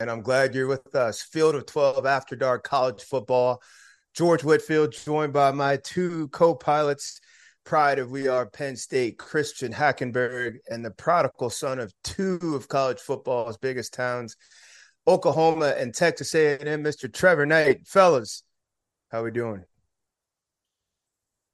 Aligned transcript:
and 0.00 0.10
I'm 0.10 0.22
glad 0.22 0.54
you're 0.54 0.66
with 0.66 0.94
us. 0.94 1.22
Field 1.22 1.54
of 1.54 1.66
12 1.66 2.04
After 2.06 2.36
Dark 2.36 2.64
College 2.64 3.02
Football. 3.02 3.62
George 4.14 4.44
Whitfield, 4.44 4.92
joined 4.92 5.32
by 5.32 5.50
my 5.52 5.76
two 5.76 6.28
co 6.28 6.54
pilots, 6.54 7.20
pride 7.64 7.98
of 7.98 8.10
We 8.10 8.28
Are 8.28 8.46
Penn 8.46 8.76
State, 8.76 9.18
Christian 9.18 9.72
Hackenberg, 9.72 10.56
and 10.70 10.84
the 10.84 10.90
prodigal 10.90 11.50
son 11.50 11.78
of 11.78 11.92
two 12.02 12.38
of 12.54 12.68
college 12.68 12.98
football's 12.98 13.58
biggest 13.58 13.92
towns, 13.92 14.36
Oklahoma 15.06 15.74
and 15.76 15.94
Texas 15.94 16.34
A&M, 16.34 16.82
Mr. 16.82 17.12
Trevor 17.12 17.46
Knight. 17.46 17.86
Fellas, 17.86 18.42
how 19.10 19.22
we 19.22 19.30
doing? 19.30 19.64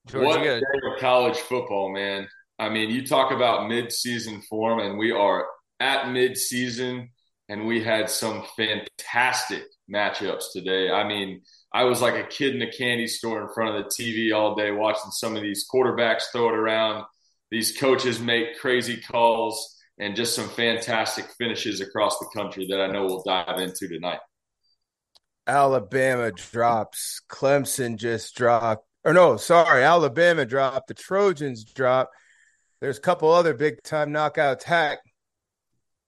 George, 0.06 0.26
what 0.26 0.42
day 0.42 0.58
of 0.58 1.00
college 1.00 1.38
football, 1.38 1.92
man. 1.92 2.28
I 2.58 2.68
mean, 2.68 2.90
you 2.90 3.04
talk 3.04 3.32
about 3.32 3.68
mid-season 3.68 4.42
form, 4.42 4.80
and 4.80 4.98
we 4.98 5.12
are 5.12 5.46
at 5.80 6.10
mid-season– 6.10 7.10
and 7.52 7.66
we 7.66 7.84
had 7.84 8.08
some 8.08 8.42
fantastic 8.56 9.64
matchups 9.92 10.44
today. 10.54 10.90
I 10.90 11.06
mean, 11.06 11.42
I 11.74 11.84
was 11.84 12.00
like 12.00 12.14
a 12.14 12.26
kid 12.26 12.54
in 12.54 12.62
a 12.62 12.72
candy 12.72 13.06
store 13.06 13.42
in 13.42 13.52
front 13.52 13.76
of 13.76 13.84
the 13.84 13.90
TV 13.90 14.34
all 14.34 14.54
day 14.54 14.70
watching 14.70 15.10
some 15.10 15.36
of 15.36 15.42
these 15.42 15.66
quarterbacks 15.70 16.22
throw 16.32 16.48
it 16.48 16.54
around, 16.54 17.04
these 17.50 17.76
coaches 17.76 18.18
make 18.20 18.58
crazy 18.58 18.96
calls, 19.02 19.78
and 19.98 20.16
just 20.16 20.34
some 20.34 20.48
fantastic 20.48 21.26
finishes 21.36 21.82
across 21.82 22.18
the 22.18 22.30
country 22.34 22.66
that 22.70 22.80
I 22.80 22.86
know 22.86 23.04
we'll 23.04 23.22
dive 23.22 23.58
into 23.58 23.86
tonight. 23.86 24.20
Alabama 25.46 26.32
drops. 26.32 27.20
Clemson 27.28 27.96
just 27.96 28.34
dropped. 28.34 28.86
Or 29.04 29.12
no, 29.12 29.36
sorry, 29.36 29.82
Alabama 29.82 30.46
dropped. 30.46 30.88
The 30.88 30.94
Trojans 30.94 31.64
dropped. 31.64 32.14
There's 32.80 32.96
a 32.96 33.02
couple 33.02 33.30
other 33.30 33.52
big 33.52 33.82
time 33.82 34.10
knockout 34.10 34.54
attack 34.54 35.00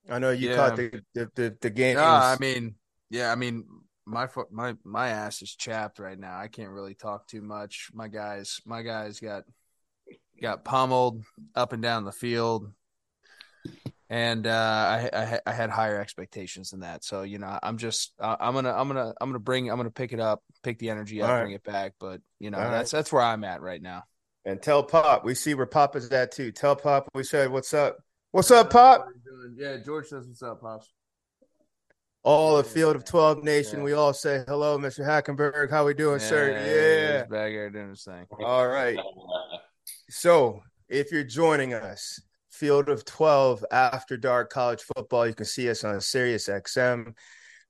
I 0.09 0.19
know 0.19 0.31
you 0.31 0.51
yeah. 0.51 0.57
caught 0.57 0.77
the 0.77 1.03
the, 1.15 1.31
the, 1.35 1.57
the 1.61 1.71
game. 1.71 1.97
No, 1.97 2.05
I 2.05 2.37
mean, 2.39 2.75
yeah, 3.11 3.33
I 3.33 3.35
mean, 3.37 3.65
my 4.07 4.29
my 4.51 4.75
my 4.85 5.09
ass 5.09 5.43
is 5.43 5.55
chapped 5.55 5.99
right 5.99 6.19
now. 6.19 6.39
I 6.39 6.49
can't 6.49 6.71
really 6.71 6.95
talk 6.95 7.27
too 7.27 7.43
much. 7.43 7.91
My 7.93 8.09
guys, 8.09 8.61
my 8.67 8.83
guys 8.83 9.21
got 9.21 9.45
got 10.41 10.65
pummeled 10.65 11.23
up 11.55 11.73
and 11.73 11.83
down 11.83 12.05
the 12.05 12.13
field, 12.13 12.71
and 14.11 14.47
uh, 14.47 14.51
I, 14.51 15.11
I, 15.13 15.41
I 15.47 15.53
had 15.53 15.71
higher 15.71 15.99
expectations 15.99 16.71
than 16.71 16.81
that. 16.81 17.03
So 17.05 17.23
you 17.23 17.39
know, 17.39 17.59
I'm 17.63 17.79
just 17.79 18.13
I'm 18.21 18.55
gonna 18.55 18.73
I'm 18.73 18.89
gonna 18.89 19.15
I'm 19.21 19.29
gonna 19.29 19.39
bring 19.39 19.71
I'm 19.71 19.77
gonna 19.77 19.91
pick 19.91 20.13
it 20.13 20.21
up, 20.21 20.43
pick 20.63 20.79
the 20.79 20.91
energy 20.91 21.23
up, 21.23 21.31
right. 21.31 21.43
bring 21.43 21.55
it 21.55 21.65
back. 21.65 21.95
But 21.99 22.21
you 22.39 22.51
know, 22.51 22.59
All 22.59 22.71
that's 22.71 22.93
right. 22.93 22.99
that's 22.99 23.13
where 23.13 23.23
I'm 23.23 23.45
at 23.45 23.63
right 23.63 23.81
now. 23.81 24.05
And 24.45 24.61
tell 24.61 24.83
Pop 24.83 25.25
we 25.25 25.35
see 25.35 25.55
where 25.55 25.67
Pop 25.67 25.97
is 25.97 26.11
at 26.11 26.33
too. 26.33 26.53
Tell 26.53 26.77
Pop 26.77 27.09
we 27.15 27.23
said 27.25 27.51
what's 27.51 27.73
up. 27.73 27.97
What's 28.35 28.51
up, 28.51 28.71
Pop? 28.71 29.07
Yeah, 29.57 29.77
George 29.77 30.09
says 30.09 30.27
what's 30.27 30.43
up, 30.43 30.61
Pops. 30.61 30.93
All 32.25 32.57
the 32.57 32.65
field 32.65 32.97
of 32.97 33.05
12 33.05 33.45
nation, 33.45 33.79
yeah. 33.79 33.85
we 33.85 33.93
all 33.93 34.13
say 34.13 34.43
hello, 34.49 34.77
Mr. 34.77 35.07
Hackenberg. 35.07 35.71
How 35.71 35.87
we 35.87 35.95
doing, 35.95 36.19
yeah, 36.19 36.27
sir? 36.27 36.49
Yeah. 36.51 37.25
Back 37.27 37.53
here 37.53 37.71
doing 37.71 37.91
his 37.91 38.03
thing. 38.03 38.27
All 38.45 38.67
right. 38.67 38.99
So 40.11 40.63
if 40.89 41.13
you're 41.13 41.23
joining 41.23 41.75
us, 41.75 42.21
Field 42.51 42.89
of 42.89 43.05
12 43.05 43.65
After 43.71 44.17
Dark 44.17 44.51
College 44.51 44.83
Football, 44.83 45.29
you 45.29 45.35
can 45.35 45.47
see 45.47 45.71
us 45.71 45.85
on 45.85 46.01
Sirius 46.01 46.49
XM, 46.49 47.15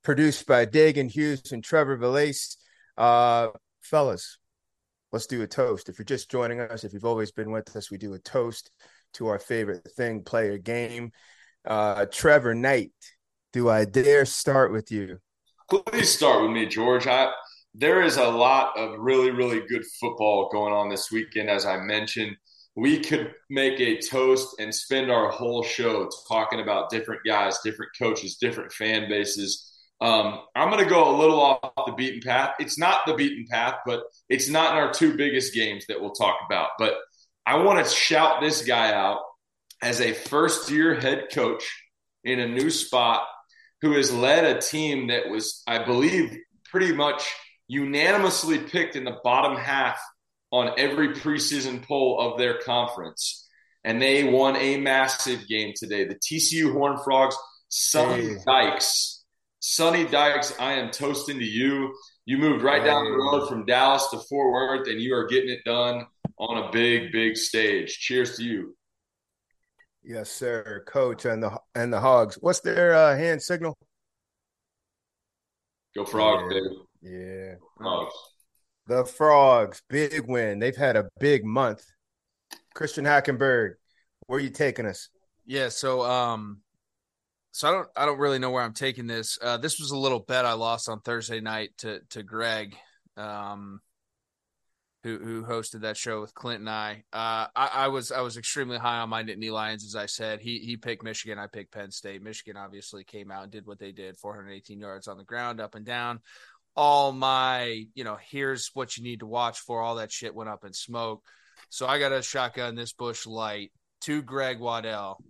produced 0.03 0.47
by 0.47 0.65
Dagan 0.65 1.11
Hughes 1.11 1.53
and 1.53 1.62
Trevor 1.62 1.98
Valace. 1.98 2.57
Uh, 2.97 3.48
fellas, 3.83 4.39
let's 5.12 5.27
do 5.27 5.42
a 5.42 5.47
toast. 5.47 5.91
If 5.91 5.98
you're 5.98 6.07
just 6.07 6.31
joining 6.31 6.61
us, 6.61 6.85
if 6.85 6.95
you've 6.95 7.05
always 7.05 7.33
been 7.33 7.51
with 7.51 7.77
us, 7.77 7.91
we 7.91 7.98
do 7.98 8.15
a 8.15 8.19
toast 8.19 8.70
to 9.15 9.29
our 9.29 9.39
favorite 9.39 9.89
thing, 9.97 10.23
play 10.23 10.55
a 10.55 10.59
game. 10.59 11.12
Uh, 11.67 12.07
Trevor 12.07 12.55
Knight, 12.55 12.93
do 13.53 13.69
I 13.69 13.84
dare 13.84 14.27
start 14.27 14.73
with 14.73 14.91
you? 14.91 15.19
Please 15.70 16.11
start 16.11 16.43
with 16.43 16.51
me, 16.51 16.67
George. 16.67 17.07
I, 17.07 17.33
there 17.75 18.03
is 18.03 18.17
a 18.17 18.29
lot 18.29 18.77
of 18.77 18.98
really, 18.98 19.31
really 19.31 19.62
good 19.69 19.85
football 20.01 20.48
going 20.53 20.73
on 20.73 20.89
this 20.89 21.11
weekend, 21.11 21.48
as 21.48 21.65
I 21.65 21.79
mentioned. 21.79 22.37
We 22.77 23.01
could 23.01 23.33
make 23.51 23.80
a 23.80 24.01
toast 24.01 24.57
and 24.58 24.75
spend 24.75 25.11
our 25.11 25.31
whole 25.31 25.63
show 25.63 26.11
talking 26.29 26.61
about 26.61 26.91
different 26.91 27.23
guys, 27.25 27.61
different 27.64 27.92
coaches, 27.98 28.36
different 28.36 28.73
fan 28.73 29.08
bases. 29.08 29.70
Um, 30.01 30.41
I'm 30.57 30.70
going 30.70 30.83
to 30.83 30.91
go 30.91 31.14
a 31.14 31.17
little 31.17 31.41
off 31.41 31.86
the 31.86 31.92
beaten 31.92 32.20
path. 32.20 32.57
It's 32.58 32.79
not 32.79 33.07
the 33.07 33.14
beaten 33.14 33.46
path, 33.48 33.77
but 33.86 34.02
it's 34.29 34.48
not 34.48 34.73
in 34.73 34.83
our 34.83 34.92
two 34.92 35.17
biggest 35.17 35.55
games 35.55 35.86
that 35.86 36.01
we'll 36.01 36.11
talk 36.11 36.39
about. 36.45 36.70
But 36.79 36.95
I 37.47 37.57
want 37.59 37.85
to 37.85 37.93
shout 37.93 38.41
this 38.41 38.63
guy 38.63 38.93
out 38.93 39.21
as 39.83 40.01
a 40.01 40.13
first 40.13 40.71
year 40.71 40.99
head 40.99 41.27
coach 41.33 41.65
in 42.25 42.41
a 42.41 42.49
new 42.49 42.71
spot 42.71 43.27
who 43.83 43.93
has 43.93 44.13
led 44.13 44.45
a 44.45 44.61
team 44.61 45.09
that 45.09 45.29
was, 45.29 45.63
I 45.67 45.85
believe, 45.85 46.37
pretty 46.71 46.95
much 46.95 47.23
unanimously 47.69 48.59
picked 48.59 48.97
in 48.97 49.05
the 49.05 49.19
bottom 49.23 49.59
half 49.59 50.01
on 50.51 50.73
every 50.79 51.11
preseason 51.11 51.83
poll 51.83 52.19
of 52.19 52.39
their 52.39 52.59
conference. 52.61 53.47
And 53.85 54.01
they 54.01 54.25
won 54.25 54.57
a 54.57 54.79
massive 54.79 55.47
game 55.47 55.75
today. 55.77 56.07
The 56.07 56.15
TCU 56.15 56.73
Horn 56.73 56.99
Frogs, 57.05 57.37
Sonny 57.69 58.29
hey. 58.29 58.37
Dykes. 58.47 59.23
Sonny 59.61 60.07
Dykes, 60.07 60.55
I 60.59 60.75
am 60.75 60.91
toasting 60.91 61.39
to 61.39 61.45
you. 61.45 61.95
You 62.27 62.39
moved 62.39 62.64
right 62.64 62.80
hey. 62.80 62.86
down 62.86 63.05
the 63.05 63.11
road 63.11 63.48
from 63.48 63.67
Dallas 63.67 64.08
to 64.08 64.18
Fort 64.18 64.52
Worth, 64.52 64.89
and 64.89 65.01
you 65.01 65.14
are 65.14 65.27
getting 65.27 65.51
it 65.51 65.64
done 65.64 66.07
on 66.39 66.64
a 66.64 66.73
big, 66.73 67.12
big 67.12 67.36
stage. 67.36 67.98
Cheers 67.98 68.36
to 68.36 68.45
you. 68.45 68.77
Yes, 70.02 70.30
sir, 70.30 70.84
Coach, 70.86 71.24
and 71.24 71.42
the 71.42 71.58
and 71.74 71.92
the 71.92 72.01
Hogs. 72.01 72.36
What's 72.40 72.61
their 72.61 72.95
uh, 72.95 73.17
hand 73.17 73.42
signal? 73.42 73.77
Go 75.95 76.05
Frogs, 76.05 76.42
yeah. 76.42 76.61
baby. 76.61 76.77
Yeah, 77.02 77.55
Frogs. 77.77 78.14
The 78.86 79.05
Frogs, 79.05 79.83
big 79.89 80.27
win. 80.27 80.58
They've 80.58 80.77
had 80.77 80.96
a 80.96 81.08
big 81.20 81.45
month. 81.45 81.84
Christian 82.74 83.05
Hackenberg, 83.05 83.74
where 84.27 84.39
are 84.39 84.42
you 84.42 84.51
taking 84.51 84.84
us? 84.84 85.08
Yeah, 85.46 85.68
so 85.68 86.02
um, 86.02 86.61
so 87.55 87.69
I 87.69 87.70
don't 87.70 87.89
I 87.97 88.05
don't 88.05 88.19
really 88.19 88.41
know 88.41 88.51
where 88.51 88.65
I'm 88.65 88.73
taking 88.73 89.07
this. 89.07 89.39
Uh, 89.41 89.57
this 89.57 89.79
was 89.79 89.92
a 89.92 89.97
little 89.97 90.19
bet 90.19 90.45
I 90.45 90.55
lost 90.55 90.89
on 90.89 91.01
Thursday 91.01 91.41
night 91.41 91.70
to 91.79 92.01
to 92.11 92.25
Greg. 92.25 92.77
Um, 93.17 93.81
who 95.05 95.19
who 95.19 95.45
hosted 95.45 95.83
that 95.83 95.97
show 95.97 96.20
with 96.20 96.35
Clint 96.35 96.59
and 96.59 96.69
I. 96.69 97.05
Uh, 97.13 97.47
I, 97.55 97.70
I 97.73 97.89
was 97.89 98.11
I 98.11 98.23
was 98.23 98.37
extremely 98.37 98.77
high 98.77 98.98
on 98.98 99.09
my 99.09 99.23
Nittany 99.23 99.53
Lions, 99.53 99.85
as 99.85 99.95
I 99.95 100.07
said. 100.07 100.41
He 100.41 100.59
he 100.59 100.77
picked 100.77 101.05
Michigan, 101.05 101.39
I 101.39 101.47
picked 101.47 101.73
Penn 101.73 101.93
State. 101.93 102.23
Michigan 102.23 102.57
obviously 102.57 103.05
came 103.05 103.31
out 103.31 103.45
and 103.45 103.53
did 103.53 103.69
what 103.69 103.79
they 103.79 103.93
did, 103.93 104.17
418 104.17 104.81
yards 104.81 105.07
on 105.07 105.17
the 105.17 105.23
ground, 105.23 105.61
up 105.61 105.77
and 105.77 105.87
down. 105.87 106.19
All 106.75 107.13
my, 107.13 107.85
you 107.95 108.03
know, 108.03 108.19
here's 108.20 108.70
what 108.75 108.97
you 108.97 109.05
need 109.05 109.20
to 109.20 109.27
watch 109.27 109.61
for. 109.61 109.81
All 109.81 109.95
that 109.97 110.11
shit 110.11 110.35
went 110.35 110.51
up 110.51 110.64
in 110.64 110.73
smoke. 110.73 111.23
So 111.69 111.87
I 111.87 112.01
got 112.01 112.11
a 112.11 112.20
shotgun 112.20 112.75
this 112.75 112.93
Busch 112.93 113.27
Light 113.27 113.70
to 114.01 114.23
Greg 114.23 114.59
Waddell 114.59 115.23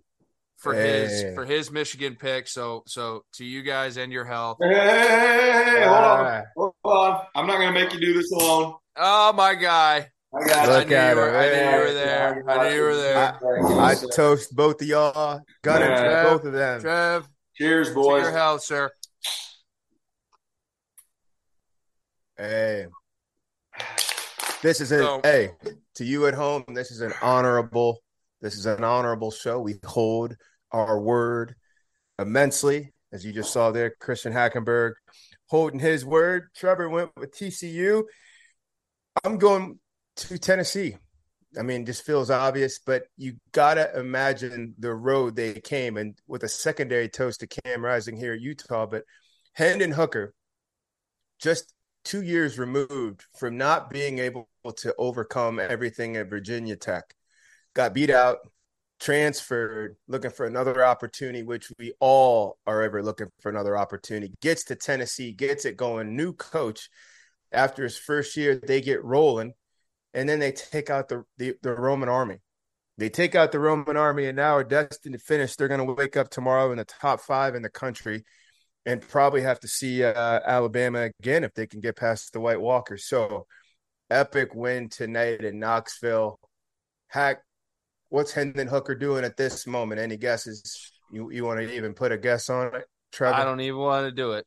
for 0.57 0.73
hey. 0.73 1.01
his 1.01 1.35
for 1.35 1.45
his 1.45 1.71
Michigan 1.71 2.15
pick. 2.15 2.47
So 2.47 2.83
so 2.87 3.23
to 3.33 3.45
you 3.45 3.63
guys 3.63 3.97
and 3.97 4.11
your 4.11 4.25
health. 4.25 4.57
Hey, 4.61 4.73
hey, 4.73 5.83
hold 5.85 6.03
on, 6.03 6.43
hold 6.55 6.73
on. 6.83 7.21
I'm 7.35 7.47
not 7.47 7.59
gonna 7.59 7.71
make 7.71 7.93
you 7.93 7.99
do 7.99 8.13
this 8.13 8.31
alone. 8.31 8.75
Oh 8.95 9.33
my 9.33 9.55
guy. 9.55 10.09
I, 10.33 10.47
got 10.47 10.67
Look 10.67 10.91
I, 10.91 11.13
knew, 11.13 11.15
were, 11.15 11.37
I 11.37 11.47
knew 11.47 11.77
you 11.77 11.85
were 11.85 11.93
there. 11.93 12.49
I 12.49 12.67
knew 12.67 12.75
you 12.75 12.81
were 12.81 12.95
there. 12.95 13.39
I, 13.79 13.91
I 13.91 13.95
toast 14.13 14.53
both 14.53 14.81
of 14.81 14.87
y'all. 14.87 15.41
Got 15.63 15.81
it 15.81 15.89
yeah. 15.89 16.23
both 16.23 16.43
of 16.43 16.51
them. 16.51 16.81
Trev. 16.81 17.25
Cheers, 17.55 17.91
boys. 17.91 18.23
To 18.23 18.29
your 18.29 18.37
health, 18.37 18.61
sir. 18.61 18.91
Hey. 22.37 22.87
This 24.61 24.81
is 24.81 24.91
a 24.91 24.99
so, 24.99 25.21
hey 25.23 25.51
to 25.95 26.05
you 26.05 26.27
at 26.27 26.33
home. 26.33 26.63
This 26.67 26.91
is 26.91 27.01
an 27.01 27.13
honorable. 27.21 27.99
This 28.45 28.57
is 28.57 28.67
an 28.67 28.83
honorable 28.83 29.31
show. 29.31 29.59
We 29.59 29.77
hold 29.83 30.35
our 30.71 30.99
word 30.99 31.55
immensely, 32.19 32.93
as 33.11 33.25
you 33.25 33.33
just 33.33 33.51
saw 33.51 33.71
there. 33.71 33.95
Christian 33.99 34.33
Hackenberg 34.33 34.91
holding 35.47 35.79
his 35.79 36.05
word. 36.05 36.49
Trevor 36.55 36.87
went 36.87 37.09
with 37.17 37.35
TCU. 37.35 38.03
I'm 39.23 39.39
going 39.39 39.79
to 40.17 40.37
Tennessee. 40.37 40.95
I 41.57 41.63
mean, 41.63 41.87
just 41.87 42.05
feels 42.05 42.29
obvious, 42.29 42.77
but 42.77 43.05
you 43.17 43.37
gotta 43.51 43.97
imagine 43.97 44.75
the 44.77 44.93
road 44.93 45.35
they 45.35 45.53
came 45.53 45.97
and 45.97 46.15
with 46.27 46.43
a 46.43 46.47
secondary 46.47 47.09
toast 47.09 47.39
to 47.39 47.47
Cam 47.47 47.83
Rising 47.83 48.15
here 48.15 48.33
at 48.33 48.41
Utah. 48.41 48.85
But 48.85 49.05
Hendon 49.53 49.89
Hooker, 49.89 50.35
just 51.39 51.73
two 52.03 52.21
years 52.21 52.59
removed 52.59 53.23
from 53.39 53.57
not 53.57 53.89
being 53.89 54.19
able 54.19 54.47
to 54.77 54.93
overcome 54.99 55.59
everything 55.59 56.15
at 56.15 56.29
Virginia 56.29 56.75
Tech, 56.75 57.15
got 57.75 57.93
beat 57.93 58.09
out, 58.09 58.37
transferred, 58.99 59.97
looking 60.07 60.31
for 60.31 60.45
another 60.47 60.83
opportunity, 60.83 61.43
which 61.43 61.71
we 61.77 61.93
all 61.99 62.57
are 62.65 62.81
ever 62.81 63.03
looking 63.03 63.27
for 63.41 63.49
another 63.49 63.77
opportunity. 63.77 64.33
Gets 64.41 64.63
to 64.65 64.75
Tennessee, 64.75 65.31
gets 65.31 65.65
it 65.65 65.77
going, 65.77 66.15
new 66.15 66.33
coach 66.33 66.89
after 67.51 67.83
his 67.83 67.97
first 67.97 68.35
year, 68.35 68.55
they 68.55 68.81
get 68.81 69.03
rolling, 69.03 69.53
and 70.13 70.27
then 70.27 70.39
they 70.39 70.51
take 70.51 70.89
out 70.89 71.07
the, 71.09 71.23
the, 71.37 71.53
the 71.61 71.73
Roman 71.73 72.09
army. 72.09 72.39
They 72.97 73.09
take 73.09 73.35
out 73.35 73.51
the 73.51 73.59
Roman 73.59 73.97
army 73.97 74.25
and 74.25 74.37
now 74.37 74.55
are 74.55 74.63
destined 74.63 75.13
to 75.13 75.19
finish. 75.19 75.55
They're 75.55 75.67
going 75.67 75.85
to 75.85 75.93
wake 75.93 76.17
up 76.17 76.29
tomorrow 76.29 76.71
in 76.71 76.77
the 76.77 76.85
top 76.85 77.19
five 77.19 77.53
in 77.53 77.61
the 77.61 77.69
country. 77.69 78.23
and 78.85 79.01
probably 79.01 79.41
have 79.41 79.59
to 79.61 79.67
see 79.67 80.03
uh, 80.03 80.39
Alabama 80.45 81.09
again 81.19 81.43
if 81.43 81.53
they 81.53 81.67
can 81.67 81.79
get 81.81 81.95
past 81.95 82.33
the 82.33 82.39
White 82.39 82.61
Walkers. 82.61 83.05
So 83.05 83.47
epic 84.09 84.53
win 84.53 84.89
tonight 84.89 85.43
in 85.43 85.59
Knoxville. 85.59 86.39
Hack, 87.07 87.41
what's 88.09 88.31
Hendon 88.31 88.67
Hooker 88.67 88.95
doing 88.95 89.23
at 89.23 89.37
this 89.37 89.67
moment? 89.67 90.01
Any 90.01 90.17
guesses? 90.17 90.91
You 91.11 91.31
you 91.31 91.45
want 91.45 91.59
to 91.59 91.73
even 91.73 91.93
put 91.93 92.11
a 92.11 92.17
guess 92.17 92.49
on 92.49 92.75
it, 92.75 92.85
Trevor? 93.11 93.35
I 93.35 93.43
don't 93.43 93.61
even 93.61 93.79
want 93.79 94.07
to 94.07 94.11
do 94.11 94.33
it. 94.33 94.45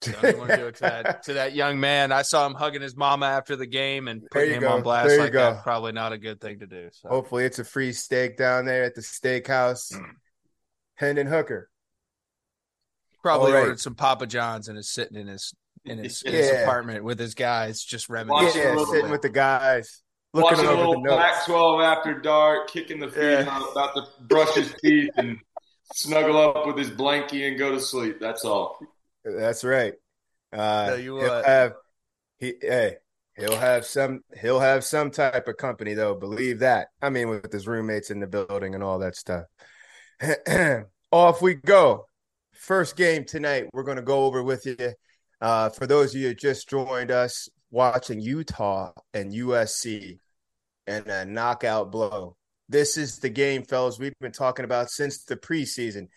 Don't 0.00 0.24
even 0.24 0.38
want 0.38 0.50
to 0.50 0.56
do 0.56 0.66
it 0.68 0.76
to 0.76 0.82
that 0.82 1.22
to 1.24 1.34
that 1.34 1.54
young 1.54 1.78
man. 1.78 2.10
I 2.10 2.22
saw 2.22 2.46
him 2.46 2.54
hugging 2.54 2.80
his 2.80 2.96
mama 2.96 3.26
after 3.26 3.54
the 3.56 3.66
game 3.66 4.08
and 4.08 4.22
putting 4.30 4.54
him 4.54 4.60
go. 4.60 4.70
on 4.70 4.82
blast 4.82 5.18
like 5.18 5.32
go. 5.32 5.52
that. 5.52 5.62
Probably 5.62 5.92
not 5.92 6.12
a 6.12 6.18
good 6.18 6.40
thing 6.40 6.60
to 6.60 6.66
do. 6.66 6.88
So. 6.92 7.08
Hopefully, 7.08 7.44
it's 7.44 7.58
a 7.58 7.64
free 7.64 7.92
steak 7.92 8.36
down 8.38 8.64
there 8.64 8.84
at 8.84 8.94
the 8.94 9.02
steakhouse. 9.02 9.92
Mm. 9.92 10.04
Hendon 10.94 11.26
Hooker. 11.26 11.68
Probably 13.22 13.52
right. 13.52 13.60
ordered 13.60 13.80
some 13.80 13.94
Papa 13.94 14.26
John's 14.26 14.68
and 14.68 14.78
is 14.78 14.90
sitting 14.90 15.18
in 15.18 15.26
his 15.26 15.54
in 15.84 15.98
his, 15.98 16.22
yeah. 16.24 16.30
in 16.30 16.36
his 16.36 16.50
apartment 16.62 17.04
with 17.04 17.18
his 17.18 17.34
guys, 17.34 17.82
just 17.82 18.08
reminiscing. 18.08 18.60
Yeah, 18.62 18.76
sitting 18.84 19.02
bit. 19.02 19.10
with 19.10 19.22
the 19.22 19.28
guys. 19.28 20.02
Looking 20.32 20.58
Watching 20.58 20.66
a 20.66 20.74
little 20.74 21.04
Pac 21.04 21.44
12 21.44 21.80
after 21.80 22.20
dark, 22.20 22.70
kicking 22.70 23.00
the 23.00 23.08
feet 23.08 23.22
yeah. 23.22 23.46
out, 23.50 23.72
about 23.72 23.94
to 23.96 24.06
brush 24.20 24.54
his 24.54 24.72
teeth 24.80 25.10
and 25.16 25.38
snuggle 25.92 26.38
up 26.38 26.68
with 26.68 26.78
his 26.78 26.90
blankie 26.90 27.48
and 27.48 27.58
go 27.58 27.72
to 27.72 27.80
sleep. 27.80 28.20
That's 28.20 28.44
all. 28.44 28.78
That's 29.24 29.64
right. 29.64 29.94
Uh, 30.52 30.96
you 31.00 31.18
he'll 31.18 31.42
have 31.42 31.74
he 32.38 32.54
hey 32.60 32.96
he'll 33.36 33.56
have 33.56 33.84
some 33.84 34.20
he'll 34.40 34.60
have 34.60 34.84
some 34.84 35.10
type 35.10 35.48
of 35.48 35.56
company 35.56 35.94
though. 35.94 36.14
Believe 36.14 36.60
that. 36.60 36.88
I 37.02 37.10
mean, 37.10 37.28
with 37.28 37.52
his 37.52 37.66
roommates 37.66 38.10
in 38.10 38.20
the 38.20 38.26
building 38.28 38.74
and 38.74 38.84
all 38.84 39.00
that 39.00 39.16
stuff. 39.16 39.46
Off 41.12 41.42
we 41.42 41.54
go. 41.54 42.06
First 42.52 42.94
game 42.94 43.24
tonight. 43.24 43.66
We're 43.72 43.82
going 43.82 43.96
to 43.96 44.02
go 44.02 44.26
over 44.26 44.42
with 44.42 44.66
you. 44.66 44.76
Uh, 45.40 45.70
for 45.70 45.86
those 45.86 46.14
of 46.14 46.20
you 46.20 46.28
who 46.28 46.34
just 46.34 46.68
joined 46.68 47.10
us, 47.10 47.48
watching 47.70 48.20
Utah 48.20 48.92
and 49.14 49.32
USC 49.32 50.18
and 50.86 51.06
a 51.06 51.24
knockout 51.24 51.92
blow. 51.92 52.36
This 52.68 52.96
is 52.96 53.18
the 53.18 53.28
game, 53.28 53.64
fellas, 53.64 53.98
we've 53.98 54.12
been 54.20 54.32
talking 54.32 54.64
about 54.64 54.90
since 54.90 55.24
the 55.24 55.36
preseason. 55.36 56.08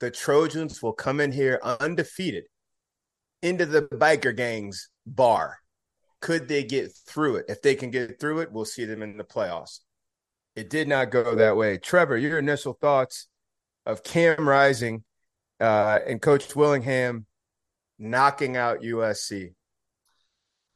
The 0.00 0.10
Trojans 0.10 0.82
will 0.82 0.92
come 0.92 1.20
in 1.20 1.32
here 1.32 1.60
undefeated 1.62 2.44
into 3.42 3.66
the 3.66 3.82
biker 3.82 4.34
gangs 4.34 4.88
bar. 5.06 5.58
Could 6.20 6.48
they 6.48 6.64
get 6.64 6.92
through 7.06 7.36
it? 7.36 7.46
If 7.48 7.62
they 7.62 7.74
can 7.74 7.90
get 7.90 8.20
through 8.20 8.40
it, 8.40 8.52
we'll 8.52 8.64
see 8.64 8.84
them 8.84 9.02
in 9.02 9.16
the 9.16 9.24
playoffs. 9.24 9.80
It 10.56 10.68
did 10.68 10.88
not 10.88 11.10
go 11.10 11.34
that 11.36 11.56
way. 11.56 11.78
Trevor, 11.78 12.18
your 12.18 12.38
initial 12.38 12.74
thoughts 12.74 13.28
of 13.86 14.02
Cam 14.02 14.48
Rising 14.48 15.04
uh, 15.60 16.00
and 16.06 16.20
Coach 16.20 16.54
Whittingham 16.54 17.26
knocking 17.98 18.56
out 18.56 18.82
USC? 18.82 19.54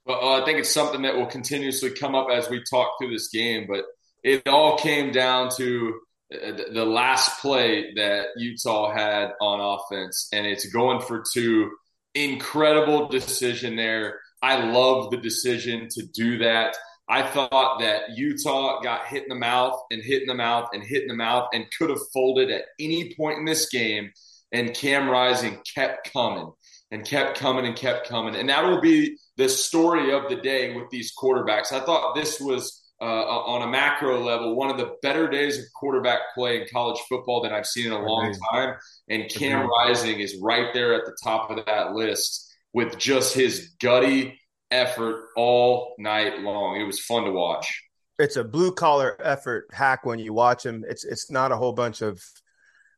Well, 0.07 0.23
uh, 0.23 0.43
I 0.43 0.45
think 0.45 0.59
it's 0.59 0.73
something 0.73 1.03
that 1.03 1.17
will 1.17 1.27
continuously 1.27 1.91
come 1.91 2.15
up 2.15 2.29
as 2.31 2.51
we 2.51 2.63
talk 2.63 2.99
through 2.99 3.13
this 3.13 3.29
game, 3.29 3.67
but 3.69 3.85
it 4.23 4.47
all 4.47 4.77
came 4.77 5.13
down 5.13 5.51
to 5.57 6.01
uh, 6.33 6.53
the 6.73 6.85
last 6.85 7.41
play 7.41 7.95
that 7.95 8.29
Utah 8.37 8.93
had 8.93 9.33
on 9.41 9.61
offense, 9.61 10.29
and 10.33 10.47
it's 10.47 10.67
going 10.67 11.01
for 11.01 11.25
two. 11.33 11.71
Incredible 12.15 13.09
decision 13.09 13.77
there. 13.77 14.21
I 14.43 14.65
love 14.65 15.11
the 15.11 15.17
decision 15.17 15.89
to 15.91 16.03
do 16.07 16.39
that. 16.39 16.77
I 17.09 17.23
thought 17.23 17.81
that 17.81 18.17
Utah 18.17 18.81
got 18.81 19.07
hit 19.07 19.25
in 19.25 19.29
the 19.29 19.35
mouth 19.35 19.79
and 19.91 20.03
hit 20.03 20.23
in 20.23 20.29
the 20.29 20.35
mouth 20.35 20.69
and 20.73 20.83
hit 20.83 21.03
in 21.03 21.09
the 21.09 21.15
mouth 21.15 21.49
and 21.53 21.67
could 21.77 21.91
have 21.91 22.01
folded 22.13 22.51
at 22.51 22.65
any 22.79 23.15
point 23.15 23.39
in 23.39 23.45
this 23.45 23.69
game. 23.69 24.13
And 24.53 24.73
Cam 24.75 25.11
Rising 25.11 25.59
kept 25.75 26.13
coming 26.13 26.51
and 26.91 27.05
kept 27.05 27.39
coming 27.39 27.67
and 27.67 27.77
kept 27.77 28.09
coming. 28.09 28.37
And 28.37 28.49
that 28.49 28.65
will 28.65 28.81
be 28.81 29.19
the 29.37 29.49
story 29.49 30.13
of 30.13 30.29
the 30.29 30.37
day 30.37 30.75
with 30.75 30.91
these 30.91 31.13
quarterbacks. 31.17 31.73
I 31.73 31.81
thought 31.81 32.15
this 32.15 32.41
was 32.41 32.85
uh, 33.01 33.05
on 33.05 33.63
a 33.63 33.67
macro 33.67 34.23
level 34.23 34.55
one 34.55 34.71
of 34.71 34.77
the 34.77 34.97
better 35.03 35.29
days 35.29 35.59
of 35.59 35.65
quarterback 35.75 36.21
play 36.35 36.61
in 36.61 36.67
college 36.73 37.01
football 37.09 37.43
that 37.43 37.53
I've 37.53 37.67
seen 37.67 37.87
in 37.87 37.93
a 37.93 38.03
long 38.03 38.35
time. 38.53 38.77
And 39.09 39.29
Cam 39.29 39.69
Rising 39.69 40.21
is 40.21 40.39
right 40.41 40.73
there 40.73 40.95
at 40.95 41.05
the 41.05 41.17
top 41.23 41.51
of 41.51 41.65
that 41.67 41.93
list 41.93 42.53
with 42.73 42.97
just 42.99 43.35
his 43.35 43.75
gutty 43.81 44.39
effort 44.71 45.29
all 45.37 45.95
night 45.99 46.41
long. 46.41 46.81
It 46.81 46.85
was 46.85 47.01
fun 47.01 47.25
to 47.25 47.33
watch. 47.33 47.83
It's 48.19 48.37
a 48.37 48.45
blue 48.45 48.73
collar 48.73 49.17
effort 49.23 49.67
hack 49.73 50.07
when 50.07 50.21
you 50.21 50.33
watch 50.33 50.65
him. 50.65 50.85
It's 50.89 51.05
it's 51.05 51.31
not 51.31 51.51
a 51.51 51.57
whole 51.57 51.73
bunch 51.73 52.01
of 52.01 52.23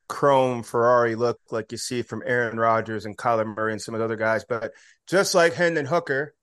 chrome 0.09 0.63
Ferrari 0.63 1.15
look 1.15 1.39
like 1.51 1.73
you 1.73 1.79
see 1.79 2.03
from 2.03 2.23
Aaron 2.25 2.59
Rodgers 2.59 3.07
and 3.07 3.17
Kyler 3.17 3.47
Murray 3.47 3.73
and 3.73 3.83
some 3.83 3.95
of 3.95 3.99
the 3.99 4.05
other 4.05 4.17
guys. 4.17 4.45
But 4.49 4.73
just 5.07 5.35
like 5.35 5.55
Hendon 5.55 5.87
Hooker, 5.87 6.35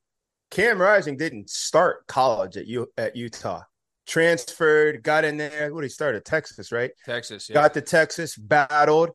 Cam 0.51 0.81
Rising 0.81 1.17
didn't 1.17 1.49
start 1.49 2.05
college 2.07 2.57
at 2.57 2.67
U 2.67 2.87
at 2.97 3.15
Utah. 3.15 3.61
Transferred, 4.05 5.01
got 5.01 5.23
in 5.23 5.37
there. 5.37 5.73
What 5.73 5.83
he 5.83 5.89
started 5.89 6.25
Texas, 6.25 6.71
right? 6.71 6.91
Texas. 7.05 7.49
Yeah. 7.49 7.55
Got 7.55 7.73
to 7.75 7.81
Texas, 7.81 8.35
battled, 8.35 9.11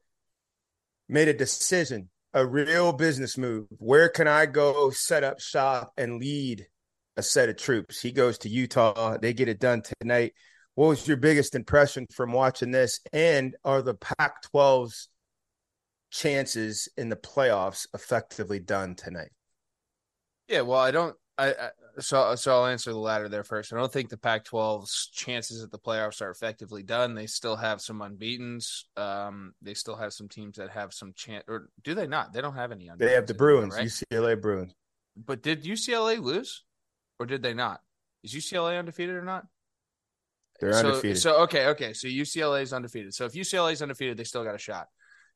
made 1.08 1.28
a 1.28 1.34
decision, 1.34 2.08
a 2.32 2.46
real 2.46 2.92
business 2.92 3.36
move. 3.36 3.66
Where 3.78 4.08
can 4.08 4.26
I 4.26 4.46
go 4.46 4.90
set 4.90 5.24
up 5.24 5.40
shop 5.40 5.92
and 5.96 6.18
lead 6.18 6.66
a 7.16 7.22
set 7.22 7.48
of 7.48 7.56
troops? 7.56 8.00
He 8.00 8.12
goes 8.12 8.38
to 8.38 8.48
Utah. 8.48 9.18
They 9.18 9.34
get 9.34 9.48
it 9.48 9.60
done 9.60 9.82
tonight. 10.00 10.32
What 10.78 10.90
was 10.90 11.08
your 11.08 11.16
biggest 11.16 11.56
impression 11.56 12.06
from 12.14 12.30
watching 12.30 12.70
this? 12.70 13.00
And 13.12 13.56
are 13.64 13.82
the 13.82 13.94
Pac 13.94 14.44
12's 14.54 15.08
chances 16.12 16.88
in 16.96 17.08
the 17.08 17.16
playoffs 17.16 17.88
effectively 17.94 18.60
done 18.60 18.94
tonight? 18.94 19.32
Yeah, 20.46 20.60
well, 20.60 20.78
I 20.78 20.92
don't. 20.92 21.16
I, 21.36 21.48
I 21.48 21.70
so 21.98 22.32
so 22.36 22.52
I'll 22.52 22.66
answer 22.66 22.92
the 22.92 22.98
latter 22.98 23.28
there 23.28 23.42
first. 23.42 23.72
I 23.72 23.76
don't 23.76 23.92
think 23.92 24.08
the 24.08 24.18
Pac-12's 24.18 25.10
chances 25.12 25.64
at 25.64 25.72
the 25.72 25.80
playoffs 25.80 26.22
are 26.22 26.30
effectively 26.30 26.84
done. 26.84 27.16
They 27.16 27.26
still 27.26 27.56
have 27.56 27.80
some 27.80 28.00
unbeaten's. 28.00 28.84
Um, 28.96 29.54
they 29.60 29.74
still 29.74 29.96
have 29.96 30.12
some 30.12 30.28
teams 30.28 30.58
that 30.58 30.70
have 30.70 30.94
some 30.94 31.12
chance, 31.12 31.42
or 31.48 31.70
do 31.82 31.96
they 31.96 32.06
not? 32.06 32.32
They 32.32 32.40
don't 32.40 32.54
have 32.54 32.70
any. 32.70 32.88
They 32.96 33.14
have 33.14 33.26
the 33.26 33.34
Bruins, 33.34 33.74
right? 33.74 33.88
UCLA 33.88 34.40
Bruins. 34.40 34.74
But 35.16 35.42
did 35.42 35.64
UCLA 35.64 36.20
lose, 36.22 36.62
or 37.18 37.26
did 37.26 37.42
they 37.42 37.52
not? 37.52 37.80
Is 38.22 38.32
UCLA 38.32 38.78
undefeated 38.78 39.16
or 39.16 39.24
not? 39.24 39.44
They're 40.60 40.72
so, 40.72 40.88
undefeated. 40.88 41.18
So 41.18 41.42
okay, 41.42 41.66
okay. 41.68 41.92
So 41.92 42.08
UCLA 42.08 42.62
is 42.62 42.72
undefeated. 42.72 43.14
So 43.14 43.24
if 43.24 43.32
UCLA 43.32 43.72
is 43.72 43.82
undefeated, 43.82 44.16
they 44.16 44.24
still 44.24 44.44
got 44.44 44.54
a 44.54 44.58
shot. 44.58 44.88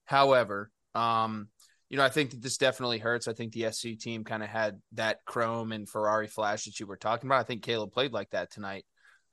However, 0.05 0.71
um, 0.95 1.49
you 1.89 1.99
know, 1.99 2.05
I 2.05 2.09
think 2.09 2.31
that 2.31 2.43
this 2.43 2.57
definitely 2.57 2.99
hurts. 2.99 3.29
I 3.29 3.35
think 3.35 3.53
the 3.53 3.71
SC 3.71 3.99
team 3.99 4.25
kind 4.25 4.43
of 4.43 4.49
had 4.49 4.81
that 4.93 5.19
chrome 5.27 5.73
and 5.73 5.89
Ferrari 5.89 6.27
flash 6.27 6.65
that 6.65 6.81
you 6.81 6.87
were 6.87 6.97
talking 6.97 7.29
about. 7.29 7.41
I 7.41 7.45
think 7.45 7.63
Caleb 7.63 7.93
played 7.93 8.13
like 8.13 8.31
that 8.31 8.51
tonight. 8.51 8.85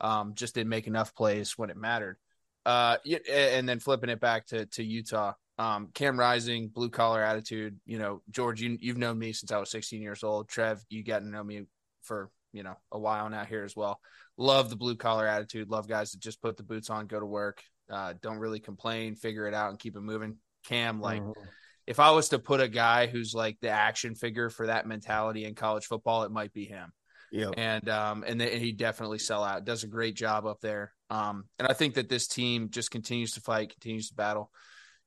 Um, 0.01 0.33
just 0.35 0.55
didn't 0.55 0.69
make 0.69 0.87
enough 0.87 1.15
plays 1.15 1.57
when 1.57 1.69
it 1.69 1.77
mattered. 1.77 2.17
Uh, 2.65 2.97
and 3.31 3.67
then 3.67 3.79
flipping 3.79 4.09
it 4.09 4.19
back 4.19 4.45
to 4.47 4.65
to 4.67 4.83
Utah. 4.83 5.33
Um, 5.57 5.89
Cam 5.93 6.19
Rising, 6.19 6.67
blue 6.67 6.89
collar 6.89 7.21
attitude. 7.21 7.79
You 7.85 7.97
know, 7.97 8.21
George, 8.29 8.61
you 8.61 8.77
you've 8.79 8.97
known 8.97 9.17
me 9.17 9.33
since 9.33 9.51
I 9.51 9.57
was 9.57 9.71
16 9.71 10.01
years 10.01 10.23
old. 10.23 10.49
Trev, 10.49 10.83
you 10.89 11.03
got 11.03 11.19
to 11.19 11.27
know 11.27 11.43
me 11.43 11.63
for 12.03 12.29
you 12.51 12.63
know 12.63 12.75
a 12.91 12.99
while 12.99 13.29
now 13.29 13.45
here 13.45 13.63
as 13.63 13.75
well. 13.75 13.99
Love 14.39 14.69
the 14.69 14.77
blue 14.77 14.95
collar 14.95 15.27
attitude. 15.27 15.69
Love 15.69 15.89
guys 15.89 16.11
that 16.11 16.21
just 16.21 16.41
put 16.41 16.55
the 16.55 16.63
boots 16.63 16.89
on, 16.89 17.07
go 17.07 17.19
to 17.19 17.25
work, 17.25 17.61
uh, 17.91 18.13
don't 18.21 18.39
really 18.39 18.61
complain, 18.61 19.15
figure 19.15 19.45
it 19.47 19.53
out, 19.53 19.69
and 19.69 19.77
keep 19.77 19.97
it 19.97 20.01
moving. 20.01 20.37
Cam, 20.65 21.01
like, 21.01 21.21
mm-hmm. 21.21 21.41
if 21.85 21.99
I 21.99 22.11
was 22.11 22.29
to 22.29 22.39
put 22.39 22.61
a 22.61 22.69
guy 22.69 23.07
who's 23.07 23.33
like 23.33 23.57
the 23.61 23.69
action 23.69 24.15
figure 24.15 24.49
for 24.49 24.67
that 24.67 24.87
mentality 24.87 25.43
in 25.43 25.55
college 25.55 25.87
football, 25.87 26.23
it 26.23 26.31
might 26.31 26.53
be 26.53 26.63
him. 26.63 26.93
Yeah, 27.33 27.49
and 27.57 27.87
um, 27.89 28.23
and, 28.25 28.39
the, 28.39 28.51
and 28.51 28.61
he 28.61 28.71
definitely 28.71 29.19
sell 29.19 29.43
out. 29.43 29.65
Does 29.65 29.83
a 29.83 29.87
great 29.87 30.15
job 30.15 30.45
up 30.45 30.61
there. 30.61 30.93
Um, 31.09 31.43
and 31.59 31.67
I 31.67 31.73
think 31.73 31.95
that 31.95 32.07
this 32.07 32.27
team 32.27 32.69
just 32.69 32.91
continues 32.91 33.33
to 33.33 33.41
fight, 33.41 33.73
continues 33.73 34.07
to 34.07 34.15
battle. 34.15 34.51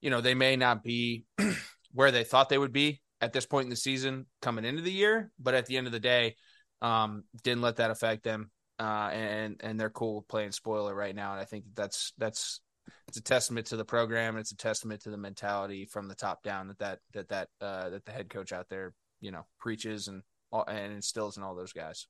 You 0.03 0.11
know, 0.11 0.21
they 0.21 0.35
may 0.35 0.57
not 0.57 0.83
be 0.83 1.25
where 1.93 2.11
they 2.11 2.25
thought 2.25 2.51
they 2.51 2.59
would 2.59 2.73
be 2.73 3.01
at 3.23 3.33
this 3.33 3.47
point 3.47 3.65
in 3.65 3.71
the 3.71 3.77
season 3.77 4.27
coming 4.43 4.67
into 4.67 4.83
the 4.83 4.93
year, 4.93 5.31
but 5.39 5.55
at 5.55 5.65
the 5.65 5.79
end 5.79 5.87
of 5.87 5.93
the 5.93 6.01
day, 6.01 6.37
um, 6.83 7.25
didn't 7.43 7.63
let 7.63 7.77
that 7.77 7.91
affect 7.91 8.25
them. 8.25 8.51
Uh, 8.83 9.11
and 9.13 9.61
and 9.61 9.79
they're 9.79 9.91
cool 9.91 10.17
with 10.17 10.27
playing 10.27 10.51
spoiler 10.51 10.93
right 10.93 11.15
now, 11.15 11.31
and 11.31 11.41
I 11.41 11.45
think 11.45 11.67
that's 11.77 12.13
that's 12.19 12.61
it's 13.07 13.17
a 13.17 13.23
testament 13.23 13.69
to 13.69 13.77
the 13.77 13.85
program, 13.85 14.35
and 14.35 14.41
it's 14.41 14.51
a 14.51 14.57
testament 14.57 15.03
to 15.03 15.11
the 15.11 15.17
mentality 15.17 15.85
from 15.85 16.09
the 16.09 16.17
top 16.17 16.43
down 16.43 16.67
that 16.67 16.79
that 16.81 16.99
that 17.13 17.29
that 17.29 17.49
uh, 17.61 17.91
that 17.91 18.05
the 18.05 18.11
head 18.11 18.29
coach 18.29 18.53
out 18.53 18.69
there, 18.69 18.93
you 19.21 19.31
know, 19.31 19.47
preaches 19.61 20.09
and 20.09 20.23
and 20.67 20.93
instills 20.95 21.37
in 21.37 21.45
all 21.45 21.55
those 21.55 21.73
guys. 21.73 22.09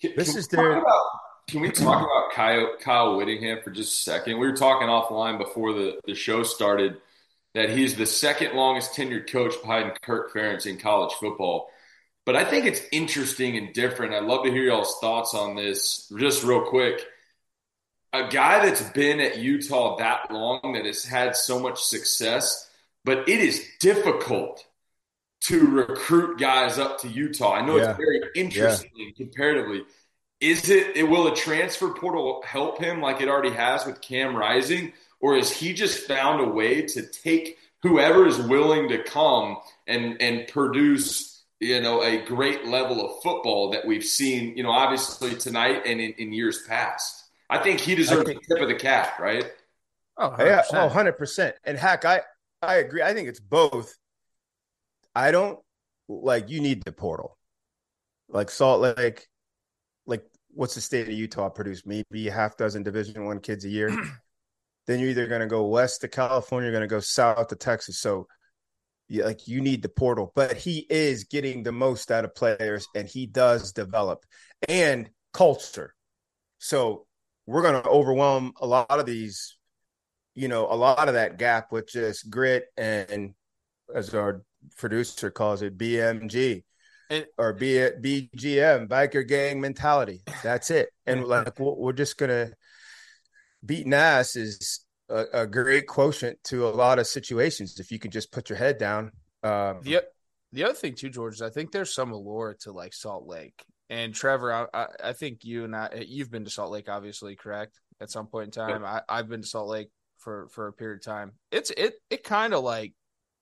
Can, 0.00 0.12
this 0.16 0.30
can 0.30 0.38
is 0.38 0.46
their. 0.46 0.78
About, 0.78 1.06
can 1.48 1.60
we 1.60 1.72
talk 1.72 2.02
about 2.02 2.30
Kyle, 2.32 2.76
Kyle 2.80 3.16
Whittingham 3.16 3.58
for 3.64 3.70
just 3.70 3.98
a 3.98 4.02
second? 4.02 4.38
We 4.38 4.46
were 4.46 4.56
talking 4.56 4.86
offline 4.86 5.38
before 5.38 5.72
the, 5.72 5.98
the 6.06 6.14
show 6.14 6.44
started 6.44 6.98
that 7.54 7.70
he's 7.70 7.96
the 7.96 8.06
second 8.06 8.54
longest 8.54 8.94
tenured 8.94 9.28
coach 9.28 9.60
behind 9.60 10.00
Kirk 10.02 10.32
Ferentz 10.32 10.66
in 10.66 10.78
college 10.78 11.14
football. 11.14 11.68
But 12.26 12.34
I 12.34 12.44
think 12.44 12.66
it's 12.66 12.82
interesting 12.90 13.56
and 13.56 13.72
different. 13.72 14.12
I'd 14.12 14.24
love 14.24 14.44
to 14.44 14.50
hear 14.50 14.64
y'all's 14.64 14.98
thoughts 14.98 15.32
on 15.32 15.54
this 15.54 16.12
just 16.18 16.42
real 16.42 16.62
quick. 16.62 17.06
A 18.12 18.28
guy 18.28 18.66
that's 18.66 18.82
been 18.90 19.20
at 19.20 19.38
Utah 19.38 19.96
that 19.98 20.32
long, 20.32 20.72
that 20.74 20.84
has 20.84 21.04
had 21.04 21.36
so 21.36 21.60
much 21.60 21.84
success, 21.84 22.68
but 23.04 23.28
it 23.28 23.40
is 23.40 23.64
difficult 23.78 24.66
to 25.42 25.66
recruit 25.66 26.38
guys 26.38 26.78
up 26.78 27.00
to 27.00 27.08
Utah. 27.08 27.54
I 27.54 27.64
know 27.64 27.76
yeah. 27.76 27.90
it's 27.90 27.96
very 27.96 28.20
interesting 28.34 28.90
yeah. 28.96 29.10
comparatively. 29.16 29.84
Is 30.40 30.68
it, 30.68 30.96
it 30.96 31.04
will 31.04 31.28
a 31.28 31.36
transfer 31.36 31.90
portal 31.90 32.42
help 32.44 32.78
him 32.78 33.00
like 33.00 33.20
it 33.20 33.28
already 33.28 33.54
has 33.54 33.86
with 33.86 34.00
Cam 34.00 34.34
Rising, 34.34 34.92
or 35.20 35.36
is 35.36 35.50
he 35.50 35.72
just 35.72 36.06
found 36.08 36.40
a 36.40 36.48
way 36.48 36.82
to 36.82 37.06
take 37.06 37.58
whoever 37.82 38.26
is 38.26 38.38
willing 38.38 38.88
to 38.88 39.02
come 39.04 39.58
and 39.86 40.20
and 40.20 40.48
produce 40.48 41.35
you 41.60 41.80
know 41.80 42.02
a 42.02 42.24
great 42.24 42.66
level 42.66 43.04
of 43.04 43.22
football 43.22 43.70
that 43.70 43.86
we've 43.86 44.04
seen 44.04 44.56
you 44.56 44.62
know 44.62 44.70
obviously 44.70 45.34
tonight 45.34 45.82
and 45.86 46.00
in, 46.00 46.12
in 46.12 46.32
years 46.32 46.62
past. 46.68 47.24
I 47.48 47.58
think 47.58 47.80
he 47.80 47.94
deserves 47.94 48.24
think, 48.24 48.44
the 48.46 48.54
tip 48.54 48.62
of 48.62 48.68
the 48.68 48.74
cap, 48.74 49.20
right? 49.20 49.44
Oh, 50.18 50.30
100%. 50.30 50.46
yeah, 50.46 50.62
oh, 50.72 50.88
100%. 50.88 51.52
And 51.64 51.78
heck, 51.78 52.04
I 52.04 52.22
I 52.62 52.76
agree. 52.76 53.02
I 53.02 53.14
think 53.14 53.28
it's 53.28 53.40
both. 53.40 53.94
I 55.14 55.30
don't 55.30 55.58
like 56.08 56.50
you 56.50 56.60
need 56.60 56.82
the 56.84 56.92
portal. 56.92 57.36
Like 58.28 58.50
Salt 58.50 58.80
Lake, 58.80 59.26
like 60.06 60.24
what's 60.52 60.74
the 60.74 60.80
state 60.80 61.06
of 61.06 61.12
Utah 61.14 61.48
produce? 61.48 61.86
Maybe 61.86 62.28
a 62.28 62.32
half 62.32 62.56
dozen 62.56 62.82
Division 62.82 63.24
One 63.24 63.40
kids 63.40 63.64
a 63.64 63.68
year. 63.68 63.88
then 64.86 65.00
you're 65.00 65.10
either 65.10 65.26
going 65.26 65.40
to 65.40 65.46
go 65.46 65.66
west 65.66 66.00
to 66.00 66.08
California, 66.08 66.70
you're 66.70 66.78
going 66.78 66.88
to 66.88 66.94
go 66.94 67.00
south 67.00 67.48
to 67.48 67.56
Texas. 67.56 67.98
So, 67.98 68.26
yeah, 68.26 68.26
like 69.10 69.46
you 69.46 69.60
need 69.60 69.82
the 69.82 69.88
portal, 69.88 70.32
but 70.34 70.56
he 70.56 70.86
is 70.90 71.24
getting 71.24 71.62
the 71.62 71.72
most 71.72 72.10
out 72.10 72.24
of 72.24 72.34
players, 72.34 72.86
and 72.94 73.08
he 73.08 73.26
does 73.26 73.72
develop 73.72 74.24
and 74.68 75.10
culture. 75.32 75.94
So 76.58 77.06
we're 77.46 77.62
going 77.62 77.80
to 77.80 77.88
overwhelm 77.88 78.52
a 78.60 78.66
lot 78.66 78.90
of 78.90 79.06
these, 79.06 79.56
you 80.34 80.48
know, 80.48 80.66
a 80.70 80.74
lot 80.74 81.08
of 81.08 81.14
that 81.14 81.38
gap 81.38 81.70
with 81.70 81.88
just 81.88 82.28
grit 82.30 82.64
and, 82.76 83.34
as 83.94 84.14
our 84.14 84.42
producer 84.78 85.30
calls 85.30 85.62
it, 85.62 85.78
BMG. 85.78 86.64
And, 87.08 87.24
or 87.38 87.50
it 87.50 88.02
BGM, 88.02 88.88
biker 88.88 89.26
gang 89.26 89.60
mentality. 89.60 90.22
That's 90.42 90.72
it. 90.72 90.88
And 91.06 91.24
like 91.28 91.56
we're 91.58 91.92
just 91.92 92.18
gonna 92.18 92.50
beating 93.64 93.94
ass 93.94 94.34
is 94.34 94.85
a, 95.08 95.24
a, 95.32 95.46
great 95.46 95.86
quotient 95.86 96.42
to 96.44 96.66
a 96.66 96.70
lot 96.70 96.98
of 96.98 97.06
situations 97.06 97.78
if 97.78 97.90
you 97.90 97.98
can 97.98 98.10
just 98.10 98.32
put 98.32 98.48
your 98.48 98.58
head 98.58 98.78
down. 98.78 99.12
Um, 99.42 99.80
the 99.82 100.02
the 100.52 100.64
other 100.64 100.74
thing 100.74 100.94
too, 100.94 101.10
George, 101.10 101.34
is 101.34 101.42
I 101.42 101.50
think 101.50 101.72
there's 101.72 101.94
some 101.94 102.12
allure 102.12 102.56
to 102.60 102.72
like 102.72 102.94
Salt 102.94 103.26
Lake 103.26 103.64
and 103.90 104.14
Trevor. 104.14 104.68
I, 104.72 104.86
I 105.02 105.12
think 105.12 105.44
you 105.44 105.64
and 105.64 105.74
I, 105.74 106.04
you've 106.06 106.30
been 106.30 106.44
to 106.44 106.50
Salt 106.50 106.70
Lake, 106.70 106.88
obviously, 106.88 107.36
correct? 107.36 107.78
At 108.00 108.10
some 108.10 108.26
point 108.26 108.46
in 108.46 108.50
time, 108.50 108.84
I, 108.84 109.02
I've 109.08 109.28
been 109.28 109.42
to 109.42 109.46
Salt 109.46 109.68
Lake 109.68 109.88
for 110.18 110.48
for 110.48 110.66
a 110.66 110.72
period 110.72 110.96
of 110.96 111.04
time. 111.04 111.32
It's 111.50 111.70
it 111.70 111.94
it 112.10 112.24
kind 112.24 112.54
of 112.54 112.64
like 112.64 112.92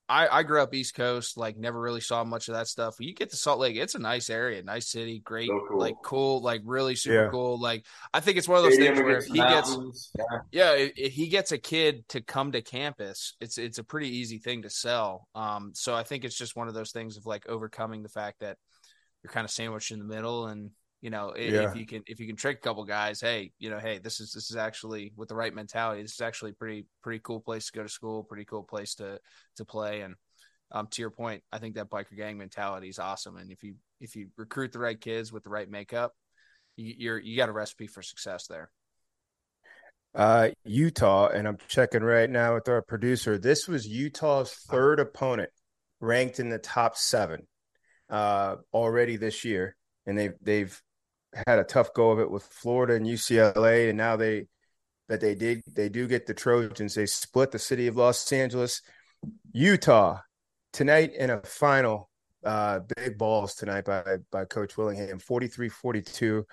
I, 0.07 0.27
I 0.27 0.43
grew 0.43 0.61
up 0.61 0.73
East 0.73 0.93
Coast, 0.93 1.35
like 1.35 1.57
never 1.57 1.79
really 1.79 2.01
saw 2.01 2.23
much 2.23 2.47
of 2.47 2.53
that 2.53 2.67
stuff. 2.67 2.95
When 2.99 3.07
you 3.07 3.15
get 3.15 3.31
to 3.31 3.35
Salt 3.35 3.59
Lake, 3.59 3.75
it's 3.75 3.95
a 3.95 3.99
nice 3.99 4.29
area, 4.29 4.61
nice 4.61 4.91
city, 4.91 5.19
great, 5.19 5.47
so 5.47 5.65
cool. 5.67 5.79
like 5.79 5.95
cool, 6.03 6.41
like 6.41 6.61
really 6.63 6.95
super 6.95 7.23
yeah. 7.23 7.29
cool. 7.31 7.59
Like 7.59 7.85
I 8.13 8.19
think 8.19 8.37
it's 8.37 8.47
one 8.47 8.57
of 8.59 8.63
those 8.63 8.75
Stadium 8.75 8.95
things 8.95 9.05
where 9.05 9.17
if 9.17 9.25
he 9.25 9.37
gets, 9.37 10.11
yeah, 10.17 10.39
yeah 10.51 10.71
if, 10.73 10.91
if, 10.95 11.13
he 11.13 11.27
gets 11.27 11.51
a 11.51 11.57
kid 11.57 12.07
to 12.09 12.21
come 12.21 12.51
to 12.51 12.61
campus, 12.61 13.33
it's 13.41 13.57
it's 13.57 13.79
a 13.79 13.83
pretty 13.83 14.09
easy 14.09 14.37
thing 14.37 14.61
to 14.61 14.69
sell. 14.69 15.27
Um, 15.33 15.71
so 15.73 15.95
I 15.95 16.03
think 16.03 16.23
it's 16.23 16.37
just 16.37 16.55
one 16.55 16.67
of 16.67 16.75
those 16.75 16.91
things 16.91 17.17
of 17.17 17.25
like 17.25 17.49
overcoming 17.49 18.03
the 18.03 18.09
fact 18.09 18.41
that 18.41 18.57
you're 19.23 19.33
kind 19.33 19.45
of 19.45 19.51
sandwiched 19.51 19.91
in 19.91 19.97
the 19.97 20.05
middle, 20.05 20.45
and 20.45 20.69
you 21.05 21.11
know, 21.11 21.33
if, 21.37 21.53
yeah. 21.53 21.69
if 21.69 21.75
you 21.75 21.85
can 21.85 22.01
if 22.07 22.19
you 22.19 22.25
can 22.25 22.35
trick 22.35 22.57
a 22.57 22.61
couple 22.61 22.83
guys, 22.83 23.21
hey, 23.21 23.51
you 23.59 23.69
know, 23.69 23.77
hey, 23.77 23.99
this 23.99 24.19
is 24.19 24.31
this 24.31 24.49
is 24.49 24.57
actually 24.57 25.13
with 25.15 25.29
the 25.29 25.35
right 25.35 25.53
mentality, 25.53 26.01
this 26.01 26.15
is 26.15 26.21
actually 26.21 26.51
pretty 26.51 26.87
pretty 27.03 27.19
cool 27.19 27.39
place 27.39 27.67
to 27.67 27.73
go 27.73 27.83
to 27.83 27.89
school, 27.89 28.23
pretty 28.23 28.43
cool 28.43 28.63
place 28.63 28.95
to 28.95 29.19
to 29.57 29.65
play. 29.65 30.01
And 30.01 30.15
um, 30.71 30.87
to 30.87 31.03
your 31.03 31.11
point, 31.11 31.43
I 31.51 31.59
think 31.59 31.75
that 31.75 31.91
biker 31.91 32.17
gang 32.17 32.39
mentality 32.39 32.89
is 32.89 32.97
awesome. 32.97 33.37
And 33.37 33.51
if 33.51 33.61
you 33.61 33.75
if 34.01 34.15
you 34.15 34.29
recruit 34.35 34.71
the 34.71 34.79
right 34.79 34.99
kids 34.99 35.31
with 35.31 35.43
the 35.43 35.51
right 35.51 35.69
makeup, 35.69 36.13
you, 36.75 36.95
you're 36.97 37.19
you 37.19 37.37
got 37.37 37.49
a 37.49 37.51
recipe 37.51 37.85
for 37.85 38.01
success 38.01 38.47
there. 38.47 38.71
Uh, 40.15 40.49
Utah, 40.63 41.27
and 41.27 41.47
I'm 41.47 41.59
checking 41.67 42.01
right 42.01 42.31
now 42.31 42.55
with 42.55 42.67
our 42.67 42.81
producer. 42.81 43.37
This 43.37 43.67
was 43.67 43.85
Utah's 43.85 44.51
third 44.51 44.99
opponent, 44.99 45.51
ranked 45.99 46.39
in 46.39 46.49
the 46.49 46.57
top 46.57 46.97
seven 46.97 47.45
uh, 48.09 48.55
already 48.73 49.17
this 49.17 49.45
year, 49.45 49.75
and 50.07 50.17
they've 50.17 50.33
they've 50.41 50.81
had 51.47 51.59
a 51.59 51.63
tough 51.63 51.93
go 51.93 52.11
of 52.11 52.19
it 52.19 52.29
with 52.29 52.43
Florida 52.43 52.95
and 52.95 53.05
UCLA, 53.05 53.89
and 53.89 53.97
now 53.97 54.15
they 54.15 54.47
that 55.07 55.21
they 55.21 55.35
did 55.35 55.61
they 55.71 55.89
do 55.89 56.07
get 56.07 56.25
the 56.25 56.33
Trojans. 56.33 56.95
They 56.95 57.05
split 57.05 57.51
the 57.51 57.59
city 57.59 57.87
of 57.87 57.95
Los 57.95 58.31
Angeles, 58.31 58.81
Utah 59.51 60.19
tonight 60.73 61.13
in 61.17 61.29
a 61.29 61.41
final. 61.41 62.09
Uh, 62.43 62.79
big 62.95 63.17
balls 63.17 63.55
tonight 63.55 63.85
by 63.85 64.17
by 64.31 64.45
Coach 64.45 64.77
Whittingham, 64.77 65.19
43-42. 65.19 66.43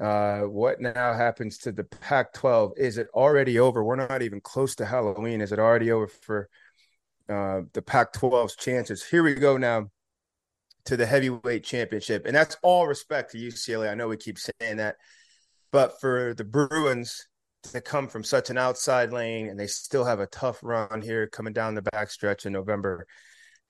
Uh, 0.00 0.42
what 0.42 0.80
now 0.80 1.12
happens 1.12 1.58
to 1.58 1.72
the 1.72 1.82
Pac-12? 1.82 2.78
Is 2.78 2.98
it 2.98 3.08
already 3.12 3.58
over? 3.58 3.82
We're 3.82 3.96
not 3.96 4.22
even 4.22 4.40
close 4.40 4.76
to 4.76 4.86
Halloween. 4.86 5.40
Is 5.40 5.50
it 5.50 5.58
already 5.58 5.90
over 5.90 6.06
for 6.06 6.48
uh, 7.28 7.62
the 7.72 7.82
Pac-12's 7.82 8.54
chances? 8.54 9.04
Here 9.04 9.24
we 9.24 9.34
go 9.34 9.56
now 9.56 9.90
to 10.88 10.96
the 10.96 11.04
heavyweight 11.04 11.64
championship. 11.64 12.24
And 12.24 12.34
that's 12.34 12.56
all 12.62 12.86
respect 12.86 13.32
to 13.32 13.38
UCLA. 13.38 13.90
I 13.90 13.94
know 13.94 14.08
we 14.08 14.16
keep 14.16 14.38
saying 14.38 14.78
that. 14.78 14.96
But 15.70 16.00
for 16.00 16.32
the 16.32 16.44
Bruins 16.44 17.28
to 17.74 17.82
come 17.82 18.08
from 18.08 18.24
such 18.24 18.48
an 18.48 18.56
outside 18.56 19.12
lane 19.12 19.48
and 19.48 19.60
they 19.60 19.66
still 19.66 20.06
have 20.06 20.18
a 20.18 20.26
tough 20.28 20.60
run 20.62 21.02
here 21.02 21.26
coming 21.26 21.52
down 21.52 21.74
the 21.74 21.82
backstretch 21.82 22.46
in 22.46 22.54
November, 22.54 23.06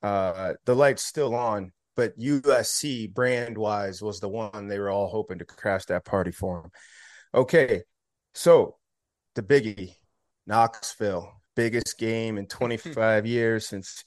uh, 0.01 0.53
the 0.65 0.77
light's 0.77 1.03
still 1.03 1.35
on. 1.35 1.73
But 1.97 2.17
USC 2.21 3.13
brand 3.13 3.59
wise 3.59 4.01
was 4.01 4.21
the 4.21 4.29
one 4.29 4.69
they 4.69 4.79
were 4.79 4.91
all 4.91 5.09
hoping 5.09 5.41
to 5.41 5.45
crash 5.45 5.87
that 5.87 6.05
party 6.05 6.31
for 6.31 6.63
them. 6.63 6.71
Okay. 7.35 7.83
So 8.33 8.77
the 9.35 9.43
biggie, 9.43 9.97
Knoxville, 10.47 11.33
biggest 11.57 11.99
game 11.99 12.39
in 12.39 12.47
25 12.47 13.27
years 13.27 13.67
since 13.67 14.05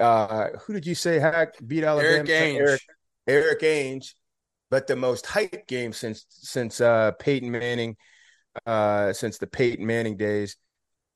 uh, 0.00 0.48
who 0.64 0.72
did 0.72 0.86
you 0.86 0.94
say 0.94 1.18
hack 1.18 1.54
beat 1.64 1.84
Alabama? 1.84 2.14
Erik 2.14 2.28
Ainge. 2.28 2.58
Eric, 2.58 2.80
Erik 3.26 3.60
Ainge, 3.60 4.14
but 4.70 4.86
the 4.86 4.96
most 4.96 5.26
hype 5.26 5.66
game 5.66 5.92
since 5.92 6.26
since 6.28 6.80
uh, 6.80 7.12
Peyton 7.12 7.50
Manning, 7.50 7.96
uh, 8.66 9.12
since 9.12 9.38
the 9.38 9.46
Peyton 9.46 9.86
Manning 9.86 10.16
days. 10.16 10.56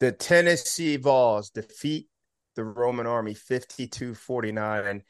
The 0.00 0.12
Tennessee 0.12 0.96
Vols 0.96 1.50
defeat 1.50 2.06
the 2.54 2.62
Roman 2.62 3.08
Army 3.08 3.34
52-49 3.34 5.00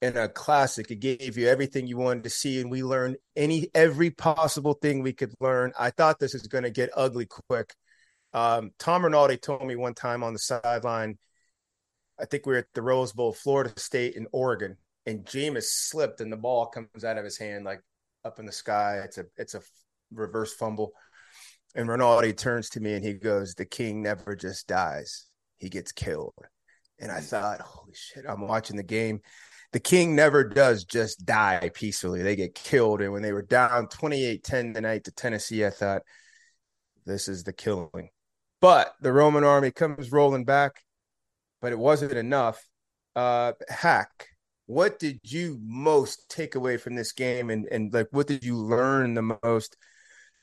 in 0.00 0.16
a 0.16 0.28
classic. 0.30 0.90
It 0.90 0.96
gave 0.96 1.36
you 1.36 1.46
everything 1.46 1.86
you 1.86 1.98
wanted 1.98 2.24
to 2.24 2.30
see, 2.30 2.58
and 2.58 2.70
we 2.70 2.82
learned 2.82 3.16
any 3.36 3.68
every 3.74 4.10
possible 4.10 4.72
thing 4.72 5.02
we 5.02 5.12
could 5.12 5.34
learn. 5.40 5.72
I 5.78 5.90
thought 5.90 6.18
this 6.18 6.32
was 6.32 6.46
going 6.46 6.64
to 6.64 6.70
get 6.70 6.88
ugly 6.96 7.26
quick. 7.26 7.74
Um, 8.32 8.70
Tom 8.78 9.04
Rinaldi 9.04 9.36
told 9.36 9.66
me 9.66 9.76
one 9.76 9.94
time 9.94 10.24
on 10.24 10.32
the 10.32 10.38
sideline– 10.38 11.18
I 12.18 12.24
think 12.24 12.46
we 12.46 12.54
are 12.54 12.58
at 12.58 12.66
the 12.74 12.82
Rose 12.82 13.12
Bowl, 13.12 13.32
Florida 13.32 13.72
State 13.76 14.16
and 14.16 14.28
Oregon, 14.32 14.76
and 15.06 15.24
Jameis 15.24 15.64
slipped 15.64 16.20
and 16.20 16.32
the 16.32 16.36
ball 16.36 16.66
comes 16.66 17.04
out 17.04 17.18
of 17.18 17.24
his 17.24 17.38
hand 17.38 17.64
like 17.64 17.80
up 18.24 18.38
in 18.38 18.46
the 18.46 18.52
sky. 18.52 19.00
It's 19.04 19.18
a 19.18 19.26
it's 19.36 19.54
a 19.54 19.62
reverse 20.12 20.54
fumble. 20.54 20.92
And 21.74 21.88
Rinaldi 21.88 22.32
turns 22.32 22.70
to 22.70 22.80
me 22.80 22.94
and 22.94 23.04
he 23.04 23.14
goes, 23.14 23.54
The 23.54 23.64
king 23.64 24.02
never 24.02 24.36
just 24.36 24.68
dies. 24.68 25.26
He 25.58 25.68
gets 25.68 25.92
killed. 25.92 26.34
And 27.00 27.10
I 27.10 27.18
hmm. 27.18 27.24
thought, 27.24 27.60
holy 27.60 27.94
shit, 27.94 28.24
I'm 28.28 28.46
watching 28.46 28.76
the 28.76 28.82
game. 28.82 29.20
The 29.72 29.80
king 29.80 30.14
never 30.14 30.44
does 30.44 30.84
just 30.84 31.26
die 31.26 31.68
peacefully. 31.74 32.22
They 32.22 32.36
get 32.36 32.54
killed. 32.54 33.00
And 33.00 33.12
when 33.12 33.22
they 33.22 33.32
were 33.32 33.42
down 33.42 33.88
28 33.88 34.44
10 34.44 34.74
tonight 34.74 35.04
to 35.04 35.10
Tennessee, 35.10 35.66
I 35.66 35.70
thought, 35.70 36.02
this 37.06 37.26
is 37.26 37.42
the 37.42 37.52
killing. 37.52 38.10
But 38.60 38.94
the 39.00 39.12
Roman 39.12 39.42
army 39.42 39.72
comes 39.72 40.12
rolling 40.12 40.44
back 40.44 40.80
but 41.64 41.72
it 41.72 41.78
wasn't 41.78 42.12
enough. 42.12 42.62
Uh, 43.16 43.52
hack, 43.70 44.28
what 44.66 44.98
did 44.98 45.18
you 45.22 45.58
most 45.64 46.28
take 46.28 46.56
away 46.56 46.76
from 46.76 46.94
this 46.94 47.12
game, 47.12 47.48
and 47.48 47.66
and 47.72 47.90
like 47.90 48.08
what 48.10 48.26
did 48.26 48.44
you 48.44 48.54
learn 48.54 49.14
the 49.14 49.38
most 49.42 49.74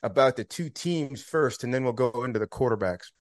about 0.02 0.36
the 0.36 0.44
two 0.44 0.68
teams 0.68 1.22
first, 1.22 1.64
and 1.64 1.72
then 1.72 1.84
we'll 1.84 1.94
go 1.94 2.24
into 2.24 2.40
the 2.40 2.48
quarterbacks. 2.48 3.12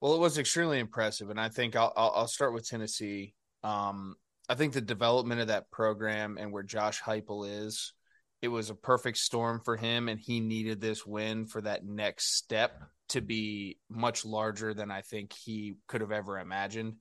Well, 0.00 0.14
it 0.14 0.18
was 0.18 0.36
extremely 0.36 0.80
impressive, 0.80 1.30
and 1.30 1.38
I 1.38 1.48
think 1.48 1.76
I'll 1.76 1.92
I'll, 1.96 2.12
I'll 2.16 2.26
start 2.26 2.54
with 2.54 2.68
Tennessee. 2.68 3.34
Um, 3.62 4.16
I 4.48 4.56
think 4.56 4.72
the 4.72 4.80
development 4.80 5.40
of 5.40 5.46
that 5.46 5.70
program 5.70 6.38
and 6.40 6.50
where 6.50 6.64
Josh 6.64 7.00
Heupel 7.00 7.48
is, 7.48 7.92
it 8.40 8.48
was 8.48 8.68
a 8.68 8.74
perfect 8.74 9.18
storm 9.18 9.60
for 9.64 9.76
him, 9.76 10.08
and 10.08 10.18
he 10.18 10.40
needed 10.40 10.80
this 10.80 11.06
win 11.06 11.46
for 11.46 11.60
that 11.60 11.84
next 11.84 12.36
step 12.36 12.82
to 13.10 13.20
be 13.20 13.78
much 13.88 14.24
larger 14.24 14.74
than 14.74 14.90
I 14.90 15.02
think 15.02 15.32
he 15.32 15.74
could 15.86 16.00
have 16.00 16.10
ever 16.10 16.40
imagined. 16.40 16.94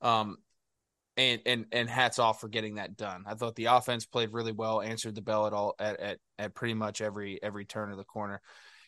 Um, 0.00 0.38
and 1.18 1.40
and 1.46 1.66
and 1.72 1.90
hats 1.90 2.18
off 2.18 2.40
for 2.40 2.48
getting 2.48 2.76
that 2.76 2.96
done. 2.96 3.24
I 3.26 3.34
thought 3.34 3.56
the 3.56 3.66
offense 3.66 4.06
played 4.06 4.32
really 4.32 4.52
well, 4.52 4.80
answered 4.80 5.16
the 5.16 5.20
bell 5.20 5.46
at 5.46 5.52
all 5.52 5.74
at 5.78 5.98
at, 6.00 6.18
at 6.38 6.54
pretty 6.54 6.74
much 6.74 7.00
every 7.00 7.42
every 7.42 7.64
turn 7.64 7.90
of 7.90 7.98
the 7.98 8.04
corner. 8.04 8.40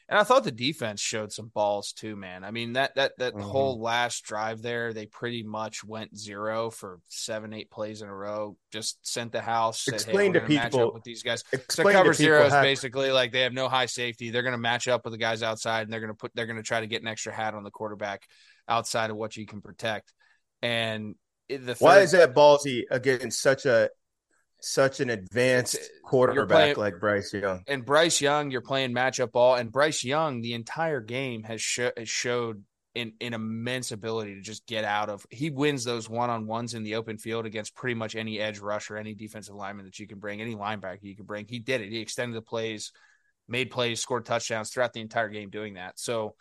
And 0.08 0.18
I 0.18 0.24
thought 0.24 0.42
the 0.42 0.50
defense 0.50 1.00
showed 1.00 1.32
some 1.32 1.52
balls 1.54 1.92
too, 1.92 2.16
man. 2.16 2.42
I 2.42 2.50
mean 2.50 2.72
that 2.72 2.94
that 2.96 3.12
that 3.18 3.32
mm-hmm. 3.32 3.42
whole 3.42 3.80
last 3.80 4.24
drive 4.24 4.62
there, 4.62 4.92
they 4.92 5.06
pretty 5.06 5.42
much 5.44 5.84
went 5.84 6.16
zero 6.16 6.70
for 6.70 7.00
seven, 7.08 7.52
eight 7.52 7.70
plays 7.70 8.02
in 8.02 8.08
a 8.08 8.14
row. 8.14 8.56
Just 8.72 8.98
sent 9.06 9.30
the 9.30 9.40
house. 9.40 9.84
Said, 9.84 9.94
explain 9.94 10.34
hey, 10.34 10.40
to 10.40 10.46
people 10.46 10.92
with 10.92 11.04
these 11.04 11.22
guys. 11.22 11.44
So 11.68 11.84
cover 11.84 12.12
zero 12.12 12.44
is 12.44 12.52
basically 12.52 13.12
like 13.12 13.30
they 13.30 13.42
have 13.42 13.52
no 13.52 13.68
high 13.68 13.86
safety. 13.86 14.30
They're 14.30 14.42
going 14.42 14.52
to 14.52 14.58
match 14.58 14.88
up 14.88 15.04
with 15.04 15.12
the 15.12 15.18
guys 15.18 15.44
outside, 15.44 15.82
and 15.82 15.92
they're 15.92 16.00
going 16.00 16.12
to 16.12 16.16
put 16.16 16.32
they're 16.34 16.46
going 16.46 16.56
to 16.56 16.64
try 16.64 16.80
to 16.80 16.88
get 16.88 17.02
an 17.02 17.08
extra 17.08 17.32
hat 17.32 17.54
on 17.54 17.62
the 17.62 17.70
quarterback 17.70 18.22
outside 18.68 19.10
of 19.10 19.16
what 19.16 19.36
you 19.36 19.46
can 19.46 19.60
protect. 19.60 20.12
And 20.62 21.14
the 21.48 21.74
third, 21.74 21.80
why 21.80 21.98
is 22.00 22.12
that 22.12 22.34
ballsy 22.34 22.84
against 22.90 23.40
such 23.40 23.66
a 23.66 23.90
such 24.62 25.00
an 25.00 25.10
advanced 25.10 25.78
quarterback 26.04 26.74
playing, 26.74 26.76
like 26.76 27.00
Bryce 27.00 27.32
Young. 27.32 27.62
And 27.66 27.84
Bryce 27.84 28.20
Young, 28.20 28.50
you're 28.50 28.60
playing 28.60 28.92
matchup 28.92 29.32
ball, 29.32 29.54
and 29.54 29.72
Bryce 29.72 30.04
Young, 30.04 30.40
the 30.40 30.54
entire 30.54 31.00
game 31.00 31.42
has, 31.44 31.64
has 31.96 32.08
showed 32.08 32.62
an, 32.94 33.14
an 33.20 33.34
immense 33.34 33.92
ability 33.92 34.34
to 34.34 34.40
just 34.40 34.66
get 34.66 34.84
out 34.84 35.08
of. 35.08 35.26
He 35.30 35.50
wins 35.50 35.84
those 35.84 36.08
one 36.08 36.30
on 36.30 36.46
ones 36.46 36.74
in 36.74 36.82
the 36.82 36.96
open 36.96 37.18
field 37.18 37.46
against 37.46 37.74
pretty 37.74 37.94
much 37.94 38.14
any 38.14 38.40
edge 38.40 38.58
rusher, 38.58 38.96
any 38.96 39.14
defensive 39.14 39.54
lineman 39.54 39.86
that 39.86 39.98
you 39.98 40.06
can 40.06 40.18
bring, 40.18 40.40
any 40.40 40.54
linebacker 40.54 41.02
you 41.02 41.16
can 41.16 41.26
bring. 41.26 41.46
He 41.46 41.58
did 41.58 41.80
it. 41.80 41.90
He 41.90 42.00
extended 42.00 42.36
the 42.36 42.42
plays, 42.42 42.92
made 43.48 43.70
plays, 43.70 44.00
scored 44.00 44.26
touchdowns 44.26 44.70
throughout 44.70 44.92
the 44.92 45.00
entire 45.00 45.28
game 45.28 45.50
doing 45.50 45.74
that. 45.74 45.98
So 45.98 46.34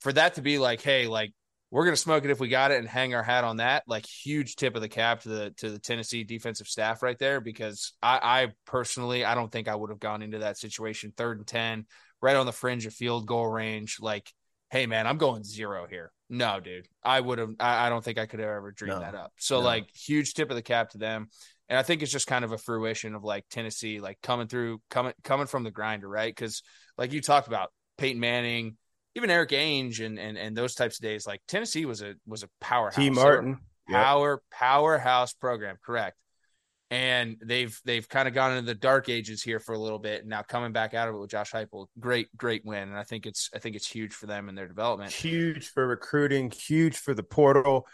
for 0.00 0.12
that 0.12 0.34
to 0.34 0.42
be 0.42 0.58
like, 0.58 0.82
hey, 0.82 1.06
like 1.06 1.32
we're 1.72 1.84
going 1.84 1.96
to 1.96 2.00
smoke 2.00 2.26
it 2.26 2.30
if 2.30 2.38
we 2.38 2.48
got 2.48 2.70
it 2.70 2.78
and 2.78 2.86
hang 2.86 3.14
our 3.14 3.22
hat 3.22 3.44
on 3.44 3.56
that. 3.56 3.82
Like 3.86 4.04
huge 4.06 4.56
tip 4.56 4.76
of 4.76 4.82
the 4.82 4.90
cap 4.90 5.22
to 5.22 5.28
the 5.30 5.50
to 5.56 5.70
the 5.70 5.78
Tennessee 5.78 6.22
defensive 6.22 6.68
staff 6.68 7.02
right 7.02 7.18
there 7.18 7.40
because 7.40 7.94
I, 8.02 8.20
I 8.22 8.48
personally 8.66 9.24
I 9.24 9.34
don't 9.34 9.50
think 9.50 9.68
I 9.68 9.74
would 9.74 9.88
have 9.88 9.98
gone 9.98 10.20
into 10.20 10.40
that 10.40 10.58
situation 10.58 11.14
third 11.16 11.38
and 11.38 11.46
ten 11.46 11.86
right 12.20 12.36
on 12.36 12.44
the 12.44 12.52
fringe 12.52 12.84
of 12.84 12.92
field 12.92 13.26
goal 13.26 13.46
range. 13.46 13.96
Like, 14.00 14.30
hey 14.70 14.84
man, 14.84 15.06
I'm 15.06 15.16
going 15.16 15.44
zero 15.44 15.86
here. 15.88 16.12
No, 16.28 16.60
dude, 16.60 16.88
I 17.02 17.18
would 17.18 17.38
have. 17.38 17.54
I, 17.58 17.86
I 17.86 17.88
don't 17.88 18.04
think 18.04 18.18
I 18.18 18.26
could 18.26 18.40
have 18.40 18.50
ever 18.50 18.70
dreamed 18.70 18.96
no, 18.96 19.00
that 19.00 19.14
up. 19.14 19.32
So 19.38 19.58
no. 19.58 19.64
like 19.64 19.88
huge 19.94 20.34
tip 20.34 20.50
of 20.50 20.56
the 20.56 20.62
cap 20.62 20.90
to 20.90 20.98
them. 20.98 21.28
And 21.70 21.78
I 21.78 21.82
think 21.82 22.02
it's 22.02 22.12
just 22.12 22.26
kind 22.26 22.44
of 22.44 22.52
a 22.52 22.58
fruition 22.58 23.14
of 23.14 23.24
like 23.24 23.46
Tennessee, 23.48 23.98
like 23.98 24.18
coming 24.22 24.46
through, 24.46 24.82
coming 24.90 25.14
coming 25.24 25.46
from 25.46 25.64
the 25.64 25.70
grinder, 25.70 26.06
right? 26.06 26.34
Because 26.34 26.62
like 26.98 27.14
you 27.14 27.22
talked 27.22 27.48
about 27.48 27.70
Peyton 27.96 28.20
Manning, 28.20 28.76
even 29.14 29.30
Erik 29.30 29.50
Ainge 29.50 30.04
and, 30.04 30.18
and 30.18 30.38
and 30.38 30.56
those 30.56 30.74
types 30.74 30.98
of 30.98 31.02
days, 31.02 31.26
like 31.26 31.40
Tennessee 31.46 31.84
was 31.84 32.02
a 32.02 32.14
was 32.26 32.42
a 32.42 32.48
powerhouse. 32.60 32.96
Tee 32.96 33.10
Martin, 33.10 33.58
power 33.88 34.32
yep. 34.32 34.58
powerhouse 34.58 35.32
program, 35.34 35.76
correct. 35.84 36.16
And 36.90 37.36
they've 37.42 37.78
they've 37.84 38.06
kind 38.06 38.28
of 38.28 38.34
gone 38.34 38.52
into 38.52 38.66
the 38.66 38.74
dark 38.74 39.08
ages 39.08 39.42
here 39.42 39.58
for 39.60 39.74
a 39.74 39.78
little 39.78 39.98
bit. 39.98 40.20
And 40.20 40.30
now 40.30 40.42
coming 40.42 40.72
back 40.72 40.94
out 40.94 41.08
of 41.08 41.14
it 41.14 41.18
with 41.18 41.30
Josh 41.30 41.52
Heupel, 41.52 41.86
great 41.98 42.34
great 42.36 42.64
win, 42.64 42.88
and 42.88 42.98
I 42.98 43.02
think 43.02 43.26
it's 43.26 43.50
I 43.54 43.58
think 43.58 43.76
it's 43.76 43.88
huge 43.88 44.12
for 44.12 44.26
them 44.26 44.48
and 44.48 44.56
their 44.56 44.68
development. 44.68 45.12
Huge 45.12 45.68
for 45.68 45.86
recruiting, 45.86 46.50
huge 46.50 46.96
for 46.96 47.14
the 47.14 47.22
portal. 47.22 47.86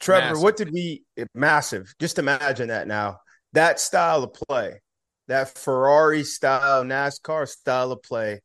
Trevor, 0.00 0.26
massive. 0.26 0.42
what 0.42 0.56
did 0.56 0.72
we 0.72 1.04
massive? 1.34 1.94
Just 1.98 2.18
imagine 2.18 2.68
that 2.68 2.88
now. 2.88 3.18
That 3.52 3.78
style 3.78 4.24
of 4.24 4.34
play, 4.34 4.80
that 5.28 5.56
Ferrari 5.56 6.24
style, 6.24 6.82
NASCAR 6.82 7.46
style 7.46 7.92
of 7.92 8.02
play 8.02 8.40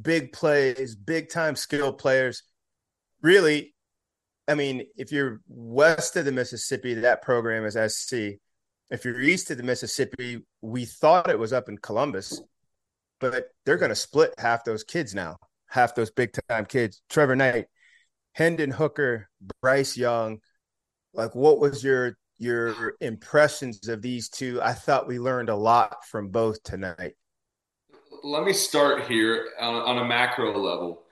big 0.00 0.32
plays, 0.32 0.94
big 0.94 1.28
time 1.28 1.56
skill 1.56 1.92
players. 1.92 2.42
Really, 3.22 3.74
I 4.46 4.54
mean, 4.54 4.86
if 4.96 5.12
you're 5.12 5.40
west 5.48 6.16
of 6.16 6.24
the 6.24 6.32
Mississippi, 6.32 6.94
that 6.94 7.22
program 7.22 7.64
is 7.64 7.74
SC. 7.74 8.38
If 8.90 9.04
you're 9.04 9.20
east 9.20 9.50
of 9.50 9.56
the 9.56 9.62
Mississippi, 9.62 10.44
we 10.60 10.84
thought 10.84 11.30
it 11.30 11.38
was 11.38 11.52
up 11.52 11.68
in 11.68 11.78
Columbus, 11.78 12.40
but 13.20 13.48
they're 13.64 13.78
going 13.78 13.90
to 13.90 13.96
split 13.96 14.34
half 14.38 14.64
those 14.64 14.84
kids 14.84 15.14
now, 15.14 15.38
half 15.68 15.94
those 15.94 16.10
big 16.10 16.36
time 16.48 16.66
kids. 16.66 17.00
Trevor 17.08 17.36
Knight, 17.36 17.66
Hendon 18.32 18.70
Hooker, 18.70 19.28
Bryce 19.62 19.96
Young. 19.96 20.38
Like, 21.14 21.34
what 21.34 21.60
was 21.60 21.82
your 21.82 22.18
your 22.36 22.94
impressions 23.00 23.88
of 23.88 24.02
these 24.02 24.28
two? 24.28 24.60
I 24.60 24.72
thought 24.72 25.06
we 25.06 25.18
learned 25.18 25.48
a 25.48 25.56
lot 25.56 26.04
from 26.04 26.28
both 26.28 26.62
tonight 26.64 27.14
let 28.24 28.42
me 28.42 28.54
start 28.54 29.04
here 29.04 29.48
on, 29.60 29.74
on 29.74 29.98
a 29.98 30.04
macro 30.04 30.58
level. 30.58 31.02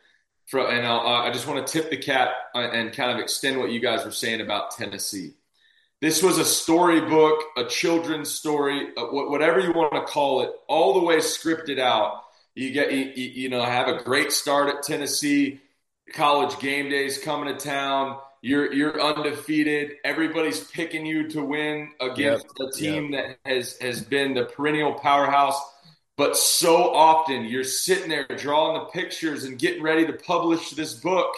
For, 0.47 0.61
and 0.69 0.87
I'll, 0.87 1.07
i 1.07 1.31
just 1.31 1.47
want 1.47 1.65
to 1.65 1.73
tip 1.73 1.91
the 1.91 1.97
cap 1.97 2.31
uh, 2.55 2.59
and 2.59 2.93
kind 2.93 3.13
of 3.13 3.19
extend 3.19 3.59
what 3.59 3.71
you 3.71 3.81
guys 3.81 4.05
were 4.05 4.11
saying 4.11 4.41
about 4.41 4.73
Tennessee. 4.73 5.35
This 6.01 6.23
was 6.23 6.39
a 6.39 6.45
storybook, 6.45 7.39
a 7.57 7.65
children's 7.65 8.31
story, 8.31 8.89
uh, 8.97 9.05
whatever 9.05 9.61
you 9.61 9.73
want 9.73 9.93
to 9.93 10.03
call 10.03 10.43
it, 10.43 10.51
all 10.67 10.95
the 10.95 11.05
way 11.05 11.19
scripted 11.19 11.79
out. 11.79 12.25
You 12.55 12.73
get, 12.73 12.93
you, 12.93 13.05
you 13.15 13.49
know, 13.49 13.63
have 13.63 13.89
a 13.89 14.03
great 14.03 14.33
start 14.33 14.75
at 14.75 14.83
Tennessee. 14.83 15.61
College 16.13 16.59
game 16.59 16.91
days 16.91 17.19
coming 17.19 17.55
to 17.55 17.65
town. 17.65 18.19
You're 18.41 18.73
you're 18.73 19.01
undefeated. 19.01 19.93
Everybody's 20.05 20.61
picking 20.61 21.07
you 21.07 21.29
to 21.31 21.45
win 21.45 21.93
against 22.01 22.47
yep. 22.59 22.69
a 22.69 22.73
team 22.73 23.13
yep. 23.13 23.39
that 23.45 23.51
has 23.51 23.79
has 23.79 24.03
been 24.03 24.35
the 24.35 24.45
perennial 24.47 24.95
powerhouse 24.95 25.63
but 26.17 26.37
so 26.37 26.93
often 26.93 27.45
you're 27.45 27.65
sitting 27.65 28.09
there 28.09 28.27
drawing 28.37 28.79
the 28.79 28.87
pictures 28.87 29.45
and 29.45 29.59
getting 29.59 29.83
ready 29.83 30.07
to 30.07 30.13
publish 30.13 30.71
this 30.71 30.95
book, 30.95 31.35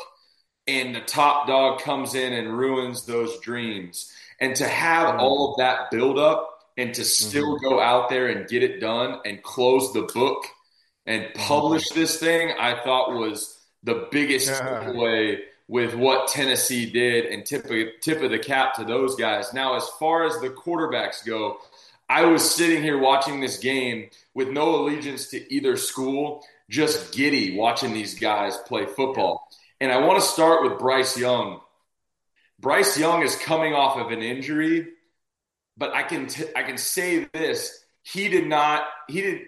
and 0.67 0.95
the 0.95 1.01
top 1.01 1.47
dog 1.47 1.81
comes 1.81 2.15
in 2.15 2.33
and 2.33 2.57
ruins 2.57 3.07
those 3.07 3.39
dreams. 3.41 4.13
And 4.41 4.57
to 4.57 4.67
have 4.67 5.09
mm-hmm. 5.09 5.21
all 5.21 5.53
of 5.53 5.59
that 5.59 5.91
build 5.91 6.19
up 6.19 6.51
and 6.77 6.93
to 6.95 7.05
still 7.05 7.57
mm-hmm. 7.57 7.65
go 7.65 7.81
out 7.81 8.09
there 8.09 8.29
and 8.29 8.49
get 8.49 8.63
it 8.63 8.81
done 8.81 9.21
and 9.25 9.43
close 9.43 9.93
the 9.93 10.09
book 10.13 10.45
and 11.07 11.25
mm-hmm. 11.25 11.43
publish 11.43 11.89
this 11.91 12.19
thing, 12.19 12.53
I 12.59 12.81
thought 12.83 13.15
was 13.15 13.61
the 13.85 14.09
biggest 14.11 14.51
takeaway 14.51 15.41
with 15.69 15.95
what 15.95 16.29
Tennessee 16.29 16.91
did 16.91 17.27
and 17.27 17.47
tip 17.47 17.65
of, 17.67 17.89
tip 18.01 18.23
of 18.23 18.31
the 18.31 18.39
cap 18.39 18.75
to 18.75 18.85
those 18.85 19.15
guys. 19.15 19.55
Now, 19.55 19.77
as 19.77 19.89
far 20.01 20.27
as 20.27 20.39
the 20.41 20.51
quarterbacks 20.51 21.25
go, 21.25 21.59
I 22.09 22.27
was 22.27 22.49
sitting 22.49 22.83
here 22.83 22.99
watching 22.99 23.41
this 23.41 23.59
game 23.59 24.11
with 24.35 24.49
no 24.49 24.77
allegiance 24.77 25.29
to 25.29 25.55
either 25.55 25.77
school, 25.77 26.45
just 26.69 27.13
giddy 27.13 27.57
watching 27.57 27.93
these 27.93 28.19
guys 28.19 28.57
play 28.59 28.87
football. 28.87 29.49
And 29.81 29.91
I 29.91 29.99
want 29.99 30.21
to 30.21 30.27
start 30.27 30.63
with 30.63 30.79
Bryce 30.79 31.17
Young. 31.17 31.61
Bryce 32.61 32.99
Young 32.99 33.23
is 33.23 33.37
coming 33.37 33.75
off 33.75 33.97
of 33.97 34.11
an 34.11 34.23
injury, 34.23 34.89
but 35.77 35.95
I 35.95 36.03
can 36.03 36.27
t- 36.27 36.45
I 36.55 36.63
can 36.63 36.79
say 36.79 37.27
this: 37.33 37.85
he 38.03 38.29
did 38.29 38.47
not 38.47 38.87
he 39.09 39.21
did 39.21 39.41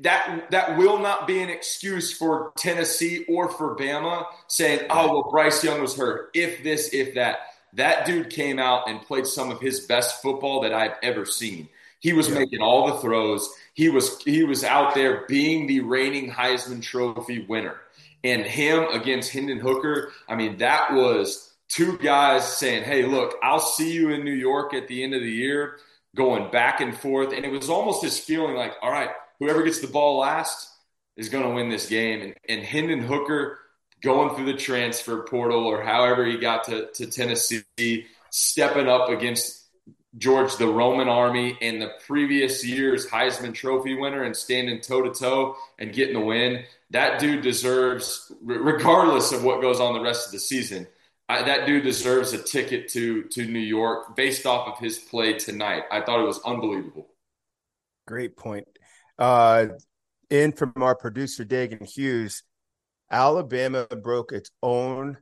that 0.00 0.50
that 0.50 0.76
will 0.76 0.98
not 0.98 1.26
be 1.26 1.40
an 1.40 1.48
excuse 1.48 2.12
for 2.12 2.52
Tennessee 2.56 3.24
or 3.28 3.48
for 3.48 3.76
Bama 3.76 4.26
saying, 4.48 4.86
"Oh 4.90 5.12
well, 5.12 5.30
Bryce 5.30 5.62
Young 5.64 5.80
was 5.80 5.96
hurt." 5.96 6.30
If 6.34 6.62
this, 6.62 6.92
if 6.92 7.14
that, 7.14 7.38
that 7.74 8.06
dude 8.06 8.30
came 8.30 8.58
out 8.58 8.88
and 8.88 9.00
played 9.02 9.26
some 9.26 9.50
of 9.50 9.60
his 9.60 9.80
best 9.80 10.20
football 10.22 10.60
that 10.62 10.74
I've 10.74 10.96
ever 11.02 11.24
seen. 11.24 11.68
He 12.02 12.12
was 12.12 12.28
yeah. 12.28 12.40
making 12.40 12.60
all 12.60 12.88
the 12.88 12.98
throws. 12.98 13.48
He 13.74 13.88
was 13.88 14.20
he 14.22 14.42
was 14.42 14.64
out 14.64 14.94
there 14.94 15.24
being 15.28 15.66
the 15.66 15.80
reigning 15.80 16.30
Heisman 16.30 16.82
Trophy 16.82 17.46
winner. 17.48 17.76
And 18.24 18.42
him 18.42 18.84
against 18.92 19.32
Hendon 19.32 19.58
Hooker, 19.58 20.12
I 20.28 20.34
mean, 20.34 20.58
that 20.58 20.92
was 20.92 21.54
two 21.68 21.96
guys 21.98 22.56
saying, 22.58 22.82
"Hey, 22.82 23.04
look, 23.04 23.36
I'll 23.42 23.60
see 23.60 23.92
you 23.92 24.10
in 24.10 24.24
New 24.24 24.34
York 24.34 24.74
at 24.74 24.88
the 24.88 25.02
end 25.02 25.14
of 25.14 25.22
the 25.22 25.30
year." 25.30 25.78
Going 26.14 26.50
back 26.50 26.82
and 26.82 26.94
forth, 26.94 27.32
and 27.32 27.44
it 27.44 27.50
was 27.50 27.70
almost 27.70 28.02
this 28.02 28.18
feeling 28.18 28.54
like, 28.54 28.74
"All 28.82 28.90
right, 28.90 29.08
whoever 29.38 29.62
gets 29.62 29.80
the 29.80 29.86
ball 29.86 30.18
last 30.18 30.68
is 31.16 31.30
going 31.30 31.44
to 31.44 31.54
win 31.54 31.70
this 31.70 31.88
game." 31.88 32.20
And, 32.20 32.34
and 32.48 32.62
Hendon 32.62 33.00
Hooker 33.00 33.58
going 34.02 34.34
through 34.34 34.46
the 34.46 34.58
transfer 34.58 35.22
portal 35.22 35.64
or 35.64 35.82
however 35.82 36.26
he 36.26 36.36
got 36.36 36.64
to, 36.64 36.90
to 36.92 37.06
Tennessee, 37.06 38.06
stepping 38.30 38.88
up 38.88 39.08
against 39.08 39.61
George 40.18 40.56
the 40.56 40.66
Roman 40.66 41.08
army 41.08 41.56
in 41.60 41.78
the 41.78 41.92
previous 42.06 42.64
year's 42.64 43.06
Heisman 43.06 43.54
Trophy 43.54 43.94
winner 43.94 44.24
and 44.24 44.36
standing 44.36 44.80
toe 44.80 45.02
to 45.02 45.10
toe 45.10 45.56
and 45.78 45.92
getting 45.92 46.14
the 46.14 46.20
win. 46.20 46.64
That 46.90 47.18
dude 47.18 47.42
deserves, 47.42 48.30
regardless 48.42 49.32
of 49.32 49.42
what 49.42 49.62
goes 49.62 49.80
on 49.80 49.94
the 49.94 50.00
rest 50.02 50.26
of 50.26 50.32
the 50.32 50.38
season, 50.38 50.86
I, 51.28 51.42
that 51.42 51.66
dude 51.66 51.84
deserves 51.84 52.34
a 52.34 52.38
ticket 52.38 52.88
to 52.90 53.22
to 53.24 53.46
New 53.46 53.58
York 53.58 54.14
based 54.14 54.44
off 54.44 54.68
of 54.68 54.78
his 54.78 54.98
play 54.98 55.34
tonight. 55.34 55.84
I 55.90 56.02
thought 56.02 56.20
it 56.20 56.26
was 56.26 56.40
unbelievable. 56.44 57.08
Great 58.06 58.36
point. 58.36 58.68
Uh, 59.18 59.68
in 60.28 60.52
from 60.52 60.74
our 60.76 60.94
producer 60.94 61.44
Dagan 61.44 61.88
Hughes, 61.88 62.42
Alabama 63.10 63.86
broke 63.86 64.32
its 64.32 64.50
own 64.62 65.16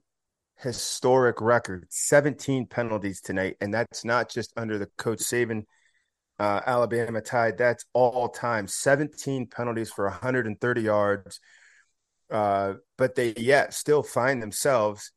historic 0.62 1.40
record 1.40 1.86
17 1.90 2.66
penalties 2.66 3.20
tonight 3.20 3.56
and 3.60 3.72
that's 3.72 4.04
not 4.04 4.28
just 4.28 4.52
under 4.56 4.78
the 4.78 4.86
coach 4.98 5.18
Saban 5.18 5.64
uh, 6.40 6.62
Alabama 6.66 7.20
Tide 7.20 7.58
that's 7.58 7.84
all 7.92 8.30
time. 8.30 8.66
17 8.66 9.46
penalties 9.46 9.90
for 9.90 10.06
130 10.06 10.80
yards. 10.80 11.38
Uh, 12.30 12.74
but 12.96 13.14
they 13.14 13.34
yet 13.36 13.74
still 13.74 14.02
find 14.02 14.42
themselves 14.42 15.12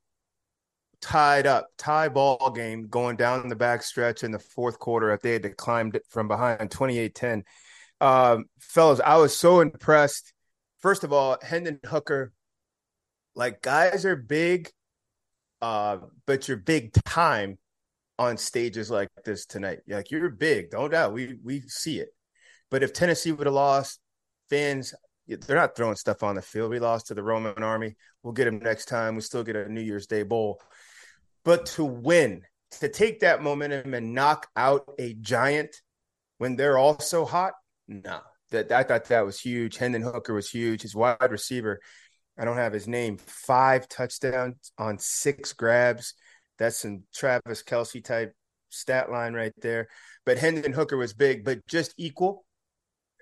tied 1.00 1.48
up 1.48 1.68
tie 1.78 2.10
ball 2.10 2.52
game 2.52 2.88
going 2.88 3.16
down 3.16 3.48
the 3.48 3.56
back 3.56 3.84
stretch 3.84 4.24
in 4.24 4.32
the 4.32 4.40
fourth 4.40 4.80
quarter 4.80 5.12
if 5.12 5.22
they 5.22 5.34
had 5.34 5.44
to 5.44 5.50
climb 5.50 5.92
from 6.10 6.28
behind 6.28 6.70
28-10 6.70 7.44
um, 8.02 8.46
fellas 8.60 9.00
I 9.00 9.18
was 9.18 9.38
so 9.38 9.62
impressed. 9.62 10.34
First 10.80 11.04
of 11.04 11.14
all 11.14 11.38
Hendon 11.42 11.80
Hooker 11.86 12.34
like 13.36 13.62
guys 13.62 14.06
are 14.06 14.16
big, 14.16 14.70
uh, 15.64 15.98
but 16.28 16.50
you're 16.50 16.58
big 16.58 16.92
time 17.06 17.58
on 18.20 18.36
stages 18.36 18.92
like 18.92 19.08
this 19.24 19.46
tonight. 19.46 19.80
Like 19.88 20.12
you're 20.12 20.30
big, 20.30 20.72
don't 20.72 20.92
doubt. 20.92 21.14
We 21.14 21.38
we 21.42 21.62
see 21.62 22.00
it. 22.02 22.10
But 22.70 22.84
if 22.84 22.92
Tennessee 22.92 23.32
would 23.32 23.48
have 23.48 23.54
lost, 23.54 24.02
fans 24.50 24.94
they're 25.26 25.56
not 25.56 25.78
throwing 25.78 25.96
stuff 25.96 26.22
on 26.22 26.36
the 26.36 26.42
field. 26.42 26.70
We 26.70 26.80
lost 26.80 27.08
to 27.08 27.14
the 27.14 27.24
Roman 27.24 27.64
army. 27.64 27.96
We'll 28.24 28.34
get 28.34 28.44
them 28.44 28.60
next 28.60 28.88
time. 28.88 29.16
We 29.16 29.22
still 29.22 29.44
get 29.44 29.56
a 29.56 29.72
New 29.72 29.80
Year's 29.80 30.06
Day 30.06 30.24
bowl. 30.24 30.60
But 31.46 31.66
to 31.68 31.86
win, 31.86 32.42
to 32.82 32.90
take 32.90 33.22
that 33.22 33.42
momentum 33.42 33.94
and 33.94 34.14
knock 34.14 34.48
out 34.58 34.84
a 35.00 35.14
giant 35.14 35.74
when 36.40 36.58
they're 36.58 36.78
also 36.78 37.24
hot, 37.24 37.54
no. 37.88 38.20
That 38.52 38.70
I 38.74 38.84
thought 38.84 39.06
that 39.06 39.26
was 39.26 39.40
huge. 39.40 39.78
Hendon 39.78 40.02
Hooker 40.02 40.34
was 40.34 40.50
huge. 40.50 40.82
His 40.82 40.94
wide 40.94 41.32
receiver, 41.32 41.80
I 42.38 42.46
don't 42.46 42.58
have 42.58 42.74
his 42.74 42.88
name, 42.88 43.18
five 43.18 43.88
touchdowns 43.88 44.72
on 44.78 44.98
six 44.98 45.54
grabs. 45.54 46.16
That's 46.58 46.78
some 46.78 47.04
Travis 47.14 47.64
Kelce 47.64 48.04
type 48.04 48.34
stat 48.70 49.12
line 49.12 49.34
right 49.34 49.54
there. 49.62 49.88
But 50.26 50.40
Hendon 50.40 50.74
Hooker 50.74 50.98
was 50.98 51.14
big, 51.14 51.44
but 51.44 51.66
just 51.68 51.94
equal, 51.98 52.46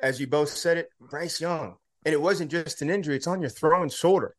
as 0.02 0.20
you 0.20 0.28
both 0.28 0.50
said 0.50 0.78
it, 0.78 0.90
Bryce 1.00 1.42
Young. 1.42 1.76
And 2.06 2.14
it 2.14 2.22
wasn't 2.22 2.52
just 2.52 2.82
an 2.82 2.90
injury, 2.90 3.16
it's 3.16 3.28
on 3.28 3.42
your 3.42 3.50
throwing 3.50 3.90
shoulder. 3.90 4.36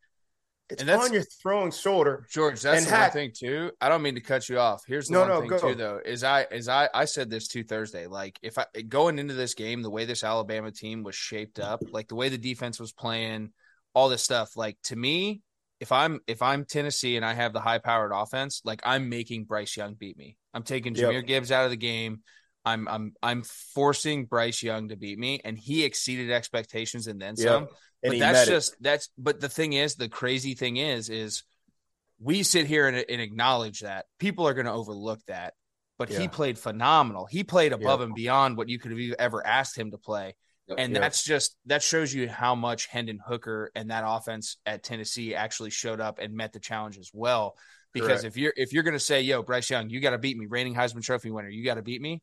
It's 0.68 0.82
on 0.82 1.12
your 1.12 1.22
throwing 1.42 1.70
shoulder. 1.70 2.26
George, 2.30 2.60
that's 2.62 2.78
and 2.78 2.86
the 2.86 2.90
Hack, 2.90 3.14
one 3.14 3.24
thing 3.24 3.32
too. 3.36 3.72
I 3.80 3.88
don't 3.88 4.00
mean 4.00 4.14
to 4.14 4.20
cut 4.20 4.48
you 4.48 4.58
off. 4.58 4.82
Here's 4.86 5.08
the 5.08 5.14
no, 5.14 5.20
one 5.20 5.28
no, 5.28 5.40
thing 5.40 5.48
go. 5.50 5.58
too, 5.58 5.74
though, 5.74 6.00
is 6.02 6.24
I 6.24 6.46
is 6.50 6.68
I 6.68 6.88
I 6.94 7.04
said 7.04 7.28
this 7.28 7.48
too 7.48 7.62
Thursday. 7.62 8.06
Like 8.06 8.38
if 8.42 8.56
I 8.56 8.64
going 8.88 9.18
into 9.18 9.34
this 9.34 9.54
game, 9.54 9.82
the 9.82 9.90
way 9.90 10.06
this 10.06 10.24
Alabama 10.24 10.70
team 10.70 11.02
was 11.02 11.14
shaped 11.14 11.58
up, 11.58 11.82
like 11.90 12.08
the 12.08 12.14
way 12.14 12.30
the 12.30 12.38
defense 12.38 12.80
was 12.80 12.92
playing, 12.92 13.52
all 13.94 14.08
this 14.08 14.22
stuff, 14.22 14.56
like 14.56 14.76
to 14.84 14.96
me, 14.96 15.42
if 15.80 15.92
I'm 15.92 16.20
if 16.26 16.42
I'm 16.42 16.64
Tennessee 16.64 17.16
and 17.16 17.24
I 17.24 17.34
have 17.34 17.52
the 17.52 17.60
high 17.60 17.78
powered 17.78 18.12
offense, 18.14 18.62
like 18.64 18.80
I'm 18.84 19.08
making 19.08 19.44
Bryce 19.44 19.76
Young 19.76 19.94
beat 19.94 20.16
me. 20.16 20.36
I'm 20.54 20.62
taking 20.62 20.94
Jahmyr 20.94 21.14
yep. 21.14 21.26
Gibbs 21.26 21.52
out 21.52 21.64
of 21.64 21.70
the 21.70 21.76
game. 21.76 22.20
I'm 22.64 22.86
I'm 22.86 23.14
I'm 23.22 23.42
forcing 23.42 24.26
Bryce 24.26 24.62
Young 24.62 24.88
to 24.88 24.96
beat 24.96 25.18
me, 25.18 25.40
and 25.44 25.58
he 25.58 25.84
exceeded 25.84 26.30
expectations 26.30 27.06
and 27.06 27.20
then 27.20 27.36
some. 27.36 27.66
And 28.04 28.12
but 28.12 28.18
that's 28.18 28.46
just 28.46 28.74
it. 28.74 28.78
that's. 28.80 29.08
But 29.18 29.40
the 29.40 29.48
thing 29.48 29.72
is, 29.72 29.96
the 29.96 30.08
crazy 30.08 30.54
thing 30.54 30.76
is, 30.76 31.08
is 31.08 31.42
we 32.20 32.42
sit 32.42 32.66
here 32.66 32.86
and, 32.86 33.04
and 33.08 33.20
acknowledge 33.20 33.80
that 33.80 34.06
people 34.18 34.46
are 34.46 34.54
going 34.54 34.66
to 34.66 34.72
overlook 34.72 35.20
that. 35.26 35.54
But 35.98 36.10
yeah. 36.10 36.20
he 36.20 36.28
played 36.28 36.58
phenomenal. 36.58 37.26
He 37.26 37.44
played 37.44 37.72
above 37.72 38.00
and 38.00 38.14
beyond 38.14 38.56
what 38.56 38.68
you 38.68 38.78
could 38.78 38.92
have 38.92 39.14
ever 39.18 39.46
asked 39.46 39.76
him 39.76 39.90
to 39.90 39.98
play. 39.98 40.34
And 40.78 40.94
that's 40.94 41.24
just 41.24 41.56
that 41.66 41.82
shows 41.82 42.12
you 42.12 42.28
how 42.28 42.54
much 42.54 42.86
Hendon 42.86 43.18
Hooker 43.24 43.70
and 43.74 43.90
that 43.90 44.04
offense 44.06 44.56
at 44.66 44.82
Tennessee 44.82 45.34
actually 45.34 45.70
showed 45.70 46.00
up 46.00 46.18
and 46.18 46.34
met 46.34 46.52
the 46.52 46.60
challenge 46.60 46.98
as 46.98 47.10
well. 47.12 47.56
Because 47.92 48.22
Correct. 48.22 48.24
if 48.24 48.36
you're 48.36 48.52
if 48.56 48.72
you're 48.72 48.82
going 48.82 48.94
to 48.94 49.00
say, 49.00 49.22
"Yo, 49.22 49.42
Bryce 49.42 49.68
Young, 49.68 49.90
you 49.90 50.00
got 50.00 50.10
to 50.10 50.18
beat 50.18 50.36
me, 50.36 50.46
reigning 50.46 50.74
Heisman 50.74 51.02
Trophy 51.02 51.30
winner, 51.30 51.48
you 51.48 51.64
got 51.64 51.74
to 51.74 51.82
beat 51.82 52.00
me," 52.00 52.22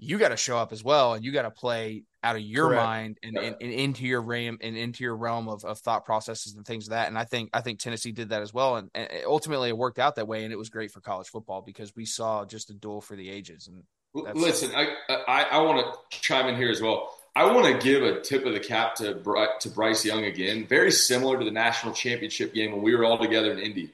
you 0.00 0.18
got 0.18 0.30
to 0.30 0.36
show 0.36 0.56
up 0.56 0.72
as 0.72 0.82
well 0.82 1.12
and 1.12 1.24
you 1.24 1.30
got 1.30 1.42
to 1.42 1.50
play 1.50 2.04
out 2.22 2.34
of 2.34 2.42
your 2.42 2.68
Correct. 2.68 2.82
mind 2.82 3.18
and, 3.22 3.36
and, 3.36 3.56
and, 3.60 3.70
into 3.70 4.04
your 4.04 4.22
realm 4.22 4.58
and 4.62 4.76
into 4.76 5.04
your 5.04 5.14
realm 5.14 5.46
of, 5.48 5.64
of 5.64 5.78
thought 5.78 6.06
processes 6.06 6.54
and 6.56 6.66
things 6.66 6.88
like 6.88 6.96
that 6.96 7.08
and 7.08 7.18
i 7.18 7.24
think 7.24 7.50
i 7.52 7.60
think 7.60 7.78
tennessee 7.78 8.10
did 8.10 8.30
that 8.30 8.42
as 8.42 8.52
well 8.52 8.76
and, 8.76 8.90
and, 8.94 9.08
ultimately 9.26 9.68
it 9.68 9.76
worked 9.76 9.98
out 9.98 10.16
that 10.16 10.26
way 10.26 10.44
and 10.44 10.52
it 10.52 10.56
was 10.56 10.70
great 10.70 10.90
for 10.90 11.00
college 11.00 11.28
football 11.28 11.62
because 11.62 11.94
we 11.94 12.06
saw 12.06 12.44
just 12.44 12.70
a 12.70 12.74
duel 12.74 13.00
for 13.00 13.14
the 13.14 13.28
ages 13.28 13.68
and 13.68 14.34
listen 14.34 14.70
i 14.74 14.88
i, 15.28 15.44
I 15.44 15.58
want 15.60 15.84
to 15.84 16.18
chime 16.18 16.48
in 16.48 16.56
here 16.56 16.70
as 16.70 16.80
well 16.80 17.14
i 17.36 17.44
want 17.44 17.66
to 17.66 17.86
give 17.86 18.02
a 18.02 18.20
tip 18.20 18.44
of 18.46 18.52
the 18.52 18.60
cap 18.60 18.94
to 18.94 19.14
to 19.60 19.68
bryce 19.70 20.04
young 20.04 20.24
again 20.24 20.66
very 20.66 20.90
similar 20.90 21.38
to 21.38 21.44
the 21.44 21.50
national 21.50 21.92
championship 21.92 22.52
game 22.54 22.72
when 22.72 22.82
we 22.82 22.94
were 22.94 23.04
all 23.04 23.18
together 23.18 23.52
in 23.52 23.58
indy 23.58 23.90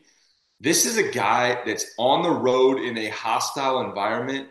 this 0.61 0.87
is 0.87 0.96
a 0.96 1.11
guy 1.11 1.62
that's 1.66 1.85
on 1.99 2.22
the 2.22 2.31
road 2.31 2.81
in 2.81 2.96
a 2.96 3.09
hostile 3.09 3.81
environment 3.81 4.49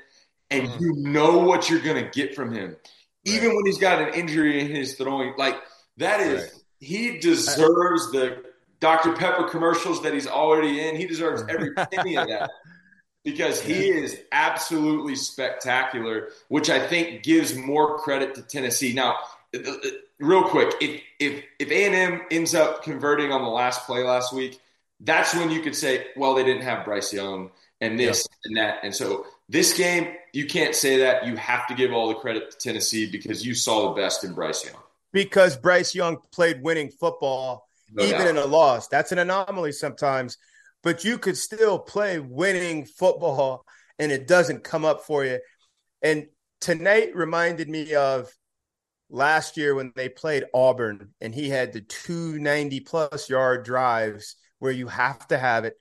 and 0.51 0.67
mm. 0.67 0.79
you 0.79 0.93
know 0.97 1.39
what 1.39 1.69
you're 1.69 1.81
going 1.81 2.03
to 2.03 2.09
get 2.09 2.35
from 2.35 2.53
him. 2.53 2.75
Even 3.23 3.49
right. 3.49 3.55
when 3.55 3.65
he's 3.65 3.79
got 3.79 4.01
an 4.01 4.13
injury 4.13 4.59
in 4.59 4.67
his 4.67 4.95
throwing, 4.95 5.33
like 5.37 5.55
that 5.97 6.19
is, 6.19 6.43
right. 6.43 6.51
he 6.79 7.19
deserves 7.19 8.11
the 8.11 8.43
Dr. 8.79 9.13
Pepper 9.13 9.45
commercials 9.45 10.03
that 10.03 10.13
he's 10.13 10.27
already 10.27 10.87
in. 10.87 10.95
He 10.95 11.07
deserves 11.07 11.43
every 11.49 11.73
penny 11.73 12.17
of 12.17 12.27
that 12.27 12.51
because 13.25 13.59
he 13.59 13.89
is 13.89 14.17
absolutely 14.31 15.15
spectacular, 15.15 16.29
which 16.47 16.69
I 16.69 16.87
think 16.87 17.23
gives 17.23 17.55
more 17.55 17.97
credit 17.97 18.35
to 18.35 18.43
Tennessee. 18.43 18.93
Now, 18.93 19.17
uh, 19.53 19.69
uh, 19.69 19.75
real 20.19 20.43
quick, 20.43 20.75
if 20.79 21.01
if 21.19 21.43
if 21.59 21.71
A 21.71 21.85
and 21.85 21.95
M 21.95 22.21
ends 22.31 22.55
up 22.55 22.83
converting 22.83 23.33
on 23.33 23.41
the 23.41 23.49
last 23.49 23.85
play 23.85 24.03
last 24.03 24.31
week, 24.31 24.61
that's 25.01 25.33
when 25.35 25.49
you 25.49 25.61
could 25.61 25.75
say, 25.75 26.05
well, 26.15 26.35
they 26.35 26.43
didn't 26.43 26.61
have 26.61 26.85
Bryce 26.85 27.11
Young 27.11 27.51
and 27.81 27.99
this 27.99 28.25
yep. 28.29 28.39
and 28.45 28.57
that, 28.57 28.79
and 28.83 28.95
so 28.95 29.25
this 29.49 29.75
game, 29.75 30.15
you 30.31 30.45
can't 30.45 30.75
say 30.75 30.97
that. 30.99 31.25
You 31.25 31.35
have 31.35 31.67
to 31.67 31.75
give 31.75 31.91
all 31.91 32.07
the 32.07 32.15
credit 32.15 32.51
to 32.51 32.57
Tennessee 32.57 33.09
because 33.11 33.45
you 33.45 33.55
saw 33.55 33.89
the 33.89 34.01
best 34.01 34.23
in 34.23 34.33
Bryce 34.33 34.63
Young. 34.63 34.81
Because 35.11 35.57
Bryce 35.57 35.95
Young 35.95 36.17
played 36.31 36.61
winning 36.61 36.89
football, 36.89 37.67
no 37.91 38.03
even 38.03 38.19
doubt. 38.19 38.27
in 38.27 38.37
a 38.37 38.45
loss. 38.45 38.87
That's 38.87 39.11
an 39.11 39.17
anomaly 39.17 39.71
sometimes, 39.71 40.37
but 40.85 41.03
you 41.03 41.17
could 41.17 41.35
still 41.35 41.79
play 41.79 42.19
winning 42.19 42.85
football 42.85 43.65
and 43.99 44.11
it 44.11 44.27
doesn't 44.27 44.63
come 44.63 44.85
up 44.85 45.01
for 45.01 45.25
you. 45.25 45.39
And 46.01 46.27
tonight 46.61 47.15
reminded 47.15 47.67
me 47.67 47.95
of 47.95 48.29
last 49.09 49.57
year 49.57 49.73
when 49.75 49.91
they 49.95 50.07
played 50.07 50.45
Auburn 50.53 51.09
and 51.19 51.35
he 51.35 51.49
had 51.49 51.73
the 51.73 51.81
290 51.81 52.79
plus 52.81 53.29
yard 53.29 53.65
drives 53.65 54.35
where 54.59 54.71
you 54.71 54.87
have 54.87 55.27
to 55.27 55.37
have 55.37 55.65
it 55.65 55.73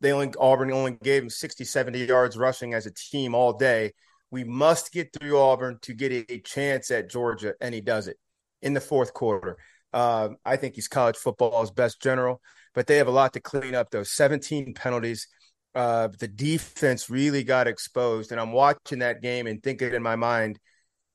they 0.00 0.12
only 0.12 0.32
Auburn 0.38 0.72
only 0.72 0.96
gave 1.02 1.22
him 1.22 1.30
60, 1.30 1.64
70 1.64 2.04
yards 2.06 2.36
rushing 2.36 2.74
as 2.74 2.86
a 2.86 2.92
team 2.92 3.34
all 3.34 3.52
day. 3.52 3.92
We 4.30 4.44
must 4.44 4.92
get 4.92 5.12
through 5.12 5.38
Auburn 5.38 5.78
to 5.82 5.94
get 5.94 6.30
a 6.30 6.38
chance 6.40 6.90
at 6.90 7.10
Georgia, 7.10 7.54
and 7.60 7.74
he 7.74 7.80
does 7.80 8.08
it 8.08 8.16
in 8.62 8.74
the 8.74 8.80
fourth 8.80 9.14
quarter. 9.14 9.56
Uh, 9.92 10.30
I 10.44 10.56
think 10.56 10.74
he's 10.74 10.88
college 10.88 11.16
football's 11.16 11.70
best 11.70 12.00
general, 12.00 12.40
but 12.74 12.86
they 12.86 12.96
have 12.96 13.08
a 13.08 13.12
lot 13.12 13.32
to 13.34 13.40
clean 13.40 13.74
up. 13.74 13.90
Those 13.90 14.12
17 14.12 14.74
penalties. 14.74 15.26
Uh, 15.74 16.08
the 16.18 16.28
defense 16.28 17.10
really 17.10 17.44
got 17.44 17.68
exposed, 17.68 18.32
and 18.32 18.40
I'm 18.40 18.52
watching 18.52 19.00
that 19.00 19.22
game 19.22 19.46
and 19.46 19.62
thinking 19.62 19.92
in 19.92 20.02
my 20.02 20.16
mind, 20.16 20.58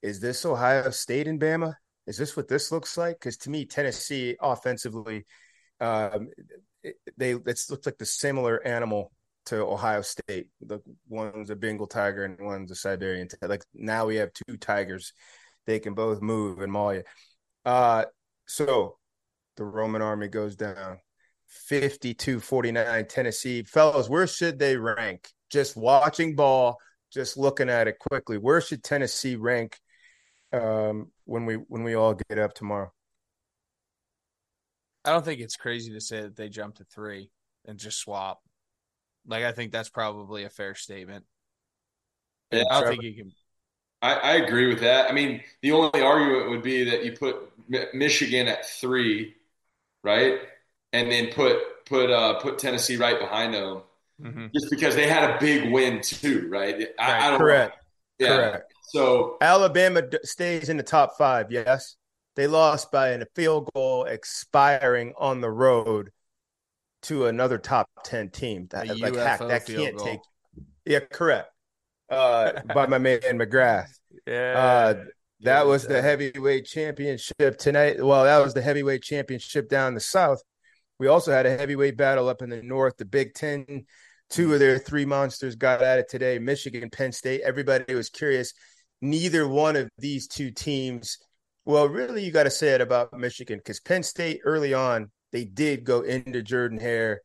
is 0.02 0.20
this 0.20 0.46
Ohio 0.46 0.90
State 0.92 1.28
and 1.28 1.40
Bama? 1.40 1.74
Is 2.08 2.18
this 2.18 2.36
what 2.36 2.48
this 2.48 2.72
looks 2.72 2.98
like? 2.98 3.20
Because 3.20 3.38
to 3.38 3.50
me, 3.50 3.66
Tennessee 3.66 4.36
offensively, 4.42 5.26
um, 5.80 6.30
they 7.18 7.32
it 7.32 7.62
looks 7.70 7.86
like 7.86 7.98
the 7.98 8.06
similar 8.06 8.66
animal 8.66 9.12
to 9.46 9.58
Ohio 9.58 10.02
State. 10.02 10.48
The 10.62 10.80
one's 11.08 11.50
a 11.50 11.56
Bengal 11.56 11.88
tiger 11.88 12.26
and 12.26 12.40
one's 12.40 12.72
a 12.72 12.76
Siberian. 12.76 13.28
Tiger. 13.28 13.48
Like 13.48 13.64
now 13.74 14.06
we 14.06 14.18
have 14.18 14.32
two 14.34 14.58
tigers. 14.58 15.14
They 15.66 15.80
can 15.80 15.94
both 15.94 16.22
move 16.22 16.60
and 16.60 16.72
maul 16.72 16.96
you. 16.96 17.04
Uh, 17.66 18.06
so 18.46 18.98
the 19.56 19.64
Roman 19.64 20.02
army 20.02 20.28
goes 20.28 20.56
down 20.56 21.00
52 21.54 22.40
49 22.40 23.08
Tennessee. 23.08 23.64
Fellas, 23.64 24.10
where 24.10 24.28
should 24.28 24.60
they 24.60 24.78
rank? 24.78 25.30
Just 25.50 25.78
watching 25.78 26.36
ball, 26.36 26.78
just 27.12 27.38
looking 27.38 27.70
at 27.70 27.88
it 27.88 28.00
quickly. 28.00 28.38
Where 28.38 28.62
should 28.62 28.84
Tennessee 28.84 29.36
rank 29.36 29.78
um, 30.52 31.12
when 31.26 31.46
we 31.46 31.56
when 31.56 31.84
we 31.84 31.96
all 31.96 32.16
get 32.30 32.40
up 32.40 32.54
tomorrow? 32.54 32.92
I 35.06 35.12
don't 35.12 35.26
think 35.26 35.42
it's 35.42 35.58
crazy 35.58 35.94
to 35.94 36.02
say 36.02 36.22
that 36.22 36.36
they 36.36 36.50
jump 36.50 36.76
to 36.76 36.86
three 36.86 37.30
and 37.66 37.78
just 37.78 38.00
swap. 38.00 38.42
Like 39.28 39.44
I 39.44 39.52
think 39.52 39.72
that's 39.72 39.90
probably 39.90 40.44
a 40.44 40.50
fair 40.50 40.76
statement. 40.76 41.26
Yeah, 42.52 42.64
I 42.70 42.82
don't 42.82 42.90
think 42.90 43.04
you 43.04 43.16
can. 43.16 43.32
I, 44.02 44.14
I, 44.16 44.32
agree 44.36 44.68
with 44.68 44.82
that. 44.82 45.10
I 45.10 45.14
mean, 45.14 45.42
the 45.62 45.72
only 45.72 46.02
argument 46.02 46.50
would 46.50 46.62
be 46.62 46.84
that 46.84 47.06
you 47.06 47.14
put 47.14 47.38
Michigan 47.94 48.50
at 48.50 48.66
three, 48.66 49.34
right, 50.04 50.40
and 50.94 51.12
then 51.12 51.32
put 51.34 51.58
put 51.86 52.10
uh, 52.10 52.36
put 52.40 52.60
Tennessee 52.60 52.96
right 52.96 53.20
behind 53.20 53.54
them, 53.54 53.82
mm-hmm. 54.22 54.46
just 54.54 54.70
because 54.70 54.96
they 54.96 55.08
had 55.08 55.30
a 55.30 55.40
big 55.40 55.72
win 55.72 56.02
too, 56.02 56.48
right? 56.50 56.76
I, 56.98 57.12
right. 57.12 57.22
I 57.22 57.30
don't 57.30 57.40
correct. 57.40 57.78
Know. 58.20 58.26
Yeah. 58.28 58.36
Correct. 58.36 58.74
So 58.90 59.38
Alabama 59.42 60.04
stays 60.24 60.70
in 60.70 60.78
the 60.78 60.84
top 60.84 61.18
five. 61.18 61.52
Yes. 61.52 61.96
They 62.36 62.48
lost 62.48 62.92
by 62.92 63.10
a 63.10 63.26
field 63.36 63.70
goal 63.76 64.06
expiring 64.06 65.14
on 65.18 65.42
the 65.42 65.52
road 65.52 66.12
to 67.04 67.28
another 67.28 67.58
top 67.58 67.88
10 68.06 68.30
team. 68.30 68.68
That, 68.72 68.88
like, 69.00 69.16
heck, 69.16 69.40
that 69.40 69.66
can't 69.68 69.98
goal. 69.98 70.06
take. 70.06 70.20
Yeah, 70.86 71.00
correct. 71.00 71.50
Uh, 72.10 72.54
by 72.74 72.88
my 72.88 72.98
man 72.98 73.20
McGrath. 73.22 73.88
Yeah. 74.28 74.54
Uh, 74.56 75.04
that 75.42 75.66
was 75.66 75.86
the 75.86 76.02
heavyweight 76.02 76.66
championship 76.66 77.58
tonight. 77.58 78.02
Well, 78.02 78.24
that 78.24 78.38
was 78.38 78.54
the 78.54 78.62
heavyweight 78.62 79.02
championship 79.02 79.68
down 79.68 79.90
in 79.90 79.94
the 79.96 80.00
South. 80.00 80.42
We 81.04 81.10
also 81.10 81.34
had 81.34 81.46
a 81.46 81.58
heavyweight 81.58 81.98
battle 81.98 82.30
up 82.30 82.42
in 82.42 82.50
the 82.50 82.64
North. 82.64 82.96
The 82.96 83.04
Big 83.04 83.34
Ten, 83.34 83.86
two 84.30 84.54
of 84.54 84.60
their 84.60 84.80
three 84.80 85.04
monsters 85.04 85.58
got 85.58 85.82
at 85.82 86.00
it 86.00 86.08
today 86.08 86.40
Michigan, 86.40 86.90
Penn 86.90 87.12
State. 87.12 87.42
Everybody 87.42 87.94
was 87.94 88.08
curious. 88.08 88.54
Neither 89.02 89.46
one 89.46 89.76
of 89.76 89.90
these 89.98 90.30
two 90.30 90.50
teams 90.52 91.18
well, 91.66 91.90
really, 91.90 92.24
you 92.24 92.32
got 92.32 92.44
to 92.44 92.50
say 92.50 92.70
it 92.70 92.80
about 92.80 93.12
Michigan 93.12 93.58
because 93.58 93.82
Penn 93.82 94.02
State 94.02 94.40
early 94.46 94.74
on 94.74 95.12
they 95.34 95.44
did 95.44 95.84
go 95.84 96.04
into 96.04 96.42
Jordan 96.42 96.80
Hare 96.80 97.20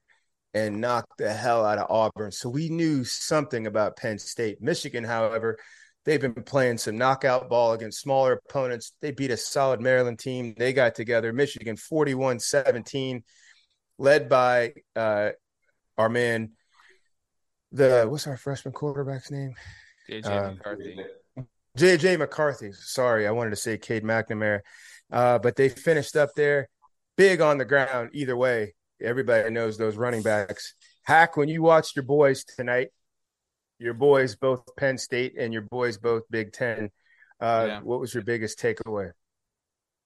and 0.55 0.81
knock 0.81 1.07
the 1.17 1.33
hell 1.33 1.65
out 1.65 1.79
of 1.79 1.89
Auburn. 1.89 2.33
So 2.33 2.49
we 2.49 2.71
knew 2.71 3.05
something 3.05 3.69
about 3.69 3.97
Penn 3.97 4.19
State. 4.19 4.61
Michigan, 4.61 5.05
however, 5.05 5.57
they've 6.05 6.21
been 6.21 6.35
playing 6.35 6.79
some 6.79 6.99
knockout 6.99 7.49
ball 7.49 7.75
against 7.75 8.01
smaller 8.01 8.41
opponents. 8.45 8.93
They 9.01 9.13
beat 9.13 9.31
a 9.31 9.37
solid 9.37 9.81
Maryland 9.81 10.19
team. 10.19 10.55
They 10.59 10.73
got 10.73 10.97
together. 10.97 11.33
Michigan 11.33 11.77
41 11.77 12.41
17, 12.41 13.23
led 13.99 14.29
by 14.29 14.73
uh, 14.97 15.31
our 15.97 16.09
man, 16.09 16.53
the 17.73 18.07
what's 18.09 18.27
our 18.27 18.37
freshman 18.37 18.73
quarterback's 18.73 19.31
name? 19.31 19.55
JJ 20.09 20.27
um, 20.27 20.55
McCarthy. 20.57 20.97
JJ 21.77 22.19
McCarthy. 22.19 22.73
Sorry, 22.73 23.27
I 23.27 23.31
wanted 23.31 23.51
to 23.51 23.57
say 23.57 23.77
Cade 23.79 24.05
McNamara. 24.05 24.61
Uh, 25.11 25.39
but 25.39 25.57
they 25.57 25.69
finished 25.69 26.17
up 26.17 26.31
there 26.37 26.69
big 27.17 27.41
on 27.41 27.59
the 27.59 27.65
ground 27.65 28.11
either 28.13 28.37
way. 28.37 28.75
Everybody 29.03 29.51
knows 29.51 29.79
those 29.79 29.97
running 29.97 30.23
backs. 30.23 30.75
Hack, 31.05 31.37
when 31.37 31.49
you 31.49 31.63
watched 31.63 31.97
your 31.97 32.05
boys 32.05 32.45
tonight, 32.45 32.89
your 33.79 33.95
boys 33.95 34.37
both 34.37 34.65
Penn 34.77 34.99
State 34.99 35.35
and 35.39 35.53
your 35.53 35.63
boys 35.63 35.99
both 35.99 36.25
Big 36.31 36.53
Ten, 36.53 36.91
uh, 37.41 37.65
yeah. 37.67 37.81
what 37.81 38.01
was 38.01 38.13
your 38.13 38.25
biggest 38.25 38.59
takeaway? 38.59 39.13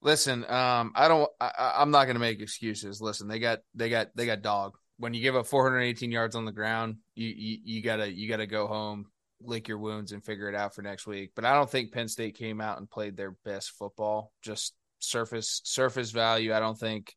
Listen, 0.03 0.45
um, 0.51 0.93
I 0.97 1.07
don't. 1.07 1.31
I, 1.41 1.81
am 1.81 1.93
not 1.93 2.05
going 2.05 2.17
to 2.17 2.21
make 2.21 2.41
excuses. 2.41 3.01
Listen, 3.01 3.29
they 3.29 3.39
got 3.39 3.61
they 3.75 3.89
got 3.89 4.09
they 4.17 4.27
got 4.27 4.43
dog. 4.43 4.77
When 4.99 5.15
you 5.15 5.23
give 5.23 5.37
up 5.37 5.47
418 5.47 6.11
yards 6.11 6.35
on 6.35 6.45
the 6.45 6.53
ground, 6.53 6.97
you, 7.15 7.29
you 7.29 7.59
you 7.65 7.83
gotta 7.83 8.13
you 8.13 8.29
gotta 8.29 8.47
go 8.47 8.67
home, 8.67 9.07
lick 9.41 9.69
your 9.69 9.79
wounds, 9.79 10.11
and 10.11 10.25
figure 10.25 10.49
it 10.49 10.57
out 10.57 10.75
for 10.75 10.83
next 10.83 11.07
week. 11.07 11.31
But 11.37 11.45
I 11.45 11.55
don't 11.55 11.71
think 11.71 11.93
Penn 11.93 12.09
State 12.09 12.37
came 12.37 12.61
out 12.61 12.79
and 12.79 12.91
played 12.91 13.17
their 13.17 13.37
best 13.45 13.71
football. 13.79 14.33
Just 14.43 14.75
surface 14.99 15.61
surface 15.65 16.11
value. 16.11 16.53
I 16.53 16.59
don't 16.59 16.79
think 16.79 17.15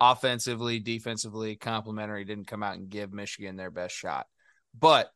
offensively, 0.00 0.78
defensively, 0.78 1.56
complimentary 1.56 2.24
didn't 2.24 2.46
come 2.46 2.62
out 2.62 2.76
and 2.76 2.88
give 2.88 3.12
Michigan 3.12 3.56
their 3.56 3.70
best 3.70 3.94
shot. 3.94 4.26
But 4.78 5.10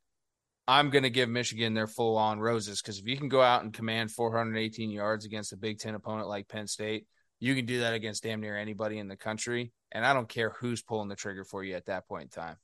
I'm 0.71 0.91
going 0.91 1.03
to 1.03 1.11
give 1.11 1.29
Michigan 1.29 1.75
their 1.75 1.89
full 1.89 2.17
on 2.17 2.39
roses 2.39 2.81
because 2.81 3.01
if 3.01 3.07
you 3.09 3.17
can 3.17 3.29
go 3.29 3.43
out 3.43 3.65
and 3.65 3.73
command 3.73 4.13
418 4.13 4.89
yards 4.91 5.25
against 5.25 5.53
a 5.53 5.57
Big 5.57 5.81
Ten 5.81 5.97
opponent 5.97 6.29
like 6.29 6.47
Penn 6.47 6.69
State, 6.69 7.09
you 7.41 7.57
can 7.57 7.67
do 7.67 7.81
that 7.81 7.93
against 7.93 8.23
damn 8.23 8.41
near 8.41 8.57
anybody 8.57 8.99
in 8.99 9.09
the 9.09 9.17
country. 9.17 9.73
And 9.91 10.07
I 10.07 10.15
don't 10.15 10.29
care 10.29 10.55
who's 10.61 10.81
pulling 10.81 11.09
the 11.09 11.17
trigger 11.17 11.43
for 11.43 11.65
you 11.65 11.75
at 11.75 11.87
that 11.87 12.07
point 12.07 12.23
in 12.23 12.29
time. 12.29 12.57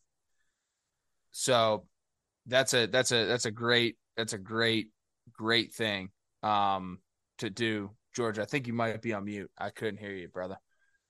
So 1.32 1.88
that's 2.46 2.74
a 2.74 2.86
that's 2.86 3.10
a 3.10 3.24
that's 3.24 3.44
a 3.44 3.50
great 3.50 3.96
that's 4.16 4.34
a 4.34 4.38
great 4.38 4.90
great 5.32 5.74
thing 5.74 6.10
um 6.44 7.00
to 7.38 7.50
do 7.50 7.90
George, 8.14 8.38
I 8.38 8.44
think 8.44 8.68
you 8.68 8.72
might 8.72 9.02
be 9.02 9.12
on 9.14 9.24
mute. 9.24 9.50
I 9.58 9.70
couldn't 9.70 9.98
hear 9.98 10.12
you, 10.12 10.28
brother. 10.28 10.56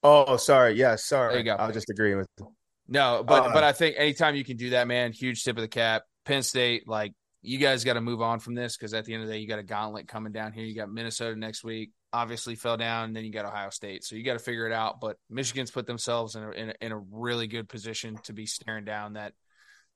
Oh, 0.02 0.38
sorry. 0.38 0.74
Yeah, 0.74 0.96
sorry. 0.96 1.34
There 1.34 1.38
you 1.40 1.44
go. 1.44 1.56
I 1.56 1.66
was 1.66 1.74
just 1.74 1.90
agreeing 1.90 2.16
with 2.16 2.28
you. 2.40 2.52
No, 2.88 3.22
but 3.24 3.44
uh, 3.44 3.52
but 3.52 3.64
I 3.64 3.72
think 3.72 3.96
anytime 3.98 4.34
you 4.34 4.44
can 4.44 4.56
do 4.56 4.70
that, 4.70 4.88
man, 4.88 5.12
huge 5.12 5.44
tip 5.44 5.56
of 5.56 5.62
the 5.62 5.68
cap. 5.68 6.02
Penn 6.26 6.42
State, 6.42 6.86
like 6.86 7.14
you 7.40 7.58
guys 7.58 7.84
got 7.84 7.94
to 7.94 8.00
move 8.00 8.20
on 8.20 8.40
from 8.40 8.54
this 8.54 8.76
because 8.76 8.92
at 8.92 9.04
the 9.04 9.14
end 9.14 9.22
of 9.22 9.28
the 9.28 9.34
day, 9.34 9.40
you 9.40 9.48
got 9.48 9.60
a 9.60 9.62
gauntlet 9.62 10.08
coming 10.08 10.32
down 10.32 10.52
here. 10.52 10.64
You 10.64 10.74
got 10.74 10.90
Minnesota 10.90 11.38
next 11.38 11.64
week, 11.64 11.92
obviously 12.12 12.56
fell 12.56 12.76
down, 12.76 13.12
then 13.12 13.24
you 13.24 13.32
got 13.32 13.46
Ohio 13.46 13.70
State. 13.70 14.04
So 14.04 14.16
you 14.16 14.24
got 14.24 14.34
to 14.34 14.40
figure 14.40 14.66
it 14.66 14.72
out. 14.72 15.00
But 15.00 15.16
Michigan's 15.30 15.70
put 15.70 15.86
themselves 15.86 16.34
in 16.34 16.42
a, 16.42 16.50
in 16.50 16.68
a, 16.70 16.74
in 16.80 16.92
a 16.92 16.98
really 16.98 17.46
good 17.46 17.68
position 17.68 18.18
to 18.24 18.32
be 18.32 18.46
staring 18.46 18.84
down 18.84 19.14
that 19.14 19.32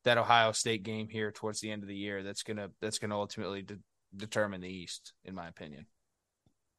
that 0.05 0.16
Ohio 0.16 0.53
State 0.53 0.83
game 0.83 1.09
here 1.09 1.31
towards 1.31 1.61
the 1.61 1.71
end 1.71 1.83
of 1.83 1.88
the 1.88 1.97
year. 1.97 2.23
That's 2.23 2.45
gonna 2.45 2.69
that's 2.81 2.99
gonna 2.99 3.19
ultimately 3.19 3.62
de- 3.62 3.79
determine 4.16 4.61
the 4.61 4.73
East, 4.73 5.12
in 5.25 5.35
my 5.35 5.49
opinion. 5.49 5.87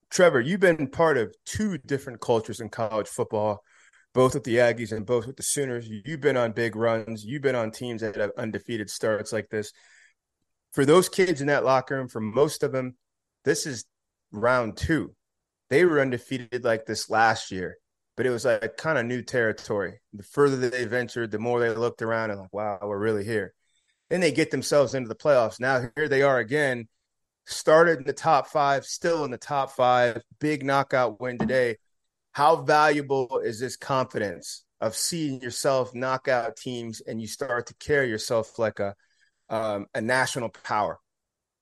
Trevor, 0.10 0.42
you've 0.42 0.60
been 0.60 0.88
part 0.88 1.18
of 1.18 1.34
two 1.46 1.78
different 1.78 2.20
cultures 2.20 2.60
in 2.60 2.70
college 2.70 3.08
football, 3.08 3.64
both 4.14 4.34
with 4.34 4.44
the 4.44 4.58
Aggies 4.58 4.92
and 4.92 5.06
both 5.06 5.28
with 5.28 5.38
the 5.38 5.44
Sooners. 5.44 5.88
You've 5.88 6.22
been 6.22 6.38
on 6.38 6.52
big 6.52 6.76
runs. 6.76 7.24
You've 7.24 7.42
been 7.42 7.56
on 7.56 7.72
teams 7.72 8.02
that 8.02 8.16
have 8.16 8.32
undefeated 8.38 8.90
starts 8.90 9.32
like 9.32 9.50
this. 9.50 9.72
For 10.74 10.86
those 10.86 11.10
kids 11.10 11.42
in 11.42 11.48
that 11.48 11.66
locker 11.66 11.96
room, 11.96 12.08
for 12.08 12.22
most 12.22 12.64
of 12.64 12.72
them, 12.72 12.96
this 13.44 13.66
is 13.66 13.86
round 14.32 14.78
two. 14.78 15.16
They 15.70 15.86
were 15.86 16.02
undefeated 16.02 16.64
like 16.64 16.86
this 16.86 17.10
last 17.10 17.52
year, 17.52 17.78
but 18.18 18.26
it 18.26 18.30
was 18.30 18.46
like 18.46 18.78
kind 18.78 18.98
of 18.98 19.06
new 19.06 19.22
territory. 19.22 20.00
The 20.14 20.24
further 20.24 20.70
they 20.70 20.86
ventured, 20.86 21.32
the 21.32 21.40
more 21.40 21.60
they 21.60 21.70
looked 21.70 22.02
around 22.02 22.32
and 22.32 22.40
like, 22.40 22.54
wow, 22.54 22.80
we're 22.82 22.98
really 22.98 23.24
here. 23.24 23.54
Then 24.10 24.20
they 24.20 24.32
get 24.34 24.52
themselves 24.52 24.94
into 24.94 25.08
the 25.08 25.16
playoffs. 25.16 25.60
Now 25.60 25.90
here 25.96 26.10
they 26.10 26.22
are 26.22 26.40
again 26.40 26.88
started 27.46 28.00
in 28.00 28.04
the 28.06 28.14
top 28.14 28.48
five, 28.48 28.86
still 28.86 29.26
in 29.26 29.32
the 29.32 29.38
top 29.38 29.72
five, 29.72 30.22
big 30.40 30.66
knockout 30.66 31.20
win 31.20 31.38
today. 31.38 31.78
How 32.32 32.58
valuable 32.58 33.42
is 33.44 33.60
this 33.60 33.76
confidence 33.76 34.64
of 34.80 34.96
seeing 34.96 35.42
yourself 35.42 35.94
knock 35.94 36.28
out 36.28 36.56
teams 36.56 37.02
and 37.02 37.22
you 37.22 37.28
start 37.28 37.68
to 37.68 37.74
carry 37.76 38.10
yourself 38.10 38.58
like 38.58 38.80
a 38.80 38.96
um, 39.50 39.88
a 39.94 40.02
national 40.02 40.50
power? 40.50 41.00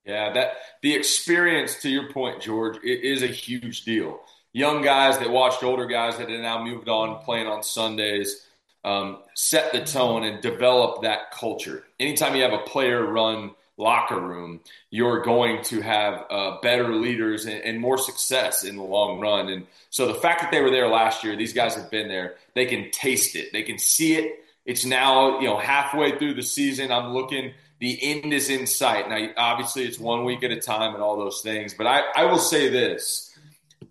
Yeah, 0.06 0.32
that 0.34 0.54
the 0.82 0.96
experience 0.96 1.82
to 1.82 1.90
your 1.90 2.12
point, 2.12 2.42
George, 2.42 2.78
it 2.78 3.04
is 3.04 3.24
a 3.24 3.28
huge 3.28 3.84
deal. 3.84 4.20
Young 4.54 4.82
guys 4.82 5.20
that 5.20 5.30
watched 5.30 5.64
older 5.64 5.86
guys 5.86 6.18
that 6.18 6.30
have 6.30 6.40
now 6.40 6.64
moved 6.64 6.88
on 6.88 7.24
playing 7.24 7.48
on 7.48 7.62
Sundays 7.62 8.46
um, 8.84 9.20
set 9.36 9.72
the 9.72 9.84
tone 9.84 10.24
and 10.24 10.42
develop 10.42 11.02
that 11.02 11.32
culture. 11.32 11.84
Anytime 12.00 12.36
you 12.36 12.44
have 12.44 12.54
a 12.54 12.60
player 12.60 13.06
run 13.06 13.52
locker 13.80 14.20
room, 14.20 14.60
you're 14.92 15.22
going 15.22 15.64
to 15.64 15.82
have 15.82 16.26
uh, 16.30 16.58
better 16.62 16.94
leaders 16.94 17.46
and, 17.46 17.62
and, 17.64 17.80
more 17.80 17.98
success 17.98 18.66
in 18.66 18.76
the 18.76 18.84
long 18.84 19.20
run. 19.20 19.48
And 19.48 19.66
so 19.90 20.06
the 20.06 20.14
fact 20.14 20.42
that 20.42 20.52
they 20.52 20.62
were 20.62 20.70
there 20.70 20.90
last 20.90 21.24
year, 21.24 21.38
these 21.38 21.54
guys 21.54 21.76
have 21.76 21.90
been 21.90 22.10
there. 22.10 22.36
They 22.56 22.66
can 22.66 22.92
taste 22.92 23.36
it. 23.38 23.54
They 23.54 23.64
can 23.64 23.80
see 23.80 24.16
it. 24.16 24.44
It's 24.66 24.86
now 24.86 25.40
you 25.40 25.48
know 25.48 25.58
halfway 25.58 26.18
through 26.20 26.36
the 26.36 26.44
season. 26.44 26.92
I'm 26.92 27.14
looking. 27.14 27.54
The 27.80 27.98
end 28.04 28.34
is 28.34 28.50
in 28.50 28.68
sight. 28.68 29.08
Now, 29.10 29.30
obviously, 29.38 29.86
it's 29.86 29.98
one 29.98 30.26
week 30.26 30.44
at 30.44 30.52
a 30.52 30.60
time 30.60 30.94
and 30.94 31.02
all 31.02 31.18
those 31.18 31.42
things. 31.42 31.74
But 31.74 31.88
I, 31.88 32.02
I 32.16 32.26
will 32.26 32.38
say 32.38 32.68
this: 32.68 33.36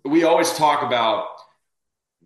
we 0.05 0.23
always 0.23 0.53
talk 0.53 0.83
about 0.83 1.25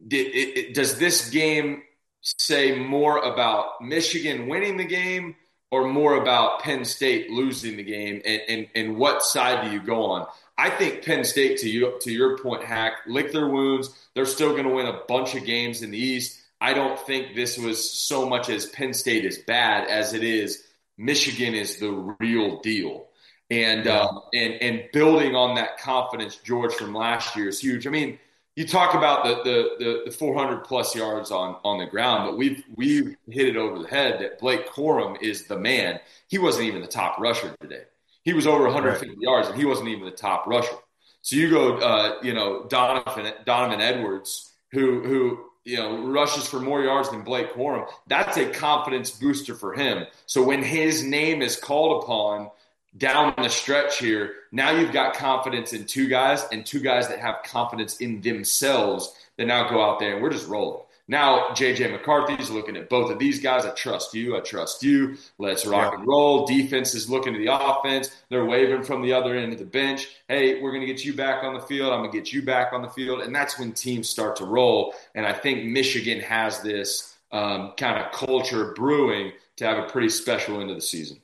did, 0.06 0.28
it, 0.28 0.58
it, 0.58 0.74
does 0.74 1.00
this 1.00 1.30
game 1.30 1.84
say 2.22 2.78
more 2.78 3.20
about 3.20 3.82
Michigan 3.82 4.48
winning 4.48 4.78
the 4.78 4.86
game 4.86 5.36
or 5.74 5.88
more 5.88 6.22
about 6.22 6.60
Penn 6.60 6.86
State 6.86 7.32
losing 7.32 7.78
the 7.78 7.84
game 7.84 8.22
and, 8.24 8.42
and, 8.48 8.68
and 8.76 8.96
what 8.96 9.24
side 9.24 9.66
do 9.66 9.72
you 9.72 9.82
go 9.82 10.04
on? 10.04 10.28
I 10.56 10.70
think 10.70 11.04
Penn 11.04 11.24
State, 11.24 11.58
to 11.62 11.68
you 11.70 11.98
to 12.02 12.12
your 12.12 12.38
point, 12.38 12.64
Hack, 12.64 12.94
lick 13.08 13.32
their 13.32 13.48
wounds. 13.48 13.90
They're 14.14 14.28
still 14.28 14.52
going 14.52 14.66
to 14.66 14.70
win 14.70 14.86
a 14.86 15.00
bunch 15.08 15.34
of 15.34 15.46
games 15.46 15.82
in 15.82 15.90
the 15.90 15.98
East. 15.98 16.40
I 16.62 16.76
don't 16.76 17.00
think 17.00 17.34
this 17.34 17.58
was 17.58 17.90
so 17.92 18.30
much 18.30 18.50
as 18.50 18.68
Penn 18.68 18.94
State 18.94 19.26
is 19.26 19.40
bad 19.40 19.90
as 19.90 20.14
it 20.14 20.24
is 20.24 20.64
Michigan 20.96 21.56
is 21.56 21.78
the 21.78 21.90
real 22.20 22.62
deal. 22.62 23.08
And 23.50 23.86
yeah. 23.86 24.02
um, 24.02 24.22
and 24.32 24.54
and 24.62 24.84
building 24.94 25.36
on 25.36 25.56
that 25.56 25.80
confidence, 25.80 26.36
George 26.36 26.76
from 26.76 26.94
last 26.94 27.36
year 27.36 27.50
is 27.50 27.60
huge. 27.60 27.88
I 27.88 27.90
mean, 27.90 28.20
you 28.56 28.68
talk 28.68 28.94
about 28.94 29.24
the, 29.24 29.44
the, 29.44 29.84
the, 29.84 30.02
the 30.06 30.12
400 30.12 30.64
plus 30.64 30.96
yards 30.96 31.32
on, 31.32 31.58
on 31.64 31.80
the 31.80 31.86
ground, 31.86 32.30
but 32.30 32.38
we've, 32.38 32.64
we've 32.76 33.16
hit 33.28 33.48
it 33.48 33.58
over 33.58 33.80
the 33.80 33.88
head 33.88 34.20
that 34.20 34.40
Blake 34.40 34.68
Corum 34.70 35.22
is 35.22 35.46
the 35.46 35.58
man. 35.58 36.00
He 36.28 36.38
wasn't 36.38 36.66
even 36.66 36.82
the 36.82 36.88
top 36.88 37.20
rusher 37.20 37.56
today. 37.62 37.84
He 38.24 38.34
was 38.34 38.46
over 38.46 38.64
150 38.66 39.08
right. 39.08 39.18
yards 39.20 39.48
and 39.48 39.58
he 39.58 39.66
wasn't 39.66 39.90
even 39.90 40.06
the 40.06 40.12
top 40.12 40.46
rusher. 40.46 40.76
So 41.22 41.36
you 41.36 41.50
go, 41.50 41.78
uh, 41.78 42.20
you 42.22 42.34
know, 42.34 42.66
Donovan, 42.66 43.34
Donovan 43.46 43.82
Edwards, 43.82 44.52
who, 44.72 45.02
who, 45.02 45.46
you 45.64 45.78
know, 45.78 46.08
rushes 46.08 46.48
for 46.48 46.60
more 46.60 46.84
yards 46.84 47.10
than 47.10 47.24
Blake 47.24 47.54
Corum. 47.54 47.90
That's 48.08 48.38
a 48.38 48.50
confidence 48.50 49.12
booster 49.12 49.56
for 49.56 49.74
him. 49.74 50.06
So 50.26 50.44
when 50.44 50.62
his 50.62 51.04
name 51.04 51.42
is 51.42 51.56
called 51.56 52.04
upon– 52.04 52.52
down 52.98 53.34
the 53.38 53.50
stretch 53.50 53.98
here, 53.98 54.34
now 54.52 54.72
you've 54.72 54.92
got 54.92 55.16
confidence 55.16 55.74
in 55.74 55.86
two 55.86 56.08
guys 56.08 56.46
and 56.52 56.66
two 56.66 56.80
guys 56.80 57.08
that 57.08 57.20
have 57.20 57.44
confidence 57.44 57.98
in 57.98 58.22
themselves 58.22 59.14
that 59.38 59.46
now 59.46 59.70
go 59.70 59.82
out 59.82 60.00
there 60.00 60.14
and 60.14 60.22
we're 60.24 60.30
just 60.30 60.48
rolling. 60.48 60.84
Now, 61.08 61.50
JJ 61.50 61.92
McCarthy's 61.92 62.50
looking 62.50 62.78
at 62.78 62.88
both 62.88 63.12
of 63.12 63.20
these 63.20 63.42
guys. 63.42 63.66
I 63.66 63.72
trust 63.72 64.14
you. 64.14 64.38
I 64.38 64.40
trust 64.40 64.84
you. 64.84 65.18
Let's 65.38 65.66
rock 65.66 65.92
yeah. 65.92 66.00
and 66.00 66.08
roll. 66.08 66.46
Defense 66.46 66.96
is 66.96 67.10
looking 67.10 67.34
to 67.34 67.40
the 67.40 67.54
offense. 67.54 68.10
They're 68.30 68.46
waving 68.46 68.84
from 68.84 69.02
the 69.02 69.12
other 69.12 69.36
end 69.36 69.52
of 69.52 69.60
the 69.60 69.66
bench. 69.66 70.08
Hey, 70.30 70.62
we're 70.62 70.72
going 70.72 70.82
to 70.82 70.88
get 70.88 71.04
you 71.04 71.14
back 71.14 71.44
on 71.44 71.56
the 71.56 71.60
field. 71.60 71.92
I'm 71.92 72.00
going 72.00 72.12
to 72.12 72.18
get 72.18 72.32
you 72.32 72.42
back 72.42 72.72
on 72.72 72.82
the 72.82 72.90
field. 72.90 73.20
And 73.22 73.36
that's 73.36 73.60
when 73.60 73.74
teams 73.74 74.10
start 74.10 74.38
to 74.38 74.46
roll. 74.46 74.94
And 75.14 75.26
I 75.26 75.34
think 75.34 75.66
Michigan 75.66 76.22
has 76.22 76.62
this 76.62 77.18
um, 77.34 77.74
kind 77.76 78.02
of 78.02 78.14
culture 78.14 78.74
brewing 78.74 79.34
to 79.58 79.66
have 79.66 79.80
a 79.80 79.90
pretty 79.90 80.10
special 80.10 80.62
end 80.62 80.70
of 80.70 80.78
the 80.78 80.82
season. 80.82 81.18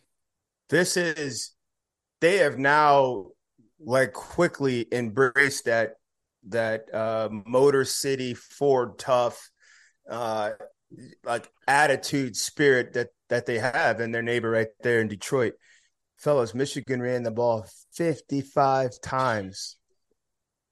This 0.68 0.98
is 0.98 1.52
they 2.22 2.38
have 2.38 2.58
now 2.58 3.28
like 3.80 4.14
quickly 4.14 4.86
embraced 4.92 5.66
that 5.66 5.94
that 6.48 6.94
uh, 6.94 7.30
Motor 7.46 7.86
City 7.86 8.34
Ford 8.34 8.98
tough 8.98 9.50
uh, 10.10 10.52
like 11.24 11.50
attitude 11.68 12.36
spirit 12.36 12.94
that 12.94 13.10
that 13.30 13.46
they 13.46 13.60
have 13.60 14.00
in 14.00 14.12
their 14.12 14.24
neighbor 14.24 14.50
right 14.50 14.68
there 14.82 15.02
in 15.02 15.08
Detroit. 15.08 15.54
Fellas, 16.18 16.54
Michigan 16.54 17.02
ran 17.02 17.24
the 17.24 17.32
ball 17.32 17.66
55 17.94 19.00
times. 19.02 19.78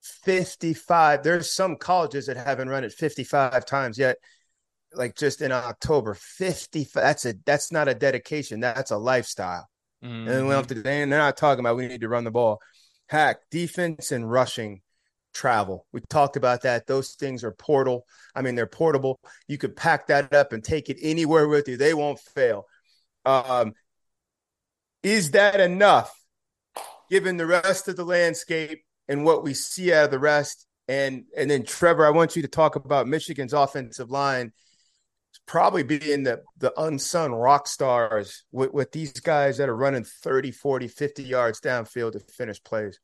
55. 0.02 1.24
There's 1.24 1.54
some 1.54 1.76
colleges 1.76 2.26
that 2.26 2.38
haven't 2.38 2.70
run 2.70 2.84
it 2.84 2.92
55 2.92 3.66
times 3.66 3.98
yet. 3.98 4.18
like 4.94 5.16
just 5.16 5.42
in 5.42 5.52
October, 5.52 6.16
50 6.16 6.88
that's 6.94 7.26
a 7.26 7.36
that's 7.46 7.72
not 7.72 7.88
a 7.88 7.94
dedication, 7.94 8.60
that's 8.60 8.92
a 8.92 8.98
lifestyle. 8.98 9.68
Mm-hmm. 10.04 10.28
And 10.28 10.48
we 10.48 10.54
have 10.54 10.68
to 10.68 10.76
and 10.76 11.12
they're 11.12 11.20
not 11.20 11.38
talking 11.38 11.60
about 11.60 11.76
we 11.76 11.88
need 11.88 12.02
to 12.02 12.10
run 12.10 12.24
the 12.24 12.32
ball. 12.32 12.60
Hack 13.08 13.38
defense 13.50 14.12
and 14.12 14.30
rushing 14.30 14.82
travel. 15.34 15.86
We 15.94 16.02
talked 16.10 16.36
about 16.36 16.64
that. 16.64 16.88
Those 16.88 17.12
things 17.12 17.44
are 17.44 17.52
portal. 17.52 18.06
I 18.36 18.42
mean, 18.42 18.56
they're 18.56 18.68
portable. 18.68 19.20
You 19.48 19.58
could 19.58 19.76
pack 19.76 20.08
that 20.08 20.34
up 20.34 20.54
and 20.54 20.64
take 20.64 20.90
it 20.90 20.98
anywhere 21.02 21.48
with 21.48 21.68
you. 21.68 21.78
They 21.78 21.94
won't 21.94 22.20
fail. 22.20 22.66
Um, 23.26 23.74
is 25.04 25.32
that 25.32 25.60
enough 25.60 26.14
given 27.10 27.38
the 27.38 27.46
rest 27.46 27.88
of 27.88 27.96
the 27.96 28.06
landscape 28.06 28.84
and 29.08 29.24
what 29.24 29.44
we 29.44 29.54
see 29.54 29.94
out 29.94 30.06
of 30.06 30.12
the 30.12 30.20
rest? 30.20 30.66
And 30.88 31.26
and 31.36 31.50
then 31.50 31.64
Trevor, 31.64 32.06
I 32.06 32.12
want 32.12 32.36
you 32.36 32.42
to 32.42 32.48
talk 32.48 32.76
about 32.76 33.08
Michigan's 33.08 33.54
offensive 33.54 34.10
line 34.10 34.54
probably 35.46 35.84
being 35.84 36.24
the 36.24 36.44
the 36.58 36.74
unsung 36.80 37.32
rock 37.32 37.68
stars 37.68 38.44
with, 38.52 38.74
with 38.74 38.92
these 38.92 39.14
guys 39.14 39.58
that 39.58 39.70
are 39.70 39.76
running 39.76 40.04
30, 40.04 40.52
40, 40.52 40.88
50 40.88 41.24
yards 41.24 41.62
downfield 41.62 42.14
to 42.14 42.20
finish 42.20 42.62
plays. 42.64 43.00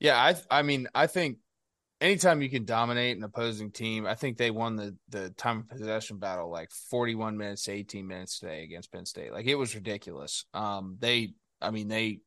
Yeah, 0.00 0.16
I 0.16 0.36
I 0.50 0.62
mean, 0.62 0.88
I 0.94 1.06
think 1.06 1.38
anytime 2.00 2.42
you 2.42 2.50
can 2.50 2.64
dominate 2.64 3.16
an 3.16 3.24
opposing 3.24 3.70
team, 3.70 4.06
I 4.06 4.14
think 4.14 4.36
they 4.36 4.50
won 4.50 4.76
the 4.76 4.96
the 5.08 5.30
time 5.30 5.58
of 5.58 5.68
possession 5.68 6.18
battle 6.18 6.50
like 6.50 6.70
41 6.90 7.36
minutes 7.36 7.64
to 7.64 7.72
18 7.72 8.06
minutes 8.06 8.38
today 8.38 8.62
against 8.62 8.92
Penn 8.92 9.06
State. 9.06 9.32
Like 9.32 9.46
it 9.46 9.56
was 9.56 9.74
ridiculous. 9.74 10.44
Um 10.54 10.96
they 11.00 11.34
I 11.60 11.70
mean 11.70 11.88
they 11.88 12.20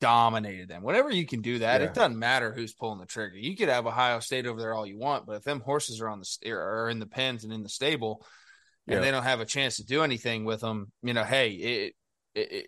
dominated 0.00 0.68
them. 0.68 0.82
Whenever 0.82 1.10
you 1.10 1.26
can 1.26 1.40
do 1.40 1.60
that, 1.60 1.80
yeah. 1.80 1.86
it 1.86 1.94
doesn't 1.94 2.18
matter 2.18 2.52
who's 2.52 2.72
pulling 2.72 3.00
the 3.00 3.06
trigger. 3.06 3.36
You 3.36 3.56
could 3.56 3.68
have 3.68 3.86
Ohio 3.86 4.20
State 4.20 4.46
over 4.46 4.60
there 4.60 4.74
all 4.74 4.86
you 4.86 4.98
want, 4.98 5.26
but 5.26 5.36
if 5.36 5.42
them 5.42 5.60
horses 5.60 6.00
are 6.00 6.08
on 6.08 6.20
the 6.20 6.50
are 6.50 6.88
in 6.88 6.98
the 6.98 7.06
pens 7.06 7.44
and 7.44 7.52
in 7.52 7.62
the 7.62 7.68
stable 7.68 8.24
and 8.86 8.96
yeah. 8.96 9.00
they 9.00 9.10
don't 9.10 9.24
have 9.24 9.40
a 9.40 9.46
chance 9.46 9.76
to 9.76 9.84
do 9.84 10.02
anything 10.02 10.44
with 10.44 10.60
them, 10.60 10.92
you 11.02 11.14
know, 11.14 11.24
hey, 11.24 11.50
it 11.50 11.94
it, 12.34 12.66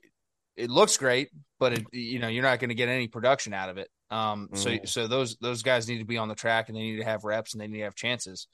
it 0.56 0.70
looks 0.70 0.96
great, 0.96 1.30
but 1.58 1.72
it, 1.72 1.84
you 1.92 2.18
know 2.18 2.28
you're 2.28 2.42
not 2.42 2.58
going 2.58 2.70
to 2.70 2.74
get 2.74 2.88
any 2.88 3.08
production 3.08 3.52
out 3.52 3.68
of 3.68 3.78
it. 3.78 3.88
Um, 4.10 4.48
mm. 4.52 4.58
so 4.58 4.78
so 4.84 5.06
those 5.06 5.36
those 5.36 5.62
guys 5.62 5.88
need 5.88 5.98
to 5.98 6.04
be 6.04 6.18
on 6.18 6.28
the 6.28 6.34
track 6.34 6.68
and 6.68 6.76
they 6.76 6.82
need 6.82 6.98
to 6.98 7.04
have 7.04 7.24
reps 7.24 7.54
and 7.54 7.60
they 7.60 7.68
need 7.68 7.78
to 7.78 7.84
have 7.84 7.94
chances. 7.94 8.46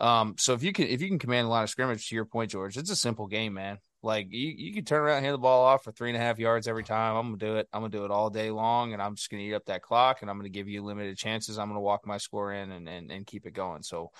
Um, 0.00 0.34
so 0.38 0.54
if 0.54 0.62
you 0.62 0.72
can 0.72 0.86
if 0.86 1.00
you 1.02 1.08
can 1.08 1.18
command 1.18 1.46
a 1.46 1.50
lot 1.50 1.64
of 1.64 1.70
scrimmage, 1.70 2.08
to 2.08 2.14
your 2.14 2.24
point, 2.24 2.50
George, 2.50 2.76
it's 2.76 2.90
a 2.90 2.96
simple 2.96 3.26
game, 3.26 3.54
man. 3.54 3.78
Like 4.02 4.28
you 4.30 4.48
you 4.56 4.74
can 4.74 4.84
turn 4.84 5.00
around, 5.00 5.22
hand 5.22 5.34
the 5.34 5.38
ball 5.38 5.64
off 5.64 5.84
for 5.84 5.92
three 5.92 6.10
and 6.10 6.16
a 6.16 6.20
half 6.20 6.38
yards 6.38 6.68
every 6.68 6.84
time. 6.84 7.16
I'm 7.16 7.26
gonna 7.26 7.36
do 7.36 7.56
it. 7.56 7.68
I'm 7.72 7.80
gonna 7.80 7.90
do 7.90 8.04
it 8.04 8.10
all 8.10 8.30
day 8.30 8.50
long, 8.50 8.92
and 8.92 9.02
I'm 9.02 9.16
just 9.16 9.30
gonna 9.30 9.42
eat 9.42 9.54
up 9.54 9.64
that 9.66 9.82
clock, 9.82 10.22
and 10.22 10.30
I'm 10.30 10.36
gonna 10.36 10.48
give 10.48 10.68
you 10.68 10.82
limited 10.82 11.16
chances. 11.16 11.58
I'm 11.58 11.68
gonna 11.68 11.80
walk 11.80 12.06
my 12.06 12.18
score 12.18 12.52
in 12.52 12.70
and 12.70 12.88
and, 12.88 13.10
and 13.10 13.26
keep 13.26 13.46
it 13.46 13.52
going. 13.52 13.82
So. 13.82 14.10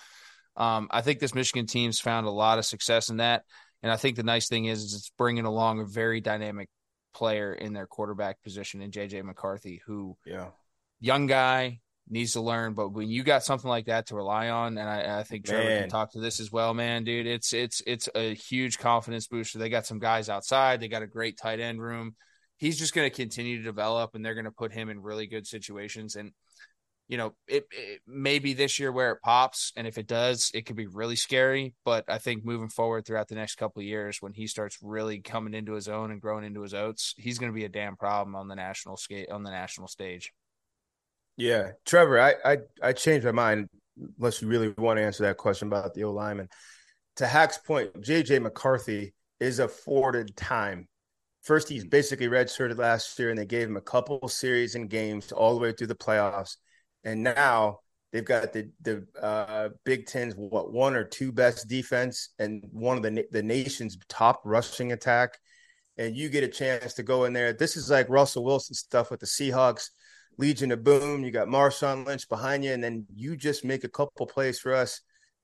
Um, 0.57 0.89
I 0.91 1.03
think 1.03 1.21
this 1.21 1.37
Michigan 1.37 1.67
team's 1.67 2.01
found 2.01 2.27
a 2.27 2.31
lot 2.31 2.59
of 2.59 2.65
success 2.65 3.11
in 3.11 3.19
that. 3.19 3.45
And 3.85 3.93
I 3.93 3.97
think 3.97 4.17
the 4.17 4.25
nice 4.25 4.49
thing 4.49 4.65
is, 4.65 4.83
is 4.83 4.95
it's 4.95 5.13
bringing 5.17 5.45
along 5.45 5.79
a 5.79 5.85
very 5.85 6.21
dynamic 6.21 6.69
player 7.15 7.53
in 7.53 7.73
their 7.73 7.87
quarterback 7.87 8.43
position 8.43 8.83
in 8.83 8.91
JJ 8.91 9.25
McCarthy, 9.25 9.81
who 9.87 10.17
yeah, 10.27 10.49
young 11.01 11.27
guy 11.27 11.81
needs 12.11 12.33
to 12.33 12.41
learn. 12.41 12.75
But 12.75 12.91
when 12.91 13.09
you 13.09 13.23
got 13.23 13.45
something 13.45 13.69
like 13.69 13.87
that 13.87 14.07
to 14.07 14.17
rely 14.17 14.49
on, 14.49 14.79
and 14.79 14.89
I, 14.89 15.21
I 15.21 15.23
think 15.23 15.47
Trevor 15.47 15.69
man. 15.69 15.81
can 15.83 15.91
talk 15.91 16.13
to 16.13 16.21
this 16.21 16.41
as 16.41 16.51
well, 16.51 16.75
man, 16.75 17.05
dude, 17.05 17.27
it's 17.27 17.53
it's 17.53 17.83
it's 17.87 18.09
a 18.15 18.35
huge 18.35 18.79
confidence 18.79 19.27
booster. 19.27 19.59
They 19.59 19.69
got 19.69 19.87
some 19.87 19.99
guys 19.99 20.29
outside. 20.29 20.81
They 20.81 20.89
got 20.89 21.03
a 21.03 21.07
great 21.07 21.39
tight 21.39 21.61
end 21.61 21.81
room. 21.81 22.15
He's 22.57 22.79
just 22.79 22.95
going 22.95 23.09
to 23.09 23.15
continue 23.15 23.59
to 23.59 23.63
develop, 23.63 24.15
and 24.15 24.25
they're 24.25 24.35
going 24.35 24.45
to 24.45 24.51
put 24.51 24.73
him 24.73 24.89
in 24.89 25.01
really 25.01 25.27
good 25.27 25.47
situations. 25.47 26.17
And 26.17 26.33
you 27.09 27.17
know, 27.17 27.33
it, 27.47 27.65
it 27.73 28.03
may 28.07 28.39
be 28.39 28.53
this 28.53 28.79
year 28.79 28.93
where 28.93 29.13
it 29.13 29.23
pops, 29.23 29.73
and 29.77 29.87
if 29.87 29.97
it 29.97 30.07
does, 30.07 30.51
it 30.53 30.67
could 30.67 30.77
be 30.77 30.87
really 30.87 31.17
scary. 31.17 31.75
But 31.85 32.05
I 32.07 32.19
think 32.19 32.45
moving 32.45 32.69
forward 32.69 33.07
throughout 33.07 33.29
the 33.29 33.35
next 33.35 33.55
couple 33.55 33.81
of 33.81 33.87
years, 33.87 34.19
when 34.21 34.35
he 34.35 34.47
starts 34.47 34.79
really 34.83 35.21
coming 35.21 35.55
into 35.55 35.73
his 35.73 35.89
own 35.89 36.11
and 36.11 36.21
growing 36.21 36.45
into 36.45 36.61
his 36.61 36.75
oats, 36.75 37.15
he's 37.17 37.39
going 37.39 37.51
to 37.51 37.57
be 37.57 37.65
a 37.65 37.71
damn 37.71 37.97
problem 37.97 38.37
on 38.37 38.47
the 38.47 38.55
national 38.55 38.99
scale 38.99 39.27
on 39.31 39.43
the 39.43 39.51
national 39.51 39.89
stage. 39.89 40.33
Yeah, 41.39 41.71
Trevor, 41.87 42.21
I 42.21 42.35
I, 42.45 42.59
I 42.83 42.93
changed 42.93 43.25
my 43.25 43.33
mind. 43.33 43.69
Unless 44.19 44.43
you 44.43 44.49
really 44.49 44.75
want 44.77 44.99
to 44.99 45.03
answer 45.03 45.25
that 45.25 45.39
question 45.39 45.69
about 45.69 45.95
the 45.95 46.05
O 46.05 46.13
lineman, 46.13 46.49
to 47.17 47.27
Hack's 47.27 47.59
point, 47.59 47.95
JJ 48.01 48.43
McCarthy 48.43 49.15
is 49.41 49.59
afforded 49.59 50.37
time. 50.37 50.87
First, 51.43 51.69
he's 51.69 51.85
basically 51.85 52.29
redshirted 52.29 52.79
last 52.79 53.19
year, 53.19 53.31
and 53.31 53.39
they 53.39 53.47
gave 53.47 53.67
him 53.67 53.77
a 53.77 53.81
couple 53.81 54.29
series 54.29 54.75
and 54.75 54.91
games 54.91 55.33
all 55.33 55.55
the 55.55 55.61
way 55.61 55.73
through 55.73 55.87
the 55.87 55.95
playoffs 55.95 56.57
and 57.05 57.23
now 57.23 57.81
they've 58.13 58.25
got 58.25 58.53
the 58.53 58.71
the 58.83 59.07
uh, 59.21 59.71
Big 59.85 60.07
Ten's 60.07 60.35
what 60.35 60.73
one 60.73 60.95
or 60.95 61.05
two 61.05 61.33
best 61.33 61.69
defense 61.69 62.31
and 62.39 62.63
one 62.71 62.97
of 62.97 63.03
the 63.03 63.25
the 63.31 63.43
nation's 63.43 63.97
top 64.09 64.43
rushing 64.45 64.93
attack, 64.93 65.39
and 65.97 66.17
you 66.17 66.29
get 66.29 66.45
a 66.45 66.49
chance 66.49 66.95
to 66.95 67.03
go 67.03 67.25
in 67.25 67.33
there. 67.33 67.53
This 67.53 67.77
is 67.77 67.91
like 67.91 68.09
Russell 68.09 68.45
Wilson 68.45 68.75
stuff 68.75 69.11
with 69.11 69.21
the 69.21 69.27
Seahawks, 69.27 69.91
Legion 70.39 70.73
of 70.73 70.85
Boom. 70.85 71.25
You 71.25 71.31
got 71.31 71.49
Marshawn 71.49 72.07
Lynch 72.07 72.29
behind 72.29 72.65
you, 72.65 72.73
and 72.73 72.83
then 72.83 73.07
you 73.15 73.37
just 73.37 73.65
make 73.65 73.85
a 73.85 73.89
couple 73.89 74.27
plays 74.27 74.59
for 74.59 74.73
us, 74.73 75.03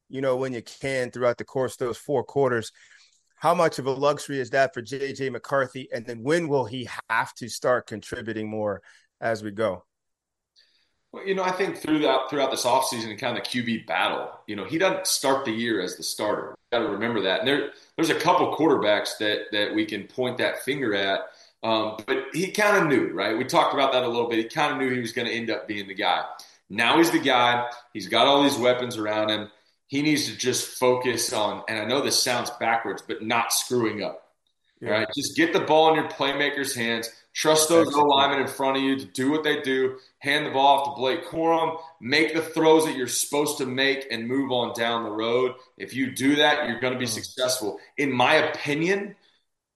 you 0.08 0.20
know, 0.20 0.36
when 0.36 0.52
you 0.52 0.62
can 0.62 1.10
throughout 1.10 1.36
the 1.36 1.44
course 1.44 1.72
of 1.74 1.78
those 1.78 1.98
four 1.98 2.24
quarters. 2.24 2.72
How 3.36 3.54
much 3.54 3.78
of 3.78 3.86
a 3.86 3.90
luxury 3.90 4.40
is 4.40 4.50
that 4.50 4.72
for 4.72 4.80
JJ 4.80 5.32
McCarthy? 5.32 5.88
And 5.92 6.06
then 6.06 6.22
when 6.22 6.48
will 6.48 6.64
he 6.64 6.88
have 7.10 7.34
to 7.34 7.48
start 7.48 7.86
contributing 7.86 8.48
more 8.48 8.80
as 9.20 9.42
we 9.42 9.50
go? 9.50 9.84
Well, 11.12 11.26
you 11.26 11.34
know, 11.34 11.44
I 11.44 11.52
think 11.52 11.76
throughout 11.76 12.30
throughout 12.30 12.50
this 12.50 12.64
offseason 12.64 13.10
and 13.10 13.18
kind 13.18 13.36
of 13.36 13.44
the 13.44 13.48
QB 13.48 13.86
battle, 13.86 14.30
you 14.46 14.56
know, 14.56 14.64
he 14.64 14.78
doesn't 14.78 15.06
start 15.06 15.44
the 15.44 15.52
year 15.52 15.80
as 15.80 15.96
the 15.96 16.02
starter. 16.02 16.56
Got 16.72 16.80
to 16.80 16.88
remember 16.88 17.20
that. 17.22 17.40
And 17.40 17.48
there, 17.48 17.70
there's 17.96 18.10
a 18.10 18.18
couple 18.18 18.56
quarterbacks 18.56 19.18
that 19.18 19.42
that 19.52 19.74
we 19.74 19.84
can 19.84 20.04
point 20.04 20.38
that 20.38 20.62
finger 20.62 20.94
at. 20.94 21.20
Um, 21.64 21.96
but 22.06 22.26
he 22.32 22.52
kind 22.52 22.76
of 22.76 22.88
knew, 22.88 23.12
right? 23.12 23.36
We 23.36 23.44
talked 23.44 23.74
about 23.74 23.92
that 23.92 24.04
a 24.04 24.08
little 24.08 24.28
bit. 24.28 24.38
He 24.38 24.44
kind 24.44 24.72
of 24.72 24.78
knew 24.78 24.94
he 24.94 25.00
was 25.00 25.12
going 25.12 25.26
to 25.26 25.34
end 25.34 25.50
up 25.50 25.66
being 25.66 25.88
the 25.88 25.94
guy. 25.94 26.24
Now 26.70 26.98
he's 26.98 27.10
the 27.10 27.18
guy. 27.18 27.68
He's 27.92 28.06
got 28.06 28.26
all 28.26 28.42
these 28.42 28.56
weapons 28.56 28.96
around 28.96 29.30
him. 29.30 29.50
He 29.86 30.02
needs 30.02 30.26
to 30.26 30.36
just 30.36 30.78
focus 30.78 31.32
on, 31.32 31.62
and 31.68 31.78
I 31.78 31.84
know 31.84 32.00
this 32.00 32.22
sounds 32.22 32.50
backwards, 32.60 33.02
but 33.06 33.22
not 33.22 33.52
screwing 33.52 34.02
up. 34.02 34.28
Yeah. 34.80 34.90
Right? 34.90 35.08
Just 35.16 35.36
get 35.36 35.52
the 35.52 35.60
ball 35.60 35.90
in 35.90 35.94
your 35.96 36.08
playmaker's 36.08 36.74
hands 36.74 37.10
Trust 37.34 37.68
those 37.68 37.92
O 37.92 38.02
linemen 38.04 38.42
in 38.42 38.46
front 38.46 38.76
of 38.76 38.82
you 38.84 38.96
to 38.96 39.04
do 39.06 39.28
what 39.28 39.42
they 39.42 39.60
do. 39.60 39.96
Hand 40.20 40.46
the 40.46 40.50
ball 40.50 40.78
off 40.78 40.94
to 40.94 41.00
Blake 41.00 41.26
Corum. 41.26 41.80
Make 42.00 42.32
the 42.32 42.40
throws 42.40 42.84
that 42.84 42.96
you're 42.96 43.08
supposed 43.08 43.58
to 43.58 43.66
make 43.66 44.06
and 44.12 44.28
move 44.28 44.52
on 44.52 44.72
down 44.72 45.02
the 45.02 45.10
road. 45.10 45.54
If 45.76 45.94
you 45.94 46.12
do 46.12 46.36
that, 46.36 46.68
you're 46.68 46.78
going 46.78 46.92
to 46.92 46.98
be 46.98 47.06
mm-hmm. 47.06 47.12
successful. 47.12 47.80
In 47.98 48.12
my 48.12 48.34
opinion, 48.34 49.16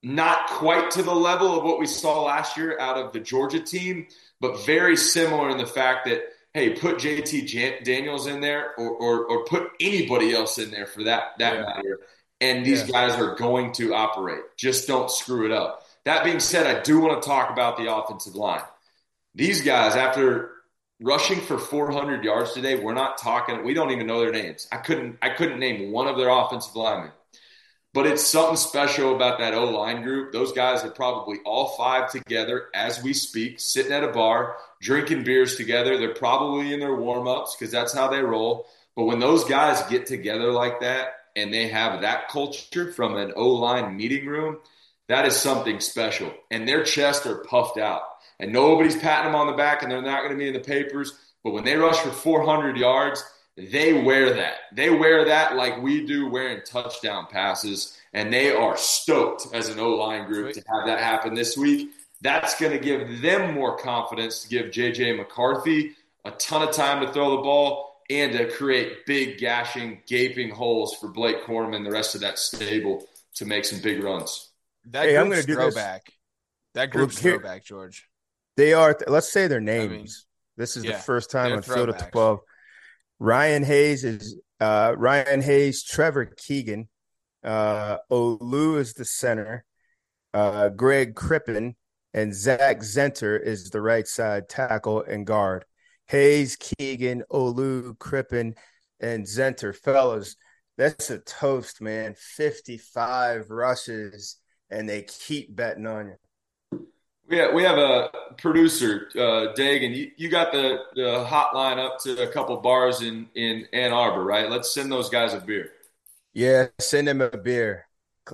not 0.09 0.47
quite 0.47 0.91
to 0.93 1.03
the 1.03 1.15
level 1.15 1.57
of 1.57 1.65
what 1.65 1.79
we 1.79 1.87
saw 1.87 2.23
last 2.23 2.57
year 2.57 2.79
out 2.81 2.97
of 2.97 3.13
the 3.13 3.21
Georgia 3.21 3.61
team, 3.61 4.07
but 4.41 4.65
very 4.65 4.97
similar 4.97 5.51
in 5.51 5.59
the 5.59 5.67
fact 5.67 6.07
that 6.07 6.23
hey, 6.55 6.71
put 6.71 6.97
JT 6.97 7.85
Daniels 7.85 8.27
in 8.27 8.41
there 8.41 8.75
or, 8.79 8.89
or, 8.89 9.25
or 9.27 9.45
put 9.45 9.71
anybody 9.79 10.35
else 10.35 10.59
in 10.59 10.71
there 10.71 10.87
for 10.87 11.05
that 11.05 11.33
that 11.39 11.55
yeah. 11.55 11.61
matter, 11.61 12.01
and 12.41 12.65
these 12.65 12.89
yeah. 12.89 13.09
guys 13.09 13.21
are 13.21 13.35
going 13.35 13.73
to 13.73 13.95
operate. 13.95 14.41
Just 14.57 14.89
don't 14.89 15.11
screw 15.11 15.45
it 15.45 15.53
up. 15.53 15.85
That 16.05 16.25
being 16.25 16.41
said, 16.41 16.67
I 16.67 16.81
do 16.81 17.01
want 17.01 17.23
to 17.23 17.29
talk 17.29 17.51
about 17.51 17.77
the 17.77 17.95
offensive 17.95 18.35
line. 18.35 18.63
These 19.35 19.61
guys, 19.61 19.95
after 19.95 20.53
rushing 21.01 21.41
for 21.43 21.59
400 21.59 22.25
yards 22.25 22.55
today, 22.55 22.83
we're 22.83 22.95
not 22.95 23.19
talking. 23.19 23.63
We 23.63 23.75
don't 23.75 23.91
even 23.91 24.07
know 24.07 24.21
their 24.21 24.33
names. 24.33 24.69
I 24.73 24.79
couldn't. 24.79 25.19
I 25.21 25.29
couldn't 25.29 25.59
name 25.59 25.93
one 25.93 26.09
of 26.09 26.17
their 26.17 26.31
offensive 26.31 26.75
linemen. 26.75 27.11
But 27.99 28.07
it's 28.07 28.25
something 28.25 28.55
special 28.55 29.13
about 29.17 29.41
that 29.41 29.55
O 29.55 29.65
line 29.65 30.03
group. 30.05 30.31
Those 30.31 30.53
guys 30.53 30.85
are 30.85 30.91
probably 30.91 31.39
all 31.45 31.71
five 31.77 32.09
together 32.13 32.69
as 32.73 33.03
we 33.03 33.13
speak, 33.13 33.59
sitting 33.59 33.91
at 33.91 34.05
a 34.05 34.13
bar, 34.13 34.55
drinking 34.81 35.25
beers 35.25 35.57
together. 35.57 35.99
They're 35.99 36.15
probably 36.15 36.73
in 36.73 36.79
their 36.79 36.95
warm 36.95 37.27
ups 37.27 37.57
because 37.57 37.73
that's 37.73 37.93
how 37.93 38.07
they 38.07 38.23
roll. 38.23 38.69
But 38.95 39.07
when 39.07 39.19
those 39.19 39.43
guys 39.43 39.83
get 39.91 40.07
together 40.07 40.53
like 40.53 40.79
that 40.79 41.09
and 41.35 41.53
they 41.53 41.67
have 41.67 42.03
that 42.03 42.29
culture 42.29 42.93
from 42.93 43.17
an 43.17 43.33
O 43.35 43.49
line 43.49 43.97
meeting 43.97 44.27
room, 44.27 44.59
that 45.09 45.27
is 45.27 45.35
something 45.35 45.81
special. 45.81 46.33
And 46.53 46.69
their 46.69 46.85
chests 46.85 47.27
are 47.27 47.43
puffed 47.47 47.79
out. 47.79 48.03
And 48.39 48.53
nobody's 48.53 48.95
patting 48.95 49.33
them 49.33 49.41
on 49.41 49.49
the 49.49 49.55
back 49.55 49.83
and 49.83 49.91
they're 49.91 50.01
not 50.01 50.21
going 50.21 50.31
to 50.31 50.39
be 50.39 50.47
in 50.47 50.55
the 50.55 50.61
papers. 50.61 51.19
But 51.43 51.53
when 51.53 51.65
they 51.65 51.75
rush 51.75 51.99
for 51.99 52.11
400 52.11 52.77
yards, 52.77 53.25
they 53.59 53.93
wear 53.93 54.35
that. 54.35 54.55
They 54.73 54.91
wear 54.91 55.25
that 55.25 55.57
like 55.57 55.83
we 55.83 56.07
do 56.07 56.31
wearing 56.31 56.63
touchdown 56.65 57.27
passes. 57.31 57.99
And 58.13 58.33
they 58.33 58.55
are 58.55 58.77
stoked 58.77 59.49
as 59.53 59.69
an 59.69 59.81
O 59.81 59.97
line 59.97 60.27
group 60.27 60.53
to 60.55 60.63
have 60.69 60.87
that 60.87 61.01
happen 61.01 61.35
this 61.35 61.57
week. 61.57 61.91
That's 62.21 62.59
going 62.59 62.73
to 62.73 62.79
give 62.79 63.21
them 63.21 63.55
more 63.55 63.77
confidence 63.77 64.43
to 64.43 64.49
give 64.49 64.67
JJ 64.67 65.17
McCarthy 65.17 65.93
a 66.25 66.31
ton 66.33 66.67
of 66.67 66.75
time 66.75 67.05
to 67.05 67.13
throw 67.13 67.37
the 67.37 67.43
ball 67.43 68.03
and 68.11 68.33
to 68.33 68.51
create 68.51 69.07
big, 69.07 69.39
gashing, 69.39 70.03
gaping 70.07 70.51
holes 70.51 70.95
for 70.95 71.09
Blake 71.09 71.45
Corum 71.45 71.77
and 71.77 71.85
the 71.85 71.91
rest 71.91 72.15
of 72.15 72.23
that 72.23 72.39
stable 72.39 73.07
to 73.35 73.45
make 73.45 73.65
some 73.65 73.81
big 73.81 74.03
runs. 74.03 74.51
That 74.87 75.05
hey, 75.05 75.19
I'm 75.19 75.29
going 75.29 75.41
to 75.41 75.47
do 75.47 75.55
throwback. 75.55 76.07
This. 76.07 76.15
That 76.75 76.91
group's 76.91 77.19
Here, 77.19 77.33
throwback, 77.33 77.65
George. 77.65 78.09
They 78.57 78.73
are. 78.73 78.97
Let's 79.07 79.31
say 79.31 79.47
their 79.47 79.61
names. 79.61 79.93
I 79.93 79.97
mean, 79.97 80.09
this 80.57 80.77
is 80.77 80.85
yeah, 80.85 80.93
the 80.93 80.99
first 80.99 81.31
time 81.31 81.53
on 81.53 81.63
Field 81.63 81.91
of 81.91 82.11
Twelve. 82.11 82.41
Ryan 83.19 83.65
Hayes 83.65 84.05
is 84.05 84.39
Uh, 84.61 84.95
Ryan 84.99 85.41
Hayes, 85.41 85.85
Trevor 85.85 86.25
Keegan, 86.27 86.89
uh, 87.45 87.99
Olu 88.11 88.79
is 88.79 88.93
the 88.95 89.05
center, 89.05 89.65
uh, 90.35 90.69
Greg 90.71 91.15
Crippen, 91.15 91.77
and 92.13 92.35
Zak 92.35 92.81
Zinter 92.81 93.41
is 93.41 93.71
the 93.71 93.81
right 93.81 94.09
side 94.09 94.49
tackle 94.49 95.03
and 95.03 95.25
guard. 95.25 95.65
Hayes, 96.09 96.57
Keegan, 96.57 97.23
Olu, 97.31 97.97
Crippen, 98.01 98.57
and 98.99 99.27
Zinter. 99.27 99.77
Fellas, 99.77 100.35
that's 100.77 101.11
a 101.11 101.19
toast, 101.19 101.81
man. 101.81 102.15
55 102.17 103.51
rushes, 103.51 104.41
and 104.71 104.89
they 104.89 105.03
keep 105.03 105.55
betting 105.55 105.87
on 105.87 106.09
you. 106.09 106.17
Yeah, 107.31 107.53
we 107.53 107.63
have 107.63 107.77
a 107.77 108.11
producer, 108.39 109.11
uh, 109.15 109.53
Dagan. 109.55 109.95
You, 109.95 110.11
you 110.17 110.31
got 110.31 110.51
the, 110.51 110.79
the 110.95 111.27
hotline 111.29 111.79
up 111.79 111.99
to 112.01 112.23
a 112.23 112.27
couple 112.27 112.57
bars 112.57 113.03
in, 113.03 113.29
in 113.35 113.67
Ann 113.75 113.93
Arbor, 113.93 114.25
right? 114.25 114.49
Let's 114.49 114.73
send 114.73 114.91
those 114.91 115.11
guys 115.11 115.35
a 115.35 115.41
beer. 115.41 115.73
Yeah, 116.33 116.69
send 116.79 117.07
them 117.07 117.21
a 117.21 117.37
beer, 117.37 117.87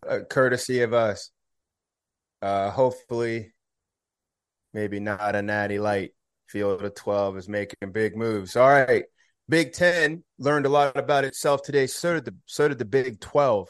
uh, 0.09 0.20
courtesy 0.30 0.82
of 0.82 0.92
us. 0.92 1.30
Uh, 2.40 2.70
hopefully, 2.70 3.53
maybe 4.72 5.01
not 5.01 5.34
a 5.34 5.42
natty 5.42 5.78
light. 5.80 6.12
Field 6.49 6.82
of 6.82 6.95
12 6.95 7.38
is 7.38 7.49
making 7.49 7.90
big 7.90 8.16
moves. 8.16 8.55
All 8.55 8.68
right. 8.68 9.05
Big 9.49 9.72
10 9.72 10.22
learned 10.38 10.66
a 10.66 10.68
lot 10.68 10.97
about 10.97 11.24
itself 11.24 11.62
today. 11.62 11.86
So 11.86 12.14
did 12.14 12.26
the 12.26 12.34
so 12.47 12.68
did 12.68 12.78
the 12.78 12.84
Big 12.84 13.18
12. 13.18 13.68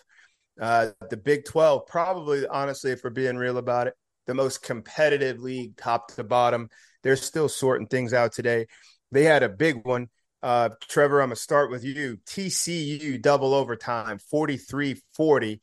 Uh, 0.60 0.90
the 1.08 1.16
Big 1.16 1.44
12, 1.46 1.86
probably 1.86 2.46
honestly, 2.46 2.90
if 2.90 3.02
we're 3.02 3.10
being 3.10 3.36
real 3.36 3.58
about 3.58 3.86
it, 3.86 3.94
the 4.26 4.34
most 4.34 4.62
competitive 4.62 5.40
league, 5.40 5.76
top 5.76 6.14
to 6.14 6.24
bottom. 6.24 6.68
They're 7.02 7.16
still 7.16 7.48
sorting 7.48 7.86
things 7.86 8.12
out 8.12 8.32
today. 8.32 8.66
They 9.12 9.24
had 9.24 9.42
a 9.42 9.48
big 9.48 9.84
one. 9.84 10.08
Uh, 10.42 10.70
Trevor, 10.88 11.22
I'm 11.22 11.28
going 11.28 11.36
to 11.36 11.42
start 11.42 11.70
with 11.70 11.84
you. 11.84 12.18
TCU 12.26 13.20
double 13.20 13.54
overtime, 13.54 14.18
43 14.18 15.00
40, 15.14 15.60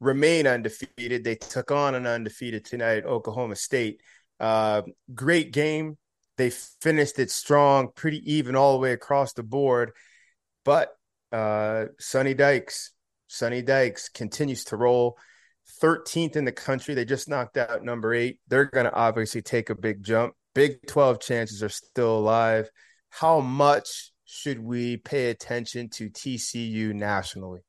remain 0.00 0.46
undefeated. 0.46 1.24
They 1.24 1.34
took 1.34 1.70
on 1.70 1.94
an 1.94 2.06
undefeated 2.06 2.64
tonight, 2.64 3.04
Oklahoma 3.04 3.56
State. 3.56 4.00
Uh, 4.40 4.82
great 5.14 5.52
game. 5.52 5.98
They 6.36 6.50
finished 6.50 7.18
it 7.18 7.30
strong, 7.30 7.88
pretty 7.94 8.34
even 8.34 8.56
all 8.56 8.72
the 8.72 8.78
way 8.78 8.92
across 8.92 9.32
the 9.32 9.42
board. 9.42 9.92
But 10.64 10.90
uh, 11.32 11.86
Sonny 11.98 12.34
Dykes, 12.34 12.92
Sonny 13.28 13.62
Dykes 13.62 14.08
continues 14.08 14.64
to 14.64 14.76
roll. 14.76 15.18
13th 15.82 16.36
in 16.36 16.44
the 16.44 16.52
country. 16.52 16.94
They 16.94 17.04
just 17.04 17.28
knocked 17.28 17.56
out 17.56 17.84
number 17.84 18.14
eight. 18.14 18.38
They're 18.48 18.64
going 18.66 18.86
to 18.86 18.94
obviously 18.94 19.42
take 19.42 19.70
a 19.70 19.74
big 19.74 20.02
jump. 20.02 20.34
Big 20.54 20.86
12 20.86 21.20
chances 21.20 21.62
are 21.62 21.68
still 21.68 22.18
alive. 22.18 22.70
How 23.10 23.40
much 23.40 24.12
should 24.24 24.58
we 24.58 24.96
pay 24.96 25.30
attention 25.30 25.88
to 25.90 26.10
TCU 26.10 26.94
nationally? 26.94 27.60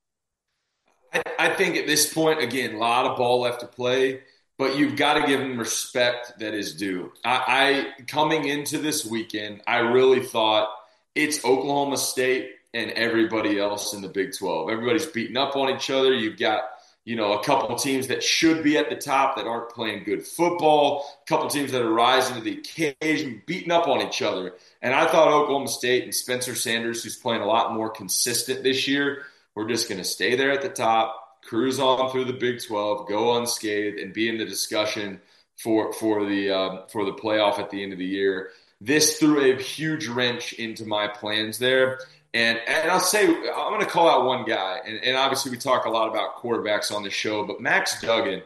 I, 1.13 1.23
I 1.39 1.49
think 1.55 1.75
at 1.75 1.87
this 1.87 2.13
point, 2.13 2.41
again, 2.41 2.75
a 2.75 2.77
lot 2.77 3.05
of 3.05 3.17
ball 3.17 3.41
left 3.41 3.61
to 3.61 3.67
play 3.67 4.21
but 4.57 4.75
you've 4.75 4.95
got 4.95 5.13
to 5.13 5.27
give 5.27 5.39
them 5.39 5.57
respect 5.57 6.39
that 6.39 6.53
is 6.53 6.75
due. 6.75 7.11
I, 7.23 7.93
I 7.99 8.03
coming 8.05 8.47
into 8.47 8.79
this 8.79 9.05
weekend, 9.05 9.61
I 9.67 9.77
really 9.77 10.25
thought 10.25 10.69
it's 11.15 11.45
Oklahoma 11.45 11.97
State 11.97 12.51
and 12.73 12.91
everybody 12.91 13.59
else 13.59 13.93
in 13.93 14.01
the 14.01 14.09
Big 14.09 14.35
12. 14.37 14.69
Everybody's 14.69 15.05
beating 15.05 15.37
up 15.37 15.55
on 15.55 15.75
each 15.75 15.89
other. 15.89 16.13
You've 16.13 16.39
got 16.39 16.63
you 17.07 17.15
know 17.15 17.39
a 17.39 17.43
couple 17.43 17.73
teams 17.77 18.07
that 18.07 18.21
should 18.21 18.61
be 18.65 18.77
at 18.77 18.89
the 18.89 18.95
top 18.97 19.37
that 19.37 19.47
aren't 19.47 19.69
playing 19.69 20.03
good 20.03 20.27
football. 20.27 21.05
A 21.21 21.25
couple 21.25 21.47
teams 21.49 21.71
that 21.71 21.81
are 21.81 21.89
rising 21.89 22.35
to 22.35 22.41
the 22.41 22.59
occasion, 22.59 23.41
beating 23.45 23.71
up 23.71 23.87
on 23.87 24.05
each 24.05 24.21
other. 24.21 24.55
And 24.81 24.93
I 24.93 25.07
thought 25.07 25.29
Oklahoma 25.29 25.69
State 25.69 26.03
and 26.03 26.13
Spencer 26.13 26.53
Sanders, 26.53 27.01
who's 27.01 27.15
playing 27.15 27.43
a 27.43 27.47
lot 27.47 27.73
more 27.73 27.89
consistent 27.89 28.61
this 28.61 28.89
year, 28.89 29.23
we're 29.55 29.69
just 29.69 29.87
going 29.87 29.99
to 29.99 30.03
stay 30.03 30.35
there 30.35 30.51
at 30.51 30.61
the 30.61 30.67
top 30.67 31.39
cruise 31.43 31.79
on 31.79 32.11
through 32.11 32.25
the 32.25 32.33
Big 32.33 32.61
12, 32.61 33.07
go 33.07 33.37
unscathed, 33.37 33.99
and 33.99 34.13
be 34.13 34.27
in 34.27 34.37
the 34.37 34.43
discussion 34.43 35.21
for 35.55 35.93
for 35.93 36.25
the 36.25 36.51
um, 36.51 36.79
for 36.89 37.05
the 37.05 37.13
playoff 37.13 37.57
at 37.57 37.69
the 37.69 37.81
end 37.81 37.93
of 37.93 37.99
the 37.99 38.05
year. 38.05 38.49
This 38.81 39.17
threw 39.17 39.49
a 39.49 39.55
huge 39.55 40.09
wrench 40.09 40.51
into 40.51 40.85
my 40.85 41.07
plans 41.07 41.57
there. 41.57 41.99
And, 42.37 42.59
and 42.67 42.91
I'll 42.91 42.99
say, 42.99 43.25
I'm 43.25 43.73
going 43.73 43.79
to 43.79 43.87
call 43.87 44.07
out 44.07 44.25
one 44.25 44.45
guy. 44.45 44.79
And, 44.85 45.03
and 45.03 45.17
obviously, 45.17 45.49
we 45.49 45.57
talk 45.57 45.85
a 45.85 45.89
lot 45.89 46.07
about 46.07 46.35
quarterbacks 46.35 46.91
on 46.91 47.01
the 47.01 47.09
show, 47.09 47.43
but 47.47 47.59
Max 47.59 47.99
Duggan, 47.99 48.43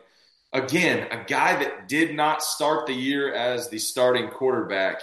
again, 0.54 1.10
a 1.12 1.26
guy 1.26 1.62
that 1.62 1.90
did 1.90 2.16
not 2.16 2.42
start 2.42 2.88
the 2.88 2.94
year 2.94 3.34
as 3.34 3.70
the 3.70 3.80
starting 3.80 4.30
quarterback 4.30 5.02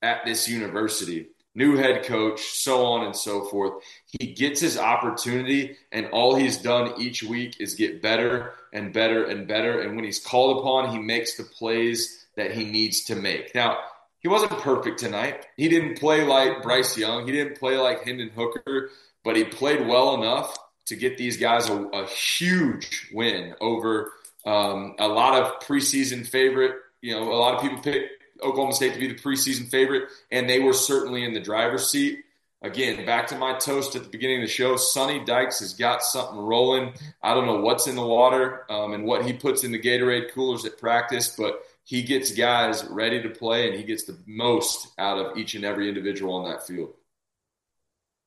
at 0.00 0.24
this 0.24 0.48
university 0.48 1.28
new 1.54 1.76
head 1.76 2.04
coach, 2.04 2.40
so 2.40 2.86
on 2.86 3.04
and 3.04 3.14
so 3.14 3.44
forth. 3.44 3.82
He 4.06 4.32
gets 4.32 4.60
his 4.60 4.78
opportunity, 4.78 5.76
and 5.92 6.06
all 6.06 6.34
he's 6.34 6.56
done 6.56 6.94
each 6.98 7.22
week 7.22 7.60
is 7.60 7.74
get 7.74 8.00
better 8.00 8.54
and 8.72 8.92
better 8.92 9.24
and 9.24 9.48
better. 9.48 9.80
And 9.80 9.96
when 9.96 10.04
he's 10.04 10.24
called 10.24 10.58
upon, 10.58 10.90
he 10.90 10.98
makes 10.98 11.36
the 11.36 11.42
plays 11.42 12.24
that 12.36 12.52
he 12.52 12.64
needs 12.64 13.04
to 13.04 13.16
make. 13.16 13.54
Now, 13.54 13.78
he 14.20 14.28
wasn't 14.28 14.52
perfect 14.52 14.98
tonight. 14.98 15.46
He 15.56 15.68
didn't 15.68 15.98
play 15.98 16.24
like 16.24 16.62
Bryce 16.62 16.96
Young, 16.96 17.26
he 17.26 17.32
didn't 17.32 17.58
play 17.58 17.76
like 17.76 18.04
Hendon 18.04 18.30
Hooker, 18.30 18.90
but 19.24 19.36
he 19.36 19.44
played 19.44 19.86
well 19.86 20.14
enough 20.14 20.56
to 20.86 20.96
get 20.96 21.18
these 21.18 21.36
guys 21.36 21.68
a, 21.68 21.76
a 21.76 22.06
huge 22.06 23.10
win 23.12 23.54
over 23.60 24.12
um, 24.44 24.94
a 24.98 25.08
lot 25.08 25.40
of 25.40 25.60
preseason 25.60 26.26
favorite. 26.26 26.76
You 27.00 27.14
know, 27.14 27.32
a 27.32 27.34
lot 27.34 27.54
of 27.54 27.62
people 27.62 27.78
pick 27.78 28.10
Oklahoma 28.42 28.74
State 28.74 28.94
to 28.94 29.00
be 29.00 29.08
the 29.08 29.14
preseason 29.14 29.68
favorite, 29.70 30.08
and 30.30 30.48
they 30.48 30.60
were 30.60 30.72
certainly 30.72 31.24
in 31.24 31.32
the 31.32 31.40
driver's 31.40 31.88
seat. 31.90 32.24
Again, 32.62 33.06
back 33.06 33.26
to 33.28 33.38
my 33.38 33.54
toast 33.58 33.96
at 33.96 34.02
the 34.02 34.10
beginning 34.10 34.42
of 34.42 34.48
the 34.48 34.52
show. 34.52 34.76
Sonny 34.76 35.24
Dykes 35.24 35.60
has 35.60 35.72
got 35.72 36.02
something 36.02 36.38
rolling. 36.38 36.92
I 37.22 37.32
don't 37.32 37.46
know 37.46 37.60
what's 37.60 37.86
in 37.86 37.96
the 37.96 38.06
water 38.06 38.70
um, 38.70 38.92
and 38.92 39.04
what 39.04 39.24
he 39.24 39.32
puts 39.32 39.64
in 39.64 39.72
the 39.72 39.80
Gatorade 39.80 40.32
coolers 40.32 40.66
at 40.66 40.78
practice, 40.78 41.34
but 41.38 41.64
he 41.90 42.04
gets 42.04 42.30
guys 42.30 42.84
ready 42.84 43.20
to 43.20 43.28
play, 43.28 43.66
and 43.66 43.76
he 43.76 43.82
gets 43.82 44.04
the 44.04 44.16
most 44.24 44.86
out 44.96 45.18
of 45.18 45.36
each 45.36 45.56
and 45.56 45.64
every 45.64 45.88
individual 45.88 46.34
on 46.34 46.48
that 46.48 46.64
field. 46.64 46.94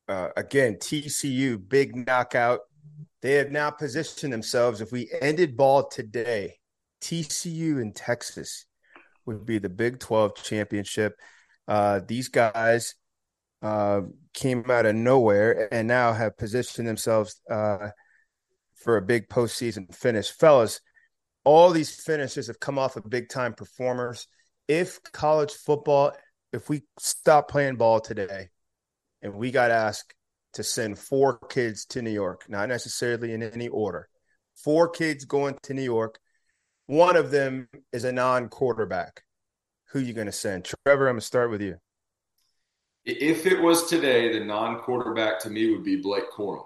Uh, 0.06 0.28
again, 0.36 0.74
TCU, 0.74 1.66
big 1.66 1.96
knockout. 1.96 2.60
They 3.22 3.36
have 3.36 3.50
now 3.50 3.70
positioned 3.70 4.34
themselves. 4.34 4.82
If 4.82 4.92
we 4.92 5.08
ended 5.18 5.56
ball 5.56 5.88
today, 5.88 6.58
TCU 7.00 7.80
in 7.80 7.94
Texas 7.94 8.66
would 9.24 9.46
be 9.46 9.56
the 9.56 9.70
Big 9.70 9.98
12 9.98 10.34
championship. 10.42 11.18
Uh, 11.66 12.00
these 12.06 12.28
guys 12.28 12.96
uh, 13.62 14.02
came 14.34 14.70
out 14.70 14.84
of 14.84 14.94
nowhere 14.94 15.72
and 15.72 15.88
now 15.88 16.12
have 16.12 16.36
positioned 16.36 16.86
themselves 16.86 17.40
uh, 17.50 17.88
for 18.74 18.98
a 18.98 19.02
big 19.02 19.30
postseason 19.30 19.94
finish. 19.94 20.30
Fellas, 20.30 20.82
all 21.44 21.70
these 21.70 21.94
finishes 21.94 22.46
have 22.46 22.60
come 22.60 22.78
off 22.78 22.96
of 22.96 23.08
big 23.08 23.28
time 23.28 23.54
performers. 23.54 24.26
If 24.66 25.02
college 25.12 25.52
football, 25.52 26.12
if 26.52 26.68
we 26.68 26.82
stop 26.98 27.48
playing 27.50 27.76
ball 27.76 28.00
today 28.00 28.48
and 29.22 29.34
we 29.34 29.50
got 29.50 29.70
asked 29.70 30.14
to 30.54 30.62
send 30.62 30.98
four 30.98 31.38
kids 31.48 31.84
to 31.86 32.02
New 32.02 32.10
York, 32.10 32.44
not 32.48 32.68
necessarily 32.68 33.32
in 33.32 33.42
any 33.42 33.68
order, 33.68 34.08
four 34.56 34.88
kids 34.88 35.24
going 35.24 35.58
to 35.64 35.74
New 35.74 35.82
York 35.82 36.18
one 36.86 37.16
of 37.16 37.30
them 37.30 37.68
is 37.92 38.04
a 38.04 38.12
non-quarterback. 38.12 39.22
Who 39.92 40.00
you 40.00 40.12
going 40.12 40.26
to 40.26 40.32
send? 40.32 40.64
Trevor, 40.64 41.08
I'm 41.08 41.14
going 41.14 41.20
to 41.20 41.26
start 41.26 41.50
with 41.50 41.62
you. 41.62 41.76
If 43.06 43.46
it 43.46 43.60
was 43.60 43.88
today, 43.88 44.38
the 44.38 44.44
non-quarterback 44.44 45.40
to 45.40 45.50
me 45.50 45.70
would 45.70 45.84
be 45.84 45.96
Blake 45.96 46.30
Corum, 46.30 46.64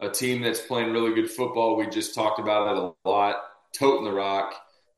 a 0.00 0.10
team 0.10 0.42
that's 0.42 0.60
playing 0.60 0.92
really 0.92 1.14
good 1.14 1.30
football. 1.30 1.76
We 1.76 1.86
just 1.86 2.14
talked 2.14 2.40
about 2.40 2.76
it 2.76 2.94
a 3.04 3.08
lot. 3.08 3.36
Toting 3.72 4.04
the 4.04 4.12
rock, 4.12 4.54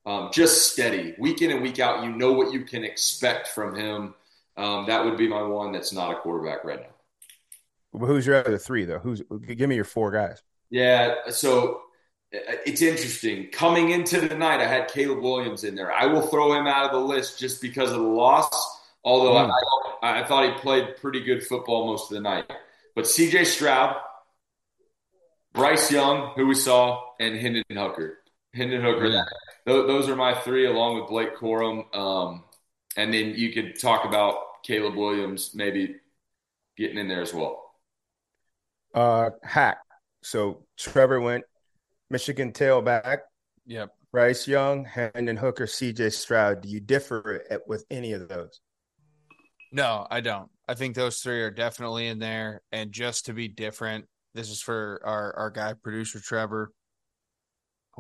um, 0.06 0.30
just 0.32 0.72
steady, 0.72 1.14
week 1.18 1.42
in 1.42 1.50
and 1.50 1.62
week 1.62 1.78
out. 1.78 2.04
You 2.04 2.10
know 2.10 2.32
what 2.32 2.52
you 2.52 2.64
can 2.64 2.84
expect 2.84 3.48
from 3.48 3.74
him. 3.74 4.14
Um, 4.56 4.86
that 4.86 5.04
would 5.04 5.16
be 5.16 5.28
my 5.28 5.42
one. 5.42 5.72
That's 5.72 5.92
not 5.92 6.12
a 6.12 6.20
quarterback 6.20 6.64
right 6.64 6.80
now. 6.80 8.06
who's 8.06 8.26
your 8.26 8.36
other 8.36 8.58
three 8.58 8.84
though? 8.84 8.98
Who's 8.98 9.22
give 9.46 9.68
me 9.68 9.74
your 9.74 9.84
four 9.84 10.10
guys? 10.10 10.42
Yeah, 10.70 11.14
so 11.30 11.82
it's 12.32 12.82
interesting. 12.82 13.48
Coming 13.50 13.90
into 13.90 14.20
the 14.20 14.36
night, 14.36 14.60
I 14.60 14.66
had 14.66 14.88
Caleb 14.88 15.20
Williams 15.20 15.64
in 15.64 15.74
there. 15.74 15.92
I 15.92 16.06
will 16.06 16.22
throw 16.22 16.52
him 16.52 16.66
out 16.66 16.86
of 16.86 16.92
the 16.92 17.00
list 17.00 17.38
just 17.38 17.60
because 17.60 17.90
of 17.90 18.00
the 18.00 18.06
loss. 18.06 18.78
Although 19.02 19.32
mm. 19.32 19.52
I, 20.02 20.20
I, 20.20 20.24
thought 20.24 20.44
he 20.44 20.60
played 20.60 20.96
pretty 20.98 21.20
good 21.20 21.42
football 21.42 21.86
most 21.86 22.10
of 22.10 22.16
the 22.16 22.20
night. 22.20 22.50
But 22.94 23.06
C.J. 23.06 23.44
Stroud, 23.44 23.96
Bryce 25.54 25.90
Young, 25.90 26.32
who 26.36 26.46
we 26.46 26.54
saw, 26.54 27.02
and 27.18 27.34
Hendon 27.34 27.64
Hooker. 27.72 28.18
Hendon 28.55 28.82
Hooker. 28.82 29.07
Yeah. 29.07 29.24
Those 29.66 30.09
are 30.09 30.16
my 30.16 30.34
three, 30.34 30.66
along 30.66 31.01
with 31.01 31.09
Blake 31.09 31.36
Corum. 31.36 31.94
Um, 31.94 32.44
and 32.96 33.12
then 33.12 33.34
you 33.36 33.53
could 33.53 33.78
talk 33.78 34.05
about 34.05 34.62
Caleb 34.64 34.96
Williams 34.96 35.53
maybe 35.55 35.96
getting 36.76 36.98
in 36.98 37.09
there 37.09 37.22
as 37.22 37.32
well. 37.32 37.62
Uh, 38.94 39.30
hack. 39.42 39.78
So 40.22 40.64
Trevor 40.76 41.20
went 41.20 41.44
Michigan 42.11 42.53
tailback. 42.53 43.18
Yep. 43.66 43.90
Bryce 44.12 44.48
Young, 44.48 44.84
Hendon 44.84 45.36
Hooker, 45.36 45.66
CJ 45.66 46.12
Stroud. 46.12 46.62
Do 46.62 46.68
you 46.68 46.80
differ 46.80 47.44
with 47.68 47.84
any 47.90 48.12
of 48.12 48.28
those? 48.28 48.61
No, 49.70 50.07
I 50.11 50.20
don't. 50.20 50.51
I 50.66 50.74
think 50.74 50.96
those 50.96 51.20
three 51.20 51.42
are 51.42 51.51
definitely 51.51 52.09
in 52.09 52.18
there. 52.18 52.62
And 52.72 52.90
just 52.90 53.26
to 53.26 53.32
be 53.32 53.46
different, 53.46 54.07
this 54.34 54.51
is 54.51 54.61
for 54.61 55.01
our, 55.05 55.32
our 55.36 55.51
guy, 55.51 55.74
producer 55.74 56.18
Trevor. 56.18 56.72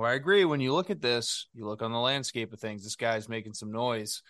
Who 0.00 0.06
I 0.06 0.14
agree, 0.14 0.46
when 0.46 0.60
you 0.60 0.72
look 0.72 0.88
at 0.88 1.02
this, 1.02 1.46
you 1.52 1.66
look 1.66 1.82
on 1.82 1.92
the 1.92 1.98
landscape 1.98 2.54
of 2.54 2.58
things, 2.58 2.84
this 2.84 2.96
guy's 2.96 3.28
making 3.28 3.52
some 3.52 3.70
noise. 3.70 4.22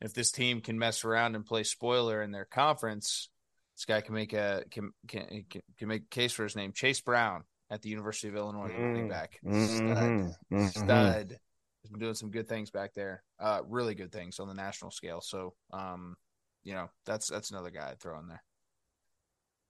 If 0.00 0.14
this 0.14 0.30
team 0.30 0.62
can 0.62 0.78
mess 0.78 1.04
around 1.04 1.34
and 1.34 1.44
play 1.44 1.64
spoiler 1.64 2.22
in 2.22 2.30
their 2.30 2.46
conference, 2.46 3.28
this 3.76 3.84
guy 3.84 4.00
can 4.00 4.14
make 4.14 4.32
a 4.32 4.64
can 4.70 4.90
can 5.06 5.44
can 5.76 5.88
make 5.88 6.04
a 6.04 6.14
case 6.14 6.32
for 6.32 6.44
his 6.44 6.56
name. 6.56 6.72
Chase 6.72 7.02
Brown 7.02 7.44
at 7.68 7.82
the 7.82 7.90
University 7.90 8.28
of 8.28 8.36
Illinois 8.36 8.70
mm, 8.70 8.82
running 8.82 9.08
back. 9.10 9.38
Mm-hmm, 9.44 9.66
stud. 9.66 10.36
Mm-hmm. 10.50 10.66
Stud. 10.68 11.38
He's 11.82 11.90
been 11.90 12.00
doing 12.00 12.14
some 12.14 12.30
good 12.30 12.48
things 12.48 12.70
back 12.70 12.94
there. 12.94 13.22
Uh 13.38 13.60
really 13.68 13.94
good 13.94 14.12
things 14.12 14.38
on 14.38 14.48
the 14.48 14.54
national 14.54 14.92
scale. 14.92 15.20
So 15.20 15.52
um 15.74 16.16
you 16.64 16.72
know, 16.72 16.88
that's 17.04 17.28
that's 17.28 17.50
another 17.50 17.70
guy 17.70 17.90
I'd 17.90 18.00
throw 18.00 18.18
in 18.18 18.28
there. 18.28 18.42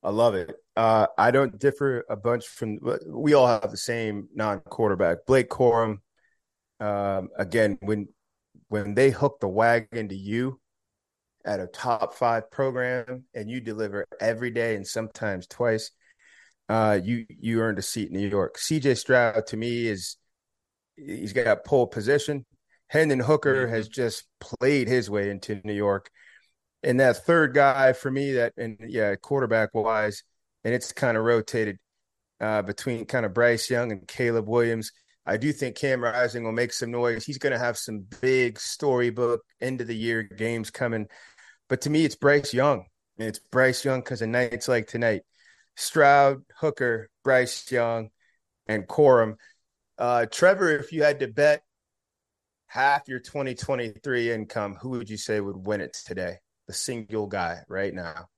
I 0.02 0.10
love 0.10 0.34
it. 0.34 0.54
Uh, 0.76 1.06
I 1.16 1.30
don't 1.30 1.58
differ 1.58 2.04
a 2.08 2.16
bunch 2.16 2.46
from. 2.46 2.78
We 3.06 3.34
all 3.34 3.46
have 3.46 3.70
the 3.70 3.76
same 3.76 4.28
non-quarterback, 4.34 5.26
Blake 5.26 5.48
Corum. 5.48 5.98
Um, 6.80 7.30
again, 7.36 7.78
when 7.80 8.08
when 8.68 8.94
they 8.94 9.10
hook 9.10 9.40
the 9.40 9.48
wagon 9.48 10.08
to 10.08 10.14
you 10.14 10.60
at 11.44 11.60
a 11.60 11.66
top 11.66 12.14
five 12.14 12.50
program 12.50 13.24
and 13.34 13.50
you 13.50 13.60
deliver 13.60 14.06
every 14.20 14.50
day 14.50 14.76
and 14.76 14.86
sometimes 14.86 15.46
twice, 15.46 15.90
uh, 16.68 16.98
you 17.02 17.26
you 17.28 17.60
earned 17.60 17.78
a 17.78 17.82
seat 17.82 18.10
in 18.10 18.16
New 18.16 18.28
York. 18.28 18.58
C.J. 18.58 18.94
Stroud 18.94 19.46
to 19.48 19.56
me 19.56 19.88
is 19.88 20.16
he's 20.96 21.32
got 21.32 21.46
a 21.46 21.56
pole 21.56 21.88
position. 21.88 22.46
Hendon 22.86 23.20
Hooker 23.20 23.64
mm-hmm. 23.64 23.74
has 23.74 23.88
just 23.88 24.24
played 24.40 24.86
his 24.86 25.10
way 25.10 25.28
into 25.28 25.60
New 25.64 25.74
York 25.74 26.10
and 26.82 27.00
that 27.00 27.24
third 27.24 27.54
guy 27.54 27.92
for 27.92 28.10
me 28.10 28.32
that 28.32 28.52
and 28.56 28.78
yeah 28.86 29.14
quarterback 29.16 29.74
wise 29.74 30.22
and 30.64 30.74
it's 30.74 30.92
kind 30.92 31.16
of 31.16 31.24
rotated 31.24 31.78
uh, 32.40 32.62
between 32.62 33.04
kind 33.06 33.26
of 33.26 33.34
Bryce 33.34 33.70
Young 33.70 33.92
and 33.92 34.06
Caleb 34.06 34.48
Williams. 34.48 34.92
I 35.26 35.36
do 35.36 35.52
think 35.52 35.76
Cam 35.76 36.02
Rising 36.02 36.44
will 36.44 36.52
make 36.52 36.72
some 36.72 36.90
noise. 36.90 37.24
He's 37.24 37.38
going 37.38 37.52
to 37.52 37.58
have 37.58 37.76
some 37.76 38.06
big 38.20 38.58
storybook 38.58 39.42
end 39.60 39.80
of 39.80 39.86
the 39.86 39.96
year 39.96 40.22
games 40.22 40.70
coming. 40.70 41.06
But 41.68 41.82
to 41.82 41.90
me, 41.90 42.04
it's 42.04 42.14
Bryce 42.14 42.54
Young. 42.54 42.86
And 43.18 43.28
it's 43.28 43.38
Bryce 43.38 43.84
Young 43.84 44.00
because 44.00 44.22
of 44.22 44.28
nights 44.28 44.68
like 44.68 44.86
tonight. 44.86 45.22
Stroud, 45.76 46.42
Hooker, 46.60 47.10
Bryce 47.24 47.70
Young, 47.70 48.10
and 48.66 48.86
Corum. 48.86 49.34
Uh, 49.98 50.26
Trevor, 50.26 50.78
if 50.78 50.92
you 50.92 51.02
had 51.02 51.20
to 51.20 51.28
bet 51.28 51.62
half 52.66 53.08
your 53.08 53.18
2023 53.18 54.32
income, 54.32 54.76
who 54.80 54.90
would 54.90 55.10
you 55.10 55.16
say 55.16 55.40
would 55.40 55.66
win 55.66 55.80
it 55.80 55.96
today? 56.06 56.36
The 56.68 56.74
single 56.74 57.26
guy 57.26 57.62
right 57.66 57.92
now? 57.92 58.28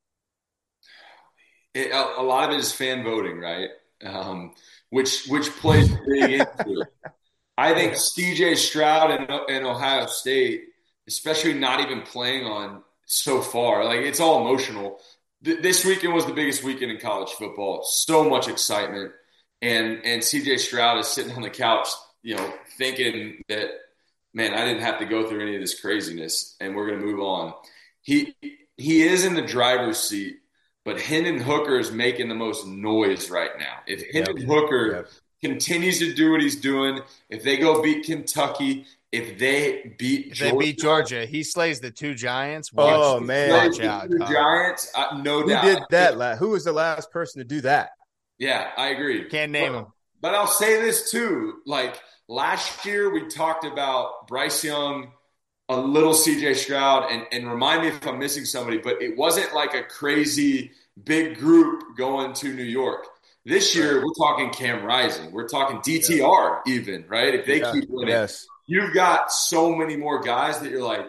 It, 1.74 1.90
a, 1.90 2.20
a, 2.20 2.22
lot 2.22 2.48
of 2.48 2.54
it 2.54 2.60
is 2.60 2.72
fan 2.72 3.04
voting, 3.04 3.38
right? 3.38 3.68
Um, 4.02 4.54
which 4.88 5.26
which 5.26 5.50
plays 5.50 5.88
big 6.06 6.30
into 6.30 6.80
it. 6.80 6.88
I 7.58 7.74
think 7.74 7.92
CJ 7.92 8.56
Stroud 8.56 9.10
and, 9.10 9.30
and 9.50 9.66
Ohio 9.66 10.06
State, 10.06 10.62
especially 11.06 11.52
not 11.52 11.80
even 11.80 12.00
playing 12.00 12.46
on 12.46 12.82
so 13.04 13.42
far, 13.42 13.84
like 13.84 14.00
it's 14.00 14.20
all 14.20 14.40
emotional. 14.40 14.98
Th- 15.44 15.60
this 15.60 15.84
weekend 15.84 16.14
was 16.14 16.24
the 16.24 16.32
biggest 16.32 16.64
weekend 16.64 16.90
in 16.90 16.98
college 16.98 17.30
football. 17.30 17.82
So 17.84 18.28
much 18.28 18.48
excitement, 18.48 19.12
and 19.60 20.00
and 20.04 20.22
CJ 20.22 20.60
Stroud 20.60 20.98
is 20.98 21.08
sitting 21.08 21.32
on 21.32 21.42
the 21.42 21.50
couch, 21.50 21.88
you 22.22 22.36
know, 22.36 22.52
thinking 22.78 23.42
that 23.48 23.68
man, 24.32 24.54
I 24.54 24.64
didn't 24.64 24.82
have 24.82 24.98
to 25.00 25.06
go 25.06 25.28
through 25.28 25.42
any 25.42 25.54
of 25.56 25.60
this 25.60 25.78
craziness, 25.78 26.56
and 26.60 26.74
we're 26.74 26.88
gonna 26.90 27.04
move 27.04 27.20
on 27.20 27.52
he 28.02 28.34
he 28.76 29.02
is 29.02 29.24
in 29.24 29.34
the 29.34 29.42
driver's 29.42 29.98
seat, 29.98 30.38
but 30.84 31.00
Hendon 31.00 31.40
Hooker 31.40 31.78
is 31.78 31.92
making 31.92 32.28
the 32.28 32.34
most 32.34 32.66
noise 32.66 33.30
right 33.30 33.50
now. 33.58 33.78
If 33.86 34.10
Hendon 34.12 34.38
yep. 34.38 34.46
Hooker 34.46 34.92
yep. 34.92 35.08
continues 35.42 35.98
to 35.98 36.14
do 36.14 36.32
what 36.32 36.40
he's 36.40 36.56
doing, 36.56 37.00
if 37.28 37.42
they 37.42 37.58
go 37.58 37.82
beat 37.82 38.06
Kentucky, 38.06 38.86
if 39.12 39.38
they 39.38 39.94
beat 39.98 40.28
if 40.28 40.32
Georgia, 40.34 40.52
they 40.52 40.58
beat 40.58 40.78
Georgia, 40.78 41.26
he 41.26 41.42
slays 41.42 41.80
the 41.80 41.90
two 41.90 42.14
Giants. 42.14 42.72
Watch, 42.72 42.94
oh 42.94 43.20
man, 43.20 43.50
watch 43.50 43.80
out, 43.80 44.08
the 44.08 44.18
Giants, 44.20 44.90
uh, 44.94 45.18
no 45.22 45.42
Who 45.42 45.48
doubt. 45.50 45.64
Who 45.64 45.74
did 45.74 45.82
that? 45.90 46.38
Who 46.38 46.50
was 46.50 46.64
the 46.64 46.72
last 46.72 47.10
person 47.10 47.40
to 47.40 47.44
do 47.44 47.60
that? 47.62 47.90
Yeah, 48.38 48.70
I 48.76 48.88
agree. 48.88 49.28
Can't 49.28 49.52
name 49.52 49.72
but, 49.72 49.78
him. 49.78 49.86
But 50.22 50.34
I'll 50.34 50.46
say 50.46 50.80
this 50.80 51.10
too: 51.10 51.58
like 51.66 52.00
last 52.28 52.86
year, 52.86 53.12
we 53.12 53.26
talked 53.26 53.64
about 53.64 54.26
Bryce 54.28 54.64
Young 54.64 55.12
a 55.70 55.76
little 55.80 56.12
CJ 56.12 56.56
Stroud 56.56 57.12
and, 57.12 57.24
and 57.30 57.48
remind 57.48 57.82
me 57.82 57.88
if 57.88 58.04
I'm 58.04 58.18
missing 58.18 58.44
somebody, 58.44 58.78
but 58.78 59.00
it 59.00 59.16
wasn't 59.16 59.54
like 59.54 59.72
a 59.72 59.84
crazy 59.84 60.72
big 61.04 61.38
group 61.38 61.96
going 61.96 62.32
to 62.34 62.52
New 62.52 62.64
York. 62.64 63.06
This 63.44 63.76
year, 63.76 64.04
we're 64.04 64.12
talking 64.18 64.50
Cam 64.50 64.84
Rising. 64.84 65.30
We're 65.30 65.48
talking 65.48 65.78
DTR, 65.78 66.60
yeah. 66.66 66.72
even, 66.74 67.04
right? 67.08 67.34
If 67.36 67.46
they 67.46 67.60
yeah. 67.60 67.72
keep 67.72 67.88
winning, 67.88 68.10
yes. 68.10 68.48
you've 68.66 68.92
got 68.92 69.30
so 69.30 69.72
many 69.74 69.96
more 69.96 70.20
guys 70.20 70.58
that 70.58 70.72
you're 70.72 70.82
like, 70.82 71.08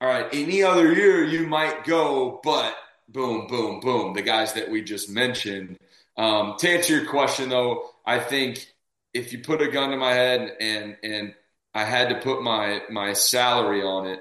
all 0.00 0.08
right, 0.08 0.26
any 0.32 0.62
other 0.62 0.94
year 0.94 1.22
you 1.22 1.46
might 1.46 1.84
go, 1.84 2.40
but 2.42 2.74
boom, 3.10 3.46
boom, 3.46 3.80
boom, 3.80 4.14
the 4.14 4.22
guys 4.22 4.54
that 4.54 4.70
we 4.70 4.80
just 4.82 5.10
mentioned. 5.10 5.78
Um, 6.16 6.54
to 6.60 6.68
answer 6.68 6.96
your 6.96 7.06
question, 7.06 7.50
though, 7.50 7.90
I 8.06 8.20
think 8.20 8.72
if 9.12 9.34
you 9.34 9.40
put 9.40 9.60
a 9.60 9.68
gun 9.68 9.90
to 9.90 9.98
my 9.98 10.14
head 10.14 10.56
and 10.60 10.96
and 11.02 11.34
I 11.74 11.84
had 11.84 12.08
to 12.08 12.16
put 12.16 12.42
my 12.42 12.82
my 12.90 13.12
salary 13.12 13.82
on 13.82 14.06
it. 14.06 14.20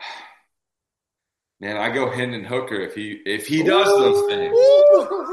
Man, 1.60 1.76
I 1.76 1.90
go 1.90 2.10
Hendon 2.10 2.44
Hooker 2.44 2.80
if 2.80 2.94
he 2.94 3.12
if 3.24 3.46
he 3.46 3.62
does 3.62 3.86
those 3.86 4.30
things. 4.30 4.54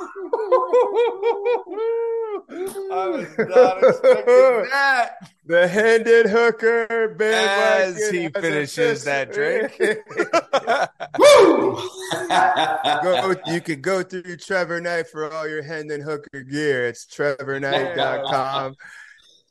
I 2.92 3.08
was 3.08 3.28
not 3.38 3.84
expecting 3.84 4.70
that. 4.72 5.30
The 5.46 5.68
Hendon 5.68 6.30
Hooker 6.30 7.16
as 7.22 8.10
he 8.10 8.30
finishes 8.30 9.04
that 9.04 9.34
drink. 9.34 9.78
go, 13.04 13.36
you 13.52 13.62
can 13.62 13.82
go 13.82 14.04
through 14.04 14.38
Trevor 14.38 14.82
Knight 14.82 15.08
for 15.08 15.32
all 15.32 15.48
your 15.48 15.64
Hendon 15.64 16.02
Hooker 16.02 16.42
gear. 16.42 16.88
It's 16.88 17.06
trevorknight.com. 17.06 18.76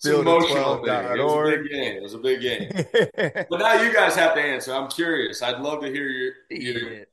It's 0.05 0.19
emotional 0.19 0.85
thing. 0.85 1.05
It 1.05 1.23
was 1.23 1.55
a 1.55 1.57
big 1.57 1.71
game. 1.71 1.97
It 1.97 2.03
was 2.03 2.15
a 2.15 2.19
big 2.19 2.41
game. 2.41 3.47
but 3.49 3.59
now 3.59 3.83
you 3.83 3.93
guys 3.93 4.17
have 4.17 4.35
to 4.35 4.41
answer. 4.41 4.75
I'm 4.75 4.89
curious. 4.89 5.43
I'd 5.43 5.61
love 5.61 5.81
to 5.83 5.89
hear 5.89 6.09
your, 6.09 6.33
your... 6.51 7.05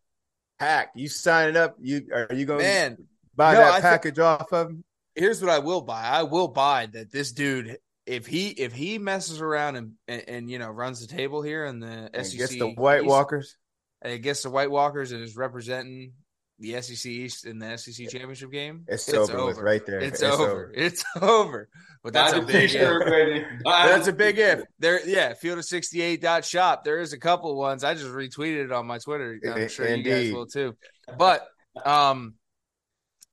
hack. 0.60 0.92
You 0.96 1.08
signing 1.08 1.56
up? 1.56 1.76
You 1.80 2.08
are 2.12 2.34
you 2.34 2.46
going 2.46 2.62
to 2.62 2.98
buy 3.36 3.54
no, 3.54 3.60
that 3.60 3.74
I 3.74 3.82
package 3.82 4.16
th- 4.16 4.26
off 4.26 4.52
of 4.52 4.70
him? 4.72 4.84
Here's 5.14 5.42
what 5.42 5.52
I 5.52 5.60
will 5.60 5.82
buy. 5.82 6.02
I 6.02 6.24
will 6.24 6.48
buy 6.48 6.88
that 6.88 7.12
this 7.12 7.32
dude 7.32 7.78
if 8.08 8.26
he 8.26 8.50
if 8.50 8.74
he 8.74 8.98
messes 8.98 9.40
around 9.40 9.76
and 9.76 9.92
and, 10.08 10.24
and 10.28 10.50
you 10.50 10.58
know 10.58 10.70
runs 10.70 11.00
the 11.00 11.08
table 11.16 11.44
here 11.44 11.66
in 11.66 11.80
the 11.80 12.10
and 12.12 12.26
SEC, 12.26 12.38
gets 12.40 12.58
the 12.58 12.70
White 12.70 13.06
Walkers, 13.06 13.56
and 14.02 14.22
gets 14.24 14.42
the 14.42 14.50
White 14.50 14.72
Walkers 14.72 15.12
and 15.12 15.22
is 15.22 15.36
representing 15.36 16.14
the 16.60 16.82
SEC 16.82 17.05
East 17.05 17.45
in 17.45 17.60
the 17.60 17.78
SEC 17.78 18.10
championship 18.10 18.51
game, 18.51 18.86
it's, 18.88 19.07
it's 19.07 19.18
over, 19.18 19.38
over. 19.38 19.64
right 19.64 19.86
there. 19.86 19.99
It's, 19.99 20.22
it's 20.22 20.24
over. 20.24 20.43
over. 20.43 20.72
It's 20.76 21.05
over. 21.22 21.70
But 22.03 22.14
that's 22.14 22.34
a 22.34 22.41
big 22.41 22.74
if. 22.74 23.64
that's 23.64 24.07
a 24.07 24.14
big 24.14 24.38
if. 24.38 24.62
There, 24.80 25.07
yeah, 25.07 25.34
field 25.34 25.60
of 25.60 25.66
68 25.66 26.22
dot 26.22 26.45
shop. 26.45 26.84
There 26.84 26.99
is 26.99 27.14
a 27.14 27.20
couple 27.20 27.55
ones. 27.55 27.84
I 27.84 27.93
just 27.93 28.05
retweeted 28.05 28.66
it 28.66 28.72
on 28.72 28.88
my 28.88 28.99
Twitter. 28.99 29.39
I'm 29.45 29.68
sure 29.68 29.86
Indeed. 29.86 30.10
you 30.10 30.16
guys 30.16 30.34
will 30.34 30.47
too. 30.47 30.76
But 31.18 31.47
um 31.86 32.36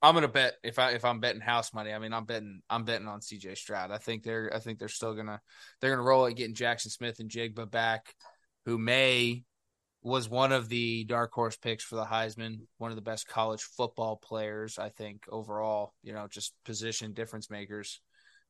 I'm 0.02 0.14
gonna 0.14 0.28
bet 0.28 0.54
if 0.62 0.78
I 0.78 0.92
if 0.92 1.04
I'm 1.04 1.20
betting 1.20 1.40
house 1.40 1.72
money, 1.72 1.92
I 1.92 1.98
mean 1.98 2.12
I'm 2.12 2.24
betting 2.24 2.60
I'm 2.68 2.84
betting 2.84 3.08
on 3.08 3.20
CJ 3.20 3.56
Stroud. 3.56 3.90
I 3.90 3.98
think 3.98 4.22
they're 4.22 4.52
I 4.54 4.60
think 4.60 4.78
they're 4.78 4.88
still 4.88 5.14
gonna 5.14 5.40
they're 5.80 5.90
gonna 5.90 6.02
roll 6.02 6.26
it 6.26 6.34
getting 6.34 6.54
Jackson 6.54 6.90
Smith-Njigba 6.90 7.70
back, 7.70 8.14
who 8.66 8.78
may 8.78 9.42
was 10.06 10.28
one 10.28 10.52
of 10.52 10.68
the 10.68 11.02
dark 11.04 11.32
horse 11.32 11.56
picks 11.56 11.82
for 11.82 11.96
the 11.96 12.04
Heisman, 12.04 12.60
one 12.78 12.90
of 12.92 12.96
the 12.96 13.02
best 13.02 13.26
college 13.26 13.62
football 13.62 14.16
players, 14.16 14.78
I 14.78 14.88
think, 14.88 15.24
overall, 15.28 15.94
you 16.04 16.12
know, 16.12 16.28
just 16.30 16.54
position 16.64 17.12
difference 17.12 17.50
makers. 17.50 18.00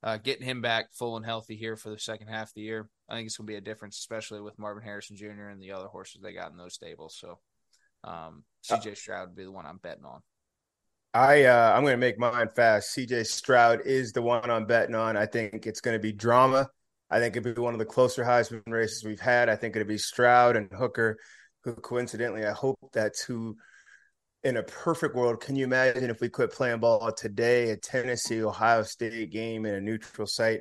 Uh, 0.03 0.19
getting 0.19 0.45
him 0.45 0.61
back 0.61 0.93
full 0.93 1.17
and 1.17 1.25
healthy 1.25 1.57
here 1.57 1.75
for 1.75 1.89
the 1.89 1.99
second 1.99 2.29
half 2.29 2.49
of 2.49 2.55
the 2.55 2.61
year, 2.61 2.91
I 3.09 3.15
think 3.15 3.27
it's 3.27 3.39
going 3.39 3.47
to 3.47 3.51
be 3.51 3.57
a 3.57 3.63
difference, 3.63 3.97
especially 3.97 4.43
with 4.43 4.59
Marvin 4.59 4.85
Harrison 4.85 5.17
Jr. 5.17 5.49
and 5.51 5.61
the 5.61 5.73
other 5.73 5.87
horses 5.87 6.21
they 6.23 6.35
got 6.35 6.51
in 6.51 6.59
those 6.59 6.75
stables. 6.75 7.17
So, 7.19 7.39
um, 8.05 8.45
CJ 8.71 8.95
Stroud 8.99 9.29
would 9.29 9.37
be 9.37 9.45
the 9.45 9.51
one 9.51 9.65
I'm 9.65 9.79
betting 9.79 10.05
on. 10.05 10.21
I 11.15 11.45
uh, 11.45 11.73
I'm 11.75 11.83
going 11.83 11.95
to 11.95 11.97
make 11.97 12.19
mine 12.19 12.51
fast. 12.55 12.95
CJ 12.95 13.27
Stroud 13.27 13.81
is 13.87 14.13
the 14.13 14.21
one 14.21 14.51
I'm 14.51 14.67
betting 14.67 14.95
on. 14.95 15.17
I 15.17 15.25
think 15.25 15.67
it's 15.67 15.81
going 15.81 15.97
to 15.97 16.03
be 16.03 16.13
drama. 16.13 16.69
I 17.11 17.19
think 17.19 17.35
it'll 17.35 17.55
be 17.55 17.61
one 17.61 17.73
of 17.73 17.79
the 17.79 17.87
closer 17.87 18.23
Heisman 18.23 18.63
races 18.67 19.05
we've 19.05 19.19
had. 19.19 19.49
I 19.49 19.57
think 19.57 19.75
it'll 19.75 19.89
be 19.89 19.97
Stroud 19.97 20.57
and 20.57 20.71
Hooker 20.71 21.17
who 21.67 21.75
coincidentally, 21.75 22.47
I 22.47 22.53
hope 22.53 22.79
that's 22.93 23.23
who 23.23 23.57
in 24.45 24.57
a 24.57 24.63
perfect 24.63 25.17
world, 25.17 25.41
can 25.41 25.57
you 25.57 25.65
imagine 25.65 26.09
if 26.09 26.21
we 26.21 26.29
quit 26.29 26.53
playing 26.53 26.79
ball 26.79 27.11
today, 27.13 27.71
a 27.71 27.77
Tennessee 27.77 28.45
Ohio 28.45 28.85
State 28.85 29.33
game 29.33 29.67
in 29.67 29.75
a 29.75 29.81
neutral 29.81 30.29
site? 30.29 30.61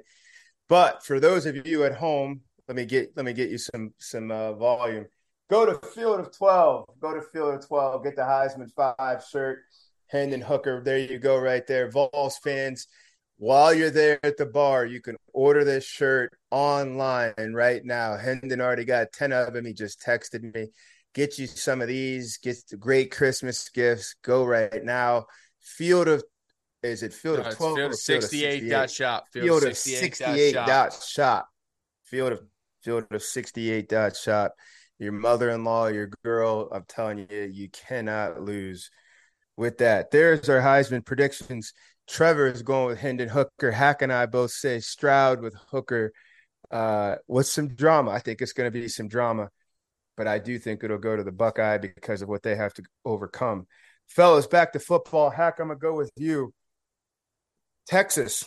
But 0.68 1.06
for 1.06 1.20
those 1.20 1.46
of 1.46 1.68
you 1.68 1.84
at 1.84 1.96
home, 1.96 2.42
let 2.68 2.76
me 2.76 2.86
get 2.86 3.12
let 3.16 3.26
me 3.26 3.34
get 3.34 3.52
you 3.52 3.60
some 3.60 3.94
some 4.00 4.32
uh, 4.32 4.54
volume. 4.54 5.06
Go 5.52 5.68
to 5.68 5.88
Field 5.90 6.20
of 6.20 6.36
12. 6.36 6.86
Go 7.00 7.14
to 7.14 7.22
Field 7.32 7.54
of 7.54 7.68
12. 7.68 8.04
Get 8.04 8.16
the 8.16 8.24
Heisman 8.24 8.72
5 8.76 9.24
shirt. 9.32 9.60
Hendon 10.08 10.42
Hooker. 10.42 10.82
There 10.84 10.98
you 10.98 11.20
go, 11.20 11.38
right 11.38 11.66
there. 11.68 11.92
Vols 11.92 12.40
fans, 12.44 12.88
while 13.38 13.72
you're 13.72 13.92
there 13.92 14.20
at 14.24 14.38
the 14.38 14.48
bar, 14.48 14.88
you 14.88 15.00
can 15.00 15.16
order 15.32 15.64
this 15.64 15.86
shirt 15.86 16.36
online 16.50 17.54
right 17.54 17.86
now. 17.86 18.18
Hendon 18.18 18.62
already 18.62 18.86
got 18.86 19.12
10 19.12 19.32
of 19.32 19.54
them. 19.54 19.66
He 19.66 19.74
just 19.74 20.02
texted 20.02 20.56
me. 20.56 20.70
Get 21.16 21.40
you 21.40 21.48
some 21.48 21.82
of 21.82 21.88
these. 21.88 22.38
Get 22.38 22.58
the 22.70 22.76
great 22.76 23.10
Christmas 23.10 23.70
gifts. 23.70 24.16
Go 24.22 24.44
right 24.44 24.84
now. 24.84 25.28
Field 25.62 26.10
of 26.10 26.24
is 26.84 27.04
it 27.04 27.14
field 27.14 27.40
no, 27.40 27.46
of 27.46 27.56
12 27.56 27.78
field 27.78 27.92
of 27.92 27.98
68 27.98 28.70
dot 28.70 28.92
shop 28.92 29.26
field, 29.32 29.46
field 29.46 29.64
of 29.64 29.78
68 29.78 30.54
dot 30.54 30.94
shop. 30.94 31.48
field 32.04 32.34
of 32.34 32.42
field 32.84 33.06
of 33.10 33.24
68 33.24 33.90
dot 33.90 34.16
shop. 34.16 34.54
Your 35.00 35.14
mother-in-law 35.14 35.88
your 35.88 36.10
girl 36.24 36.70
i'm 36.72 36.86
telling 36.88 37.26
you 37.30 37.42
you 37.52 37.70
cannot 37.70 38.42
lose 38.42 38.92
with 39.58 39.78
that. 39.78 40.12
There's 40.12 40.50
our 40.50 40.60
heisman 40.60 41.06
predictions. 41.06 41.74
Trevor 42.08 42.48
is 42.48 42.62
going 42.62 42.88
with 42.88 43.00
hendon 43.00 43.30
hooker. 43.30 43.72
Hack 43.72 44.02
and 44.02 44.12
i 44.12 44.26
both 44.26 44.52
say 44.52 44.82
stroud 44.82 45.42
with 45.42 45.56
hooker. 45.72 46.12
Uh 46.70 47.16
with 47.28 47.48
some 47.48 47.70
drama. 47.70 48.12
I 48.12 48.20
think 48.20 48.42
it's 48.42 48.54
going 48.54 48.68
to 48.68 48.80
be 48.80 48.90
some 48.90 49.08
drama 49.08 49.50
but 50.18 50.28
i 50.28 50.40
do 50.40 50.58
think 50.58 50.84
it'll 50.84 50.98
go 50.98 51.16
to 51.16 51.24
the 51.24 51.32
buckeye 51.32 51.78
because 51.78 52.22
of 52.22 52.30
what 52.30 52.44
they 52.44 52.56
have 52.56 52.74
to 52.74 52.84
overcome 53.04 53.66
fellas 54.08 54.48
back 54.48 54.74
to 54.74 54.80
football 54.80 55.30
hack 55.30 55.60
i'm 55.60 55.68
gonna 55.68 55.80
go 55.80 55.96
with 55.96 56.12
you 56.16 56.54
Texas, 57.86 58.44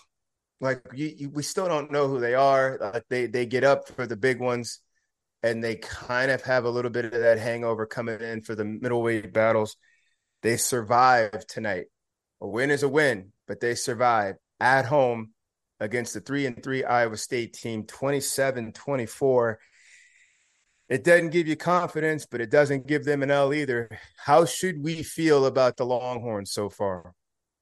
like 0.61 0.83
you, 0.93 1.13
you, 1.17 1.31
we 1.31 1.43
still 1.43 1.69
don't 1.69 1.93
know 1.93 2.09
who 2.09 2.21
they 2.21 2.35
are. 2.35 2.79
Like 2.81 3.05
they 3.09 3.27
they 3.27 3.47
get 3.47 3.65
up 3.65 3.89
for 3.89 4.07
the 4.07 4.17
big 4.17 4.41
ones, 4.41 4.81
and 5.43 5.63
they 5.63 5.77
kind 5.77 6.31
of 6.31 6.43
have 6.43 6.65
a 6.65 6.71
little 6.71 6.91
bit 6.91 7.05
of 7.07 7.13
that 7.13 7.39
hangover 7.39 7.87
coming 7.87 8.21
in 8.21 8.43
for 8.43 8.55
the 8.55 8.65
middleweight 8.65 9.33
battles. 9.33 9.77
They 10.43 10.57
survive 10.57 11.47
tonight. 11.47 11.87
A 12.41 12.49
win 12.49 12.71
is 12.71 12.83
a 12.83 12.89
win, 12.89 13.33
but 13.47 13.61
they 13.61 13.75
survive 13.75 14.37
at 14.61 14.85
home 14.85 15.33
against 15.81 16.15
the 16.15 16.21
3 16.21 16.47
and 16.47 16.63
3 16.63 16.85
Iowa 16.85 17.17
State 17.17 17.53
team 17.53 17.85
27-24. 17.85 19.57
It 20.89 21.05
doesn't 21.05 21.31
give 21.31 21.47
you 21.47 21.57
confidence, 21.57 22.27
but 22.27 22.41
it 22.41 22.51
doesn't 22.51 22.87
give 22.87 23.05
them 23.05 23.23
an 23.23 23.31
L 23.31 23.53
either. 23.53 23.91
How 24.17 24.45
should 24.45 24.83
we 24.83 25.03
feel 25.03 25.47
about 25.47 25.77
the 25.77 25.85
Longhorns 25.85 26.53
so 26.53 26.71
far? 26.71 27.15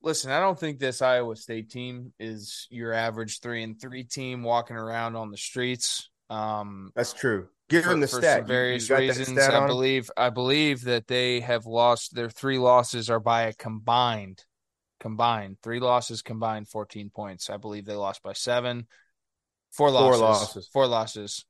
listen, 0.06 0.30
I 0.30 0.40
don't 0.40 0.58
think 0.58 0.78
this 0.78 1.02
Iowa 1.02 1.36
State 1.36 1.68
team 1.68 2.12
is 2.18 2.66
your 2.70 2.92
average 2.92 3.40
three 3.40 3.62
and 3.62 3.78
three 3.78 4.04
team 4.04 4.42
walking 4.42 4.76
around 4.76 5.16
on 5.16 5.30
the 5.30 5.36
streets. 5.36 6.08
Um, 6.30 6.92
That's 6.94 7.12
true. 7.12 7.48
Give 7.68 7.84
them 7.84 7.98
the 7.98 8.06
stat. 8.06 8.46
various 8.46 8.88
reasons, 8.88 9.36
I 9.38 9.66
believe. 9.66 10.08
I 10.16 10.30
believe 10.30 10.84
that 10.84 11.08
they 11.08 11.40
have 11.40 11.66
lost 11.66 12.14
their 12.14 12.30
three 12.30 12.58
losses 12.58 13.10
are 13.10 13.18
by 13.18 13.42
a 13.42 13.52
combined, 13.52 14.44
combined 15.00 15.56
three 15.64 15.80
losses 15.80 16.22
combined 16.22 16.68
fourteen 16.68 17.10
points. 17.10 17.50
I 17.50 17.56
believe 17.56 17.84
they 17.84 17.96
lost 17.96 18.22
by 18.22 18.34
seven. 18.34 18.86
Four 19.72 19.90
losses. 19.90 20.18
Four 20.20 20.28
losses. 20.28 20.68
Four 20.72 20.86
losses. 20.86 21.44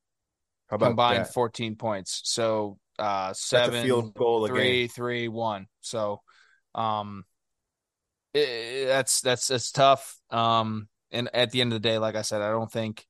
How 0.69 0.77
about 0.77 0.89
combined 0.89 1.25
that? 1.25 1.35
fourteen 1.35 1.77
points. 1.77 2.23
So 2.25 2.79
uh 2.99 3.33
seven 3.33 3.85
field 3.85 4.15
goal 4.15 4.47
three, 4.47 4.87
three, 4.89 5.29
one. 5.29 5.67
So 5.81 6.23
um 6.75 7.25
it, 8.35 8.87
that's 8.87 9.21
that's 9.21 9.47
that's 9.49 9.73
tough. 9.73 10.19
Um, 10.31 10.89
and 11.11 11.31
at 11.33 11.51
the 11.51 11.61
end 11.61 11.73
of 11.73 11.83
the 11.83 11.89
day, 11.89 11.99
like 11.99 12.17
I 12.17 12.23
said, 12.23 12.43
I 12.43 12.51
don't 12.51 12.71
think 12.71 13.07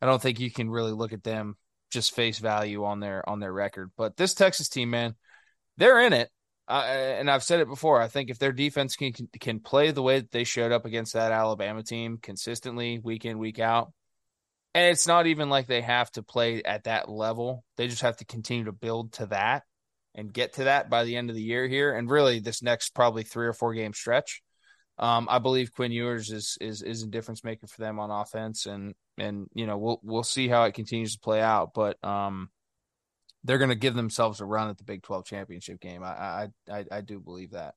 I 0.00 0.06
don't 0.06 0.20
think 0.20 0.40
you 0.40 0.50
can 0.50 0.70
really 0.70 0.92
look 0.92 1.12
at 1.12 1.22
them 1.22 1.56
just 1.90 2.14
face 2.14 2.38
value 2.38 2.84
on 2.84 3.00
their 3.00 3.26
on 3.28 3.40
their 3.40 3.52
record. 3.52 3.92
But 3.96 4.16
this 4.16 4.34
Texas 4.34 4.68
team, 4.68 4.90
man, 4.90 5.14
they're 5.76 6.00
in 6.00 6.12
it. 6.12 6.30
Uh, 6.66 6.82
and 6.82 7.30
I've 7.30 7.42
said 7.42 7.60
it 7.60 7.68
before. 7.68 8.00
I 8.00 8.08
think 8.08 8.30
if 8.30 8.38
their 8.38 8.52
defense 8.52 8.96
can 8.96 9.12
can 9.38 9.60
play 9.60 9.90
the 9.90 10.02
way 10.02 10.20
that 10.20 10.30
they 10.30 10.44
showed 10.44 10.72
up 10.72 10.86
against 10.86 11.12
that 11.12 11.30
Alabama 11.30 11.82
team 11.82 12.18
consistently, 12.20 12.98
week 12.98 13.24
in 13.24 13.38
week 13.38 13.58
out, 13.58 13.92
and 14.74 14.90
it's 14.90 15.06
not 15.06 15.26
even 15.26 15.48
like 15.48 15.66
they 15.66 15.80
have 15.80 16.10
to 16.12 16.22
play 16.22 16.62
at 16.62 16.84
that 16.84 17.08
level. 17.08 17.64
They 17.76 17.86
just 17.86 18.02
have 18.02 18.16
to 18.18 18.24
continue 18.24 18.64
to 18.64 18.72
build 18.72 19.12
to 19.14 19.26
that 19.26 19.62
and 20.14 20.32
get 20.32 20.54
to 20.54 20.64
that 20.64 20.90
by 20.90 21.04
the 21.04 21.16
end 21.16 21.30
of 21.30 21.36
the 21.36 21.42
year 21.42 21.66
here. 21.68 21.94
And 21.94 22.10
really, 22.10 22.40
this 22.40 22.62
next 22.62 22.90
probably 22.90 23.22
three 23.22 23.46
or 23.46 23.52
four 23.52 23.72
game 23.72 23.92
stretch, 23.92 24.42
um, 24.98 25.28
I 25.30 25.38
believe 25.38 25.72
Quinn 25.72 25.92
Ewers 25.92 26.30
is 26.30 26.58
is 26.60 26.82
is 26.82 27.02
a 27.02 27.08
difference 27.08 27.44
maker 27.44 27.66
for 27.66 27.80
them 27.80 27.98
on 27.98 28.10
offense, 28.10 28.66
and 28.66 28.94
and 29.16 29.46
you 29.54 29.66
know 29.66 29.78
we'll 29.78 30.00
we'll 30.02 30.22
see 30.22 30.48
how 30.48 30.64
it 30.64 30.74
continues 30.74 31.14
to 31.14 31.20
play 31.20 31.40
out, 31.40 31.70
but 31.74 32.02
um, 32.04 32.50
they're 33.44 33.58
going 33.58 33.70
to 33.70 33.76
give 33.76 33.94
themselves 33.94 34.40
a 34.40 34.44
run 34.44 34.70
at 34.70 34.78
the 34.78 34.84
Big 34.84 35.02
Twelve 35.02 35.24
championship 35.24 35.80
game. 35.80 36.02
I 36.02 36.08
I 36.08 36.48
I, 36.70 36.84
I 36.90 37.00
do 37.00 37.20
believe 37.20 37.52
that. 37.52 37.74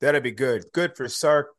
That'd 0.00 0.22
be 0.22 0.30
good. 0.30 0.66
Good 0.72 0.94
for 0.94 1.08
Sark. 1.08 1.55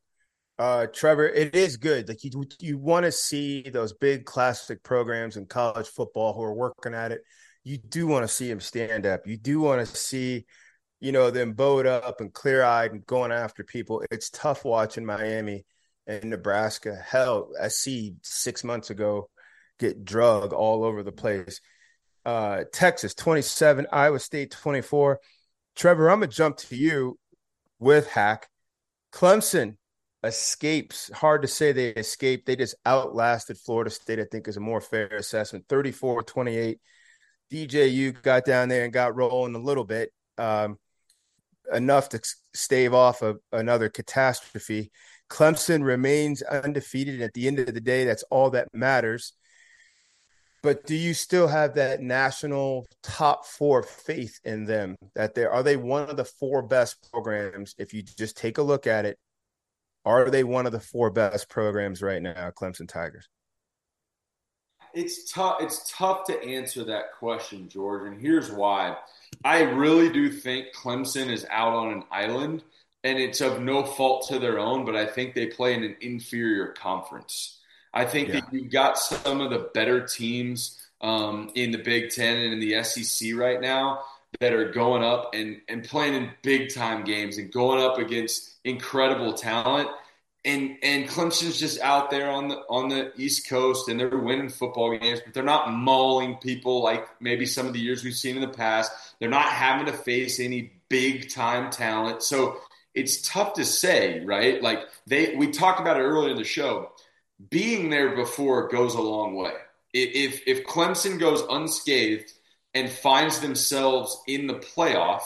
Uh, 0.59 0.87
Trevor, 0.87 1.27
it 1.27 1.55
is 1.55 1.77
good. 1.77 2.07
Like 2.07 2.23
you, 2.23 2.43
you 2.59 2.77
want 2.77 3.05
to 3.05 3.11
see 3.11 3.61
those 3.61 3.93
big 3.93 4.25
classic 4.25 4.81
programs 4.83 5.37
in 5.37 5.45
college 5.45 5.87
football 5.87 6.33
who 6.33 6.41
are 6.41 6.53
working 6.53 6.93
at 6.93 7.11
it. 7.11 7.21
You 7.63 7.77
do 7.77 8.07
want 8.07 8.23
to 8.23 8.27
see 8.27 8.47
them 8.47 8.59
stand 8.59 9.05
up. 9.05 9.27
You 9.27 9.37
do 9.37 9.59
want 9.59 9.85
to 9.85 9.95
see 9.95 10.45
you 10.99 11.11
know, 11.11 11.29
them 11.29 11.53
bowed 11.53 11.85
up 11.85 12.21
and 12.21 12.33
clear 12.33 12.63
eyed 12.63 12.91
and 12.91 13.05
going 13.05 13.31
after 13.31 13.63
people. 13.63 14.03
It's 14.09 14.29
tough 14.29 14.65
watching 14.65 15.05
Miami 15.05 15.65
and 16.07 16.25
Nebraska. 16.25 16.95
Hell, 16.95 17.49
I 17.61 17.67
see 17.67 18.15
six 18.23 18.63
months 18.63 18.89
ago 18.89 19.29
get 19.79 20.03
drug 20.03 20.53
all 20.53 20.83
over 20.83 21.03
the 21.03 21.11
place. 21.11 21.61
Uh, 22.25 22.63
Texas 22.73 23.13
27, 23.13 23.87
Iowa 23.91 24.19
State 24.19 24.51
24. 24.51 25.19
Trevor, 25.75 26.09
I'm 26.09 26.19
gonna 26.19 26.31
jump 26.31 26.57
to 26.57 26.75
you 26.75 27.19
with 27.79 28.07
Hack. 28.09 28.49
Clemson 29.13 29.77
escapes. 30.27 31.09
Hard 31.13 31.41
to 31.41 31.47
say 31.47 31.71
they 31.71 31.89
escaped. 31.89 32.45
They 32.45 32.55
just 32.55 32.75
outlasted 32.85 33.57
Florida 33.57 33.89
State, 33.89 34.19
I 34.19 34.25
think 34.31 34.47
is 34.47 34.57
a 34.57 34.61
more 34.61 34.81
fair 34.81 35.07
assessment. 35.07 35.65
34 35.67 36.23
28. 36.23 36.79
DJU 37.51 38.21
got 38.21 38.45
down 38.45 38.69
there 38.69 38.83
and 38.83 38.93
got 38.93 39.15
rolling 39.15 39.55
a 39.55 39.59
little 39.59 39.85
bit. 39.85 40.11
Um, 40.37 40.77
enough 41.73 42.09
to 42.09 42.21
stave 42.53 42.93
off 42.93 43.21
a, 43.21 43.35
another 43.51 43.89
catastrophe. 43.89 44.91
Clemson 45.29 45.83
remains 45.83 46.41
undefeated. 46.41 47.21
At 47.21 47.33
the 47.33 47.47
end 47.47 47.59
of 47.59 47.73
the 47.73 47.81
day, 47.81 48.05
that's 48.05 48.23
all 48.29 48.51
that 48.51 48.69
matters. 48.73 49.33
But 50.63 50.85
do 50.85 50.95
you 50.95 51.13
still 51.13 51.47
have 51.47 51.75
that 51.75 52.01
national 52.01 52.87
top 53.03 53.45
four 53.45 53.83
faith 53.83 54.39
in 54.43 54.65
them? 54.65 54.95
That 55.15 55.35
they 55.35 55.45
are 55.45 55.63
they 55.63 55.77
one 55.77 56.09
of 56.09 56.17
the 56.17 56.25
four 56.25 56.61
best 56.61 57.09
programs? 57.11 57.75
If 57.77 57.93
you 57.93 58.01
just 58.01 58.37
take 58.37 58.57
a 58.57 58.63
look 58.63 58.87
at 58.87 59.05
it, 59.05 59.17
are 60.07 60.29
they 60.29 60.43
one 60.43 60.65
of 60.65 60.71
the 60.71 60.79
four 60.79 61.09
best 61.09 61.49
programs 61.49 62.01
right 62.01 62.21
now, 62.21 62.51
Clemson 62.51 62.87
Tigers? 62.87 63.27
It's 64.93 65.31
tough. 65.31 65.57
It's 65.59 65.91
tough 65.91 66.25
to 66.25 66.41
answer 66.41 66.83
that 66.85 67.13
question, 67.19 67.67
George, 67.69 68.07
and 68.07 68.19
here's 68.19 68.49
why. 68.49 68.95
I 69.43 69.61
really 69.61 70.09
do 70.09 70.31
think 70.31 70.67
Clemson 70.73 71.29
is 71.29 71.45
out 71.51 71.73
on 71.73 71.91
an 71.91 72.03
island, 72.09 72.63
and 73.03 73.19
it's 73.19 73.41
of 73.41 73.61
no 73.61 73.83
fault 73.83 74.27
to 74.29 74.39
their 74.39 74.59
own, 74.59 74.85
but 74.85 74.95
I 74.95 75.05
think 75.05 75.35
they 75.35 75.47
play 75.47 75.73
in 75.73 75.83
an 75.83 75.97
inferior 76.01 76.69
conference. 76.69 77.59
I 77.93 78.05
think 78.05 78.29
yeah. 78.29 78.35
that 78.35 78.53
you've 78.53 78.71
got 78.71 78.97
some 78.97 79.41
of 79.41 79.49
the 79.49 79.69
better 79.73 80.05
teams 80.05 80.81
um, 81.01 81.51
in 81.53 81.71
the 81.71 81.77
Big 81.77 82.11
Ten 82.11 82.37
and 82.37 82.53
in 82.53 82.59
the 82.59 82.81
SEC 82.83 83.35
right 83.35 83.61
now 83.61 84.03
that 84.39 84.53
are 84.53 84.71
going 84.71 85.03
up 85.03 85.33
and, 85.33 85.61
and 85.67 85.83
playing 85.83 86.13
in 86.13 86.29
big 86.43 86.73
time 86.73 87.03
games 87.03 87.37
and 87.37 87.51
going 87.51 87.81
up 87.81 87.97
against 87.97 88.55
incredible 88.63 89.33
talent 89.33 89.89
and 90.47 90.77
and 90.81 91.07
Clemson's 91.09 91.59
just 91.59 91.79
out 91.81 92.09
there 92.09 92.31
on 92.31 92.47
the 92.47 92.55
on 92.69 92.87
the 92.87 93.11
East 93.17 93.49
Coast 93.49 93.89
and 93.89 93.99
they're 93.99 94.17
winning 94.17 94.49
football 94.49 94.97
games, 94.97 95.19
but 95.23 95.33
they're 95.33 95.43
not 95.43 95.71
mauling 95.73 96.35
people 96.35 96.81
like 96.81 97.05
maybe 97.21 97.45
some 97.45 97.67
of 97.67 97.73
the 97.73 97.79
years 97.79 98.03
we've 98.03 98.15
seen 98.15 98.35
in 98.35 98.41
the 98.41 98.47
past. 98.47 98.91
They're 99.19 99.29
not 99.29 99.49
having 99.49 99.87
to 99.87 99.93
face 99.93 100.39
any 100.39 100.71
big 100.87 101.29
time 101.29 101.69
talent. 101.69 102.23
So 102.23 102.57
it's 102.93 103.21
tough 103.21 103.53
to 103.55 103.65
say, 103.65 104.23
right? 104.23 104.63
Like 104.63 104.79
they 105.05 105.35
we 105.35 105.51
talked 105.51 105.81
about 105.81 105.97
it 105.97 106.03
earlier 106.03 106.31
in 106.31 106.37
the 106.37 106.45
show. 106.45 106.91
Being 107.49 107.89
there 107.89 108.15
before 108.15 108.69
goes 108.69 108.95
a 108.95 109.01
long 109.01 109.35
way. 109.35 109.53
If 109.93 110.43
if 110.47 110.65
Clemson 110.65 111.19
goes 111.19 111.41
unscathed 111.49 112.31
and 112.77 112.89
finds 112.91 113.39
themselves 113.39 114.21
in 114.27 114.45
the 114.45 114.53
playoff 114.53 115.23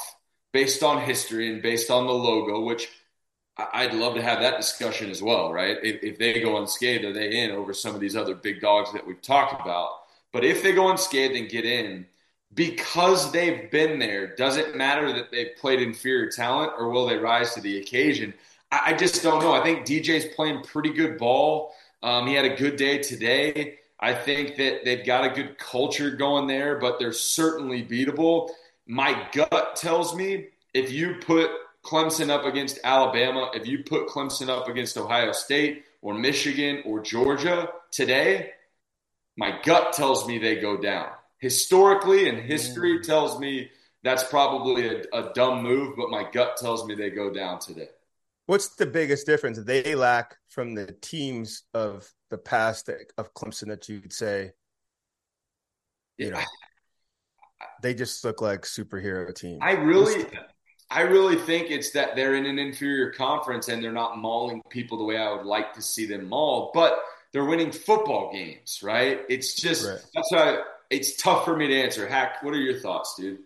based 0.54 0.84
on 0.84 1.02
history 1.02 1.52
and 1.52 1.62
based 1.62 1.92
on 1.92 2.08
the 2.08 2.14
logo, 2.14 2.62
which 2.62 2.90
I'd 3.58 3.94
love 3.94 4.16
to 4.16 4.22
have 4.22 4.40
that 4.40 4.58
discussion 4.58 5.10
as 5.10 5.22
well, 5.22 5.52
right? 5.52 5.78
If, 5.84 6.02
if, 6.02 6.18
they 6.18 6.40
go 6.40 6.58
unscathed, 6.58 7.04
are 7.04 7.14
they 7.14 7.44
in 7.44 7.52
over 7.52 7.74
some 7.74 7.94
of 7.94 8.02
these 8.02 8.16
other 8.16 8.36
big 8.36 8.62
dogs 8.62 8.94
that 8.94 9.06
we've 9.06 9.22
talked 9.22 9.62
about? 9.62 9.90
But 10.32 10.46
if 10.46 10.64
they 10.64 10.72
go 10.72 10.90
unscathed 10.90 11.36
and 11.36 11.50
get 11.50 11.66
in, 11.66 12.06
because 12.54 13.32
they've 13.32 13.70
been 13.70 14.00
there, 14.00 14.34
does 14.36 14.56
it 14.56 14.76
matter 14.76 15.12
that 15.14 15.32
they've 15.32 15.56
played 15.60 15.82
inferior 15.82 16.32
talent 16.32 16.72
or 16.78 16.90
will 16.90 17.06
they 17.06 17.18
rise 17.18 17.54
to 17.54 17.62
the 17.62 17.80
occasion? 17.80 18.34
I, 18.72 18.82
I 18.88 18.94
just 18.94 19.22
don't 19.22 19.42
know. 19.42 19.54
I 19.54 19.62
think 19.62 19.86
DJ's 19.86 20.34
playing 20.36 20.64
pretty 20.64 20.94
good 20.94 21.18
ball. 21.18 21.74
Um, 22.02 22.28
he 22.28 22.34
had 22.34 22.46
a 22.46 22.56
good 22.56 22.78
day 22.78 23.00
today. 23.00 23.80
I 24.02 24.14
think 24.14 24.56
that 24.58 24.84
they've 24.84 25.06
got 25.06 25.26
a 25.26 25.30
good 25.30 25.58
culture 25.58 26.12
going 26.12 26.48
there, 26.48 26.80
but 26.80 26.98
they're 26.98 27.14
certainly 27.14 27.84
beatable. 27.84 28.50
My 28.88 29.28
gut 29.32 29.76
tells 29.76 30.16
me 30.16 30.48
if 30.74 30.92
you 30.92 31.16
put 31.22 31.52
Clemson 31.84 32.30
up 32.30 32.46
against 32.46 32.80
Alabama, 32.84 33.52
if 33.54 33.68
you 33.68 33.84
put 33.84 34.08
Clemson 34.08 34.50
up 34.50 34.68
against 34.68 34.98
Ohio 34.98 35.32
State 35.32 35.84
or 36.02 36.16
Michigan 36.16 36.82
or 36.86 37.00
Georgia 37.00 37.70
today, 37.92 38.52
my 39.38 39.60
gut 39.64 39.94
tells 39.94 40.28
me 40.28 40.40
they 40.40 40.56
go 40.56 40.78
down. 40.78 41.10
Historically, 41.38 42.28
and 42.28 42.40
history 42.40 43.00
mm. 43.00 43.04
tells 43.04 43.40
me 43.40 43.70
that's 44.04 44.24
probably 44.24 44.88
a, 44.88 45.04
a 45.14 45.32
dumb 45.34 45.64
move, 45.64 45.96
but 45.96 46.10
my 46.10 46.30
gut 46.32 46.58
tells 46.58 46.86
me 46.86 46.96
they 46.96 47.10
go 47.10 47.32
down 47.32 47.60
today. 47.60 47.90
What's 48.52 48.76
the 48.76 48.86
biggest 48.86 49.26
difference 49.26 49.64
they 49.64 49.96
lack 49.96 50.36
from 50.50 50.76
the 50.76 50.94
teams 51.02 51.64
of 51.74 52.12
the 52.30 52.38
past 52.38 52.90
of 53.18 53.34
Clemson 53.34 53.68
that 53.68 53.88
you'd 53.88 54.12
say, 54.12 54.52
you 56.18 56.32
know, 56.32 56.42
they 57.82 57.94
just 57.94 58.26
look 58.26 58.42
like 58.42 58.64
superhero 58.64 59.34
teams? 59.34 59.60
I 59.62 59.72
really, 59.72 60.26
I 60.90 61.04
really 61.04 61.38
think 61.38 61.72
it's 61.72 61.92
that 61.92 62.18
they're 62.18 62.36
in 62.36 62.46
an 62.46 62.60
inferior 62.60 63.14
conference 63.14 63.70
and 63.70 63.82
they're 63.82 63.94
not 63.94 64.18
mauling 64.18 64.62
people 64.70 64.98
the 64.98 65.06
way 65.06 65.16
I 65.16 65.32
would 65.32 65.46
like 65.46 65.72
to 65.76 65.82
see 65.82 66.06
them 66.06 66.28
maul, 66.28 66.72
but 66.74 67.00
they're 67.32 67.46
winning 67.46 67.72
football 67.72 68.34
games, 68.34 68.82
right? 68.84 69.22
It's 69.30 69.54
just 69.54 69.88
right. 69.88 70.02
that's 70.14 70.32
why 70.34 70.62
it's 70.90 71.16
tough 71.16 71.46
for 71.46 71.56
me 71.56 71.68
to 71.68 71.82
answer. 71.82 72.06
Hack, 72.06 72.44
what 72.44 72.54
are 72.54 72.60
your 72.60 72.82
thoughts, 72.82 73.16
dude? 73.18 73.40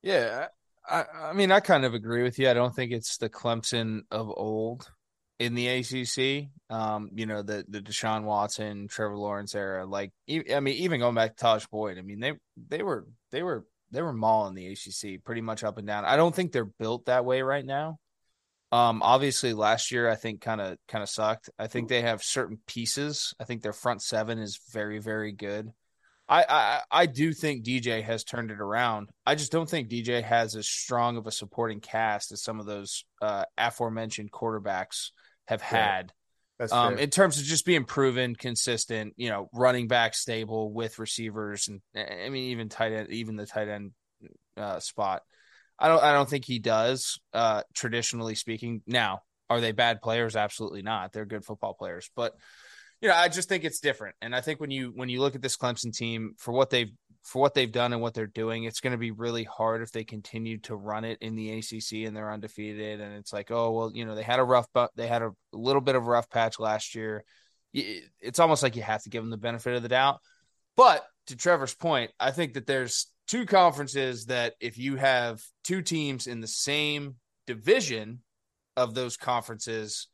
Yeah, 0.00 0.46
I, 0.90 1.04
I 1.30 1.32
mean, 1.32 1.52
I 1.52 1.60
kind 1.60 1.84
of 1.84 1.94
agree 1.94 2.22
with 2.22 2.38
you. 2.38 2.50
I 2.50 2.54
don't 2.54 2.74
think 2.74 2.92
it's 2.92 3.16
the 3.18 3.30
Clemson 3.30 4.00
of 4.10 4.28
old 4.28 4.90
in 5.38 5.54
the 5.54 5.68
ACC. 5.68 6.50
Um, 6.68 7.10
you 7.14 7.26
know, 7.26 7.42
the 7.42 7.64
the 7.68 7.80
Deshaun 7.80 8.24
Watson, 8.24 8.88
Trevor 8.88 9.16
Lawrence 9.16 9.54
era. 9.54 9.86
Like, 9.86 10.12
I 10.28 10.60
mean, 10.60 10.76
even 10.76 11.00
going 11.00 11.14
back 11.14 11.36
to 11.36 11.44
Tajh 11.44 11.68
Boyd. 11.70 11.98
I 11.98 12.02
mean, 12.02 12.20
they 12.20 12.32
they 12.68 12.82
were 12.82 13.06
they 13.30 13.42
were 13.42 13.64
they 13.90 14.02
were 14.02 14.12
mauling 14.12 14.54
the 14.54 14.66
ACC 14.68 15.22
pretty 15.24 15.40
much 15.40 15.64
up 15.64 15.78
and 15.78 15.86
down. 15.86 16.04
I 16.04 16.16
don't 16.16 16.34
think 16.34 16.52
they're 16.52 16.64
built 16.64 17.06
that 17.06 17.24
way 17.24 17.42
right 17.42 17.64
now. 17.64 17.98
Um, 18.72 19.02
obviously 19.02 19.52
last 19.52 19.90
year 19.90 20.08
I 20.08 20.14
think 20.14 20.40
kind 20.40 20.60
of 20.60 20.76
kind 20.86 21.02
of 21.02 21.08
sucked. 21.08 21.50
I 21.58 21.66
think 21.66 21.88
they 21.88 22.02
have 22.02 22.22
certain 22.22 22.58
pieces. 22.68 23.34
I 23.40 23.44
think 23.44 23.62
their 23.62 23.72
front 23.72 24.00
seven 24.00 24.38
is 24.38 24.60
very 24.72 25.00
very 25.00 25.32
good. 25.32 25.72
I, 26.30 26.44
I 26.48 26.80
I 26.90 27.06
do 27.06 27.32
think 27.32 27.64
DJ 27.64 28.02
has 28.04 28.22
turned 28.22 28.50
it 28.50 28.60
around. 28.60 29.10
I 29.26 29.34
just 29.34 29.50
don't 29.50 29.68
think 29.68 29.88
DJ 29.88 30.22
has 30.22 30.54
as 30.54 30.68
strong 30.68 31.16
of 31.16 31.26
a 31.26 31.32
supporting 31.32 31.80
cast 31.80 32.30
as 32.30 32.42
some 32.42 32.60
of 32.60 32.66
those 32.66 33.04
uh, 33.20 33.44
aforementioned 33.58 34.30
quarterbacks 34.30 35.10
have 35.48 35.60
had. 35.60 36.12
Um, 36.70 36.98
in 36.98 37.08
terms 37.08 37.38
of 37.38 37.44
just 37.44 37.64
being 37.64 37.84
proven, 37.84 38.36
consistent, 38.36 39.14
you 39.16 39.30
know, 39.30 39.48
running 39.52 39.88
back 39.88 40.14
stable 40.14 40.72
with 40.72 40.98
receivers, 40.98 41.68
and 41.68 41.80
I 41.96 42.28
mean 42.28 42.50
even 42.50 42.68
tight 42.68 42.92
end, 42.92 43.10
even 43.10 43.36
the 43.36 43.46
tight 43.46 43.68
end 43.68 43.92
uh, 44.56 44.78
spot. 44.78 45.22
I 45.78 45.88
don't 45.88 46.02
I 46.02 46.12
don't 46.12 46.28
think 46.28 46.44
he 46.44 46.58
does. 46.58 47.18
Uh, 47.32 47.62
traditionally 47.74 48.34
speaking, 48.36 48.82
now 48.86 49.22
are 49.48 49.60
they 49.60 49.72
bad 49.72 50.00
players? 50.00 50.36
Absolutely 50.36 50.82
not. 50.82 51.12
They're 51.12 51.24
good 51.24 51.44
football 51.44 51.74
players, 51.74 52.08
but 52.14 52.34
you 53.00 53.08
know 53.08 53.14
I 53.14 53.28
just 53.28 53.48
think 53.48 53.64
it's 53.64 53.80
different. 53.80 54.16
And 54.20 54.34
I 54.34 54.40
think 54.40 54.60
when 54.60 54.70
you 54.70 54.92
when 54.94 55.08
you 55.08 55.20
look 55.20 55.34
at 55.34 55.42
this 55.42 55.56
Clemson 55.56 55.94
team 55.96 56.34
for 56.38 56.52
what 56.52 56.70
they've 56.70 56.90
for 57.22 57.40
what 57.40 57.54
they've 57.54 57.70
done 57.70 57.92
and 57.92 58.00
what 58.00 58.14
they're 58.14 58.26
doing, 58.26 58.64
it's 58.64 58.80
going 58.80 58.92
to 58.92 58.98
be 58.98 59.10
really 59.10 59.44
hard 59.44 59.82
if 59.82 59.92
they 59.92 60.04
continue 60.04 60.58
to 60.58 60.74
run 60.74 61.04
it 61.04 61.18
in 61.20 61.36
the 61.36 61.58
ACC 61.58 62.06
and 62.06 62.16
they're 62.16 62.32
undefeated. 62.32 63.00
And 63.00 63.14
it's 63.14 63.32
like, 63.32 63.50
oh 63.50 63.72
well, 63.72 63.90
you 63.94 64.04
know 64.04 64.14
they 64.14 64.22
had 64.22 64.40
a 64.40 64.44
rough, 64.44 64.66
but 64.72 64.90
they 64.96 65.06
had 65.06 65.22
a 65.22 65.32
little 65.52 65.82
bit 65.82 65.96
of 65.96 66.02
a 66.02 66.10
rough 66.10 66.30
patch 66.30 66.58
last 66.58 66.94
year. 66.94 67.24
It's 67.72 68.40
almost 68.40 68.62
like 68.62 68.76
you 68.76 68.82
have 68.82 69.02
to 69.04 69.10
give 69.10 69.22
them 69.22 69.30
the 69.30 69.36
benefit 69.36 69.74
of 69.74 69.82
the 69.82 69.88
doubt. 69.88 70.20
But 70.76 71.04
to 71.26 71.36
Trevor's 71.36 71.74
point, 71.74 72.10
I 72.18 72.30
think 72.30 72.54
that 72.54 72.66
there's 72.66 73.06
two 73.28 73.46
conferences 73.46 74.26
that 74.26 74.54
if 74.60 74.76
you 74.76 74.96
have 74.96 75.40
two 75.62 75.82
teams 75.82 76.26
in 76.26 76.40
the 76.40 76.48
same 76.48 77.14
division 77.46 78.20
of 78.76 78.94
those 78.94 79.16
conferences, 79.16 80.08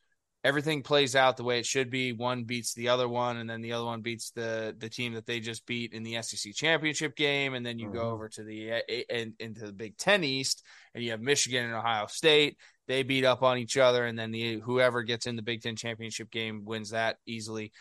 everything 0.47 0.81
plays 0.81 1.17
out 1.17 1.37
the 1.37 1.43
way 1.43 1.59
it 1.59 1.67
should 1.67 1.91
be. 1.91 2.13
One 2.13 2.45
beats 2.45 2.73
the 2.73 2.89
other 2.89 3.09
one, 3.09 3.39
and 3.39 3.51
then 3.51 3.63
the 3.63 3.73
other 3.73 3.85
one 3.85 4.01
beats 4.01 4.31
the 4.31 4.77
the 4.79 4.89
team 4.89 5.15
that 5.15 5.27
they 5.27 5.41
just 5.41 5.67
beat 5.67 5.93
in 5.93 6.05
the 6.05 6.23
SEC 6.23 6.55
championship 6.55 7.17
game, 7.17 7.55
and 7.55 7.67
then 7.67 7.81
you 7.81 7.89
mm-hmm. 7.89 7.97
go 7.97 8.11
over 8.11 8.29
to 8.29 8.45
the 8.45 8.71
and 9.11 9.35
into 9.41 9.67
the 9.67 9.73
Big 9.73 9.97
Ten 9.97 10.23
East, 10.23 10.65
and 10.95 11.03
you 11.03 11.11
have 11.11 11.21
Michigan 11.21 11.65
and 11.65 11.75
Ohio 11.75 12.07
State. 12.07 12.59
They 12.87 13.03
beat 13.03 13.25
up 13.25 13.43
on 13.43 13.59
each 13.59 13.77
other, 13.77 14.07
and 14.07 14.17
then 14.17 14.31
the 14.31 14.61
whoever 14.61 15.03
gets 15.03 15.27
in 15.27 15.35
the 15.35 15.43
Big 15.43 15.63
Ten 15.63 15.75
championship 15.75 16.31
game 16.31 16.65
wins 16.65 16.91
that 16.91 17.17
easily. 17.27 17.73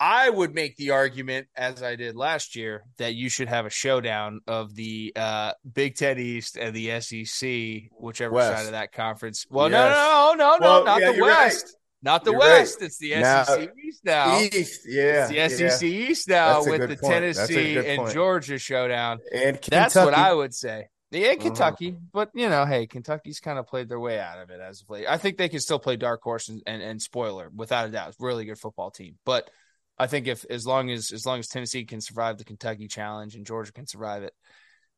I 0.00 0.28
would 0.28 0.52
make 0.52 0.74
the 0.74 0.90
argument, 0.90 1.46
as 1.54 1.80
I 1.80 1.94
did 1.94 2.16
last 2.16 2.56
year, 2.56 2.82
that 2.98 3.14
you 3.14 3.28
should 3.28 3.46
have 3.46 3.66
a 3.66 3.70
showdown 3.70 4.40
of 4.48 4.74
the 4.74 5.12
uh, 5.14 5.52
Big 5.72 5.94
Ten 5.94 6.18
East 6.18 6.56
and 6.56 6.74
the 6.74 7.00
SEC, 7.00 7.90
whichever 7.96 8.34
West. 8.34 8.58
side 8.58 8.66
of 8.66 8.72
that 8.72 8.90
conference. 8.90 9.46
Well, 9.48 9.70
yes. 9.70 9.94
no, 9.94 10.34
no, 10.36 10.56
no, 10.56 10.56
no, 10.56 10.66
well, 10.66 10.84
not 10.84 11.00
yeah, 11.00 11.12
the 11.12 11.22
West. 11.22 11.66
Right. 11.66 11.74
Not 12.02 12.24
the 12.24 12.32
you're 12.32 12.40
West. 12.40 12.80
Right. 12.80 12.86
It's 12.86 12.98
the 12.98 13.14
now, 13.16 13.44
SEC 13.44 13.70
East 13.84 14.04
now. 14.04 14.40
East, 14.40 14.80
yeah. 14.86 15.30
It's 15.30 15.58
the 15.58 15.70
SEC 15.70 15.82
yeah. 15.82 15.88
East 15.88 16.28
now 16.28 16.64
with 16.64 16.80
the 16.80 16.96
point. 16.96 17.00
Tennessee 17.00 17.76
and. 17.76 18.10
Georgia 18.10 18.58
showdown. 18.58 19.20
And 19.32 19.60
Kentucky. 19.60 19.70
That's 19.70 19.94
what 19.94 20.14
I 20.14 20.32
would 20.32 20.54
say. 20.54 20.88
Yeah, 21.12 21.28
uh-huh. 21.28 21.36
Kentucky, 21.40 21.96
but 22.12 22.30
you 22.34 22.48
know, 22.48 22.64
hey, 22.64 22.86
Kentucky's 22.86 23.38
kind 23.38 23.58
of 23.58 23.66
played 23.66 23.88
their 23.88 24.00
way 24.00 24.18
out 24.18 24.38
of 24.38 24.50
it 24.50 24.60
as 24.60 24.80
of 24.80 24.88
late. 24.88 25.06
I 25.06 25.18
think 25.18 25.36
they 25.36 25.50
can 25.50 25.60
still 25.60 25.78
play 25.78 25.96
dark 25.96 26.22
horse 26.22 26.48
and, 26.48 26.62
and, 26.66 26.82
and 26.82 27.02
spoiler 27.02 27.50
without 27.54 27.86
a 27.86 27.90
doubt. 27.90 28.14
Really 28.18 28.46
good 28.46 28.58
football 28.58 28.90
team, 28.90 29.18
but 29.26 29.50
I 29.98 30.06
think 30.06 30.26
if 30.26 30.46
as 30.48 30.66
long 30.66 30.90
as 30.90 31.12
as 31.12 31.26
long 31.26 31.38
as 31.38 31.48
Tennessee 31.48 31.84
can 31.84 32.00
survive 32.00 32.38
the 32.38 32.44
Kentucky 32.44 32.88
challenge 32.88 33.34
and 33.34 33.44
Georgia 33.44 33.72
can 33.72 33.86
survive 33.86 34.22
it, 34.22 34.32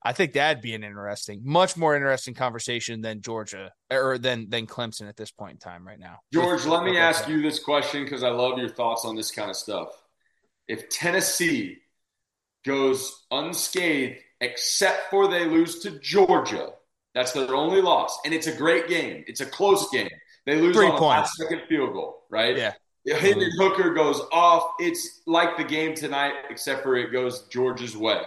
I 0.05 0.13
think 0.13 0.35
that'd 0.35 0.63
be 0.63 0.75
an 0.75 0.85
interesting, 0.85 1.41
much 1.45 1.77
more 1.77 1.97
interesting 1.97 2.35
conversation 2.35 3.01
than 3.01 3.23
Georgia 3.23 3.73
or 3.91 4.19
than 4.19 4.51
than 4.51 4.67
Clemson 4.67 5.09
at 5.09 5.17
this 5.17 5.31
point 5.31 5.53
in 5.53 5.59
time 5.59 5.87
right 5.87 5.99
now. 5.99 6.19
George, 6.33 6.67
let 6.67 6.85
me 6.85 6.99
ask 6.99 7.27
you 7.27 7.41
this 7.41 7.59
question 7.59 8.05
because 8.05 8.23
I 8.23 8.29
love 8.29 8.59
your 8.59 8.69
thoughts 8.69 9.05
on 9.05 9.17
this 9.17 9.31
kind 9.31 9.49
of 9.49 9.57
stuff. 9.57 9.89
If 10.69 10.91
Tennessee 10.91 11.79
goes 12.67 13.25
unscathed 13.31 14.19
except 14.41 15.11
for 15.11 15.29
they 15.29 15.47
lose 15.47 15.79
to 15.81 15.99
Georgia, 16.01 16.71
that's 17.15 17.33
their 17.33 17.55
only 17.55 17.81
loss, 17.81 18.19
and 18.25 18.35
it's 18.35 18.47
a 18.47 18.55
great 18.55 18.89
game. 18.89 19.25
It's 19.27 19.41
a 19.41 19.47
close 19.47 19.89
game. 19.91 20.11
They 20.45 20.61
lose 20.61 20.77
Three 20.77 20.89
on 20.89 20.99
points. 20.99 21.39
a 21.41 21.45
second 21.45 21.63
field 21.69 21.95
goal, 21.95 22.25
right? 22.29 22.57
Yeah. 22.57 22.73
Hendon 23.07 23.51
Hooker 23.59 23.93
goes 23.95 24.21
off. 24.33 24.73
It's 24.79 25.23
like 25.27 25.57
the 25.57 25.65
game 25.65 25.95
tonight, 25.95 26.33
except 26.51 26.83
for 26.83 26.97
it 26.97 27.13
goes 27.13 27.43
Georgia's 27.49 27.97
way. 27.97 28.23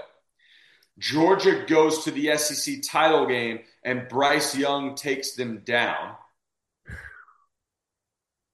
Georgia 1.00 1.64
goes 1.68 2.04
to 2.04 2.12
the 2.12 2.36
SEC 2.38 2.82
title 2.84 3.28
game, 3.28 3.60
and 3.84 4.08
Bryce 4.08 4.56
Young 4.56 4.96
takes 4.96 5.36
them 5.36 5.62
down. 5.64 6.16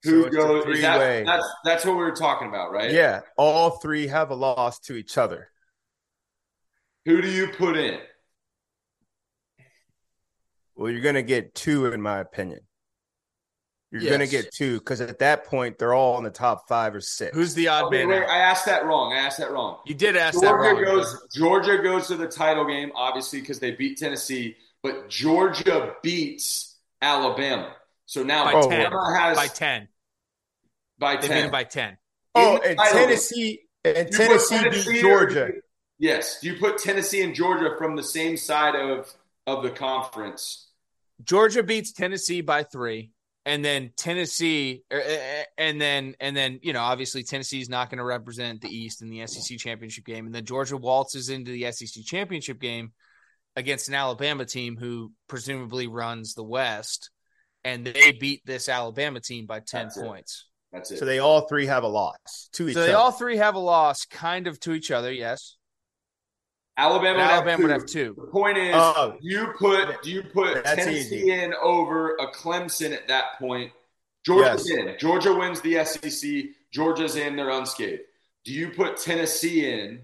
Who 0.04 0.24
so 0.24 0.30
goes? 0.30 0.82
That, 0.82 1.26
that's 1.26 1.48
that's 1.64 1.86
what 1.86 1.94
we 1.94 2.04
were 2.04 2.12
talking 2.12 2.50
about, 2.50 2.74
right? 2.74 2.92
Yeah, 2.92 3.22
all 3.38 3.72
three 3.72 4.08
have 4.08 4.32
a 4.32 4.36
loss 4.36 4.80
to 4.82 4.96
each 4.96 5.18
other. 5.18 5.50
Who 7.06 7.22
do 7.22 7.30
you 7.30 7.48
put 7.48 7.78
in? 7.78 8.00
Well, 10.76 10.92
you're 10.92 11.02
going 11.02 11.16
to 11.16 11.24
get 11.24 11.56
two, 11.56 11.86
in 11.86 12.02
my 12.02 12.20
opinion. 12.20 12.62
You're 13.94 14.02
yes. 14.02 14.10
going 14.10 14.28
to 14.28 14.28
get 14.28 14.52
two 14.52 14.80
because 14.80 15.02
at 15.02 15.20
that 15.20 15.46
point 15.46 15.78
they're 15.78 15.94
all 15.94 16.18
in 16.18 16.24
the 16.24 16.32
top 16.32 16.68
five 16.68 16.96
or 16.96 17.00
six. 17.00 17.36
Who's 17.36 17.54
the 17.54 17.68
odd 17.68 17.86
okay, 17.86 18.00
man? 18.00 18.22
Wait, 18.22 18.28
I 18.28 18.40
asked 18.40 18.66
that 18.66 18.86
wrong. 18.86 19.14
I 19.14 19.18
asked 19.18 19.38
that 19.38 19.52
wrong. 19.52 19.82
You 19.86 19.94
did 19.94 20.18
ask 20.18 20.34
Georgia 20.42 20.48
that 20.48 20.82
wrong. 20.82 20.84
Goes, 20.84 21.28
Georgia 21.32 21.78
goes 21.78 22.08
to 22.08 22.18
the 22.18 22.28
title 22.28 22.66
game, 22.66 22.92
obviously, 22.96 23.40
because 23.40 23.60
they 23.60 23.70
beat 23.70 24.00
Tennessee, 24.00 24.56
but 24.82 25.10
Georgia 25.10 25.94
beats 26.02 26.76
Alabama. 27.04 27.76
So 28.08 28.24
now 28.24 28.46
by 28.46 28.54
oh, 28.54 28.72
Alabama 28.72 29.14
10. 29.14 29.22
has 29.22 29.38
by 29.38 29.48
ten. 29.48 29.88
By 30.98 31.16
they 31.18 31.28
ten. 31.28 31.52
by 31.52 31.64
ten. 31.64 31.98
Oh, 32.34 32.58
and 32.66 32.80
Tennessee 32.80 33.60
game. 33.86 33.96
and 33.96 34.12
Tennessee, 34.12 34.58
Tennessee 34.58 34.92
beat 34.92 35.02
Georgia. 35.02 35.52
yes. 36.00 36.40
Do 36.42 36.50
you 36.50 36.60
put 36.60 36.80
Tennessee 36.80 37.22
and 37.22 37.36
Georgia 37.36 37.76
from 37.78 37.96
the 37.96 38.02
same 38.02 38.38
side 38.38 38.74
of 38.74 39.14
of 39.46 39.62
the 39.62 39.70
conference? 39.70 40.72
Georgia 41.24 41.62
beats 41.62 41.92
Tennessee 41.92 42.42
by 42.42 42.64
three 42.64 43.12
and 43.46 43.64
then 43.64 43.92
Tennessee, 43.98 44.84
er, 44.92 44.98
er, 44.98 45.02
er, 45.02 45.44
and 45.58 45.80
then 45.80 46.16
and 46.20 46.36
then 46.36 46.60
you 46.62 46.74
know 46.74 46.82
obviously 46.82 47.24
Tennessee 47.24 47.62
is 47.62 47.70
not 47.70 47.90
going 47.90 47.98
to 47.98 48.04
represent 48.04 48.62
the 48.62 48.70
East 48.70 49.02
in 49.02 49.10
the 49.10 49.26
SEC 49.28 49.58
championship 49.58 50.06
game, 50.06 50.26
and 50.26 50.34
then 50.34 50.46
Georgia 50.46 50.78
waltzes 50.78 51.30
into 51.30 51.52
the 51.52 51.72
SEC 51.72 52.04
championship 52.06 52.60
game 52.60 52.92
against 53.56 53.90
an 53.90 53.96
Alabama 53.96 54.46
team 54.46 54.78
who 54.78 55.12
presumably 55.28 55.88
runs 55.88 56.34
the 56.34 56.44
West, 56.44 57.10
and 57.64 57.86
they 57.86 58.14
beat 58.14 58.42
this 58.46 58.70
Alabama 58.70 59.20
team 59.20 59.46
by 59.46 59.60
ten 59.60 59.86
That's 59.86 59.98
points. 59.98 60.46
It. 60.72 60.76
That's 60.76 60.92
it. 60.92 61.00
So 61.00 61.06
they 61.06 61.20
all 61.20 61.42
three 61.42 61.66
have 61.66 61.84
a 61.84 61.88
loss 61.88 62.50
to 62.54 62.70
each 62.70 62.76
so 62.76 62.80
other. 62.80 62.88
So 62.88 62.92
they 62.92 62.96
all 62.96 63.12
three 63.12 63.38
have 63.38 63.56
a 63.56 63.60
loss, 63.60 64.06
kind 64.06 64.48
of 64.48 64.60
to 64.62 64.72
each 64.72 64.90
other. 64.90 65.12
Yes. 65.12 65.58
Alabama, 66.76 67.20
would, 67.20 67.24
Alabama 67.24 67.52
have 67.52 67.60
would 67.60 67.72
have 67.72 67.86
two. 67.86 68.16
The 68.18 68.28
point 68.28 68.58
is, 68.58 68.74
oh, 68.76 69.16
you 69.22 69.54
put 69.60 70.02
do 70.02 70.12
you 70.12 70.24
put 70.24 70.66
Tennessee 70.66 71.00
easy. 71.00 71.32
in 71.32 71.54
over 71.62 72.16
a 72.16 72.32
Clemson 72.32 72.94
at 72.94 73.08
that 73.08 73.38
point? 73.40 73.72
Georgia's 74.26 74.68
yes. 74.68 74.80
in. 74.80 74.96
Georgia 75.00 75.34
wins 75.34 75.62
the 75.62 75.84
SEC. 75.86 76.46
Georgia's 76.72 77.16
in. 77.16 77.36
They're 77.36 77.52
unscathed. 77.52 78.02
Do 78.44 78.54
you 78.54 78.70
put 78.70 78.98
Tennessee 78.98 79.70
in 79.70 80.02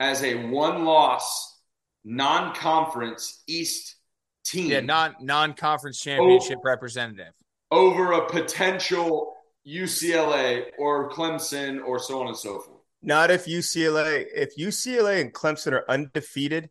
as 0.00 0.24
a 0.24 0.46
one 0.46 0.84
loss, 0.84 1.60
non 2.04 2.54
conference 2.54 3.42
East 3.46 3.96
team? 4.44 4.70
Yeah, 4.70 4.80
non 4.80 5.14
non 5.20 5.54
conference 5.54 6.00
championship 6.00 6.58
over, 6.58 6.68
representative. 6.68 7.32
Over 7.70 8.12
a 8.12 8.26
potential 8.28 9.34
UCLA 9.66 10.64
or 10.78 11.10
Clemson 11.10 11.84
or 11.84 11.98
so 12.00 12.20
on 12.20 12.28
and 12.28 12.36
so 12.36 12.58
forth. 12.58 12.81
Not 13.02 13.30
if 13.30 13.46
UCLA. 13.46 14.26
If 14.32 14.56
UCLA 14.56 15.20
and 15.20 15.32
Clemson 15.32 15.72
are 15.72 15.84
undefeated, 15.88 16.70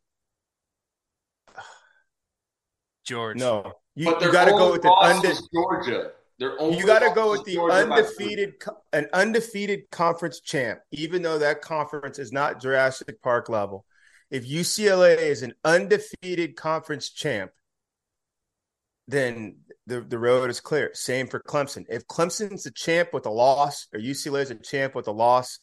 George. 3.05 3.37
No, 3.37 3.73
you, 3.95 4.09
you 4.21 4.31
got 4.31 4.45
to 4.45 4.51
go 4.51 4.71
with 4.71 4.81
the 4.81 4.93
undefeated 4.93 5.49
Georgia. 5.53 6.11
you 6.39 6.85
got 6.85 6.99
to 6.99 7.11
go 7.13 7.31
with 7.31 7.43
the 7.43 7.55
Georgia 7.55 7.75
undefeated, 7.75 8.53
an 8.93 9.07
undefeated 9.11 9.91
conference 9.91 10.39
champ, 10.39 10.79
even 10.91 11.21
though 11.21 11.39
that 11.39 11.61
conference 11.61 12.17
is 12.17 12.31
not 12.31 12.61
Jurassic 12.61 13.21
Park 13.21 13.49
level. 13.49 13.85
If 14.29 14.47
UCLA 14.47 15.17
is 15.17 15.43
an 15.43 15.53
undefeated 15.65 16.55
conference 16.55 17.09
champ, 17.09 17.51
then 19.09 19.57
the, 19.87 19.99
the 19.99 20.17
road 20.17 20.49
is 20.49 20.61
clear. 20.61 20.91
Same 20.93 21.27
for 21.27 21.41
Clemson. 21.41 21.85
If 21.89 22.07
Clemson's 22.07 22.65
a 22.65 22.71
champ 22.71 23.09
with 23.11 23.25
a 23.25 23.29
loss, 23.29 23.87
or 23.93 23.99
UCLA 23.99 24.43
is 24.43 24.51
a 24.51 24.55
champ 24.55 24.95
with 24.95 25.07
a 25.07 25.11
loss, 25.11 25.59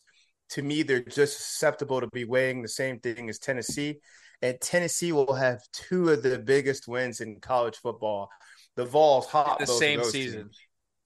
to 0.51 0.63
me, 0.63 0.83
they're 0.83 1.03
just 1.03 1.37
susceptible 1.37 2.01
to 2.01 2.07
be 2.09 2.25
weighing 2.25 2.63
the 2.63 2.69
same 2.69 3.01
thing 3.01 3.29
as 3.29 3.39
Tennessee 3.39 4.01
and 4.43 4.61
Tennessee 4.61 5.13
will 5.13 5.35
have 5.35 5.61
two 5.73 6.11
of 6.11 6.23
the 6.23 6.39
biggest 6.39 6.87
wins 6.87 7.21
in 7.21 7.41
college 7.41 7.77
football. 7.77 8.31
The 8.77 8.85
Vols 8.85 9.27
hot 9.27 9.59
the 9.59 9.67
same 9.67 10.05
season. 10.05 10.51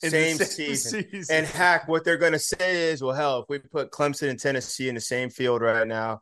Same, 0.03 0.37
same 0.37 0.47
season. 0.47 1.05
season. 1.11 1.37
And 1.37 1.47
hack, 1.47 1.89
what 1.89 2.05
they're 2.05 2.19
going 2.19 2.33
to 2.33 2.39
say 2.39 2.91
is, 2.91 3.03
well, 3.03 3.15
hell, 3.15 3.41
if 3.41 3.47
we 3.49 3.59
put 3.59 3.91
Clemson 3.91 4.29
and 4.29 4.39
Tennessee 4.39 4.89
in 4.89 4.95
the 4.95 5.01
same 5.01 5.31
field 5.31 5.63
right 5.63 5.87
now, 5.87 6.21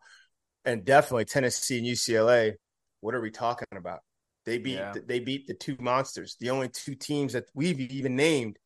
and 0.64 0.84
definitely 0.84 1.24
Tennessee 1.24 1.78
and 1.78 1.86
UCLA, 1.86 2.54
what 3.00 3.14
are 3.14 3.20
we 3.20 3.30
talking 3.30 3.66
about? 3.76 4.00
They 4.44 4.58
beat 4.58 4.74
yeah. 4.74 4.94
they 5.06 5.20
beat 5.20 5.46
the 5.46 5.54
two 5.54 5.76
monsters, 5.80 6.36
the 6.40 6.50
only 6.50 6.68
two 6.68 6.94
teams 6.94 7.32
that 7.32 7.44
we've 7.54 7.80
even 7.80 8.16
named, 8.16 8.58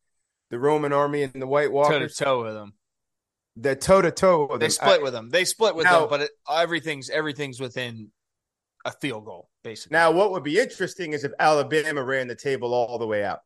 the 0.51 0.59
Roman 0.59 0.93
Army 0.93 1.23
and 1.23 1.41
the 1.41 1.47
White 1.47 1.73
Walkers. 1.73 2.17
Toe 2.17 2.25
to 2.25 2.25
toe 2.25 2.43
with 2.45 2.55
them. 2.55 2.75
The 3.57 3.77
toe 3.77 4.03
to 4.03 4.11
toe. 4.11 4.57
They 4.59 4.69
split 4.69 5.01
I, 5.01 5.03
with 5.03 5.13
them. 5.13 5.31
They 5.31 5.45
split 5.45 5.77
with 5.77 5.85
now, 5.85 6.01
them, 6.01 6.11
but 6.11 6.21
it, 6.23 6.31
everything's 6.51 7.09
everything's 7.09 7.61
within 7.61 8.11
a 8.85 8.91
field 8.91 9.25
goal, 9.25 9.49
basically. 9.63 9.95
Now, 9.95 10.11
what 10.11 10.33
would 10.33 10.43
be 10.43 10.59
interesting 10.59 11.13
is 11.13 11.25
if 11.25 11.33
Alabama 11.39 12.03
ran 12.03 12.27
the 12.27 12.35
table 12.35 12.75
all 12.75 12.99
the 12.99 13.07
way 13.07 13.25
out 13.25 13.41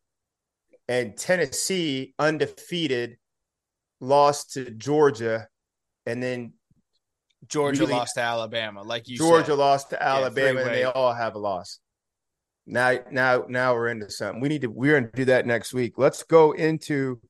and 0.89 1.17
Tennessee, 1.17 2.15
undefeated, 2.19 3.19
lost 4.01 4.55
to 4.55 4.71
Georgia, 4.71 5.49
and 6.07 6.23
then 6.23 6.55
Georgia 7.47 7.81
really, 7.81 7.93
lost 7.93 8.15
to 8.15 8.23
Alabama, 8.23 8.83
like 8.83 9.09
you 9.09 9.19
Georgia 9.19 9.47
said. 9.49 9.59
lost 9.59 9.91
to 9.91 10.03
Alabama, 10.03 10.61
yeah, 10.61 10.67
and 10.67 10.75
they 10.75 10.85
all 10.85 11.13
have 11.13 11.35
a 11.35 11.39
loss. 11.39 11.79
Now, 12.67 12.99
now, 13.11 13.45
now 13.49 13.75
we're 13.75 13.89
into 13.89 14.11
something. 14.11 14.41
We 14.41 14.49
need 14.49 14.63
to. 14.63 14.69
We're 14.69 14.99
going 14.99 15.11
to 15.11 15.17
do 15.17 15.25
that 15.27 15.47
next 15.47 15.73
week. 15.73 15.95
Let's 15.97 16.23
go 16.23 16.53
into. 16.53 17.21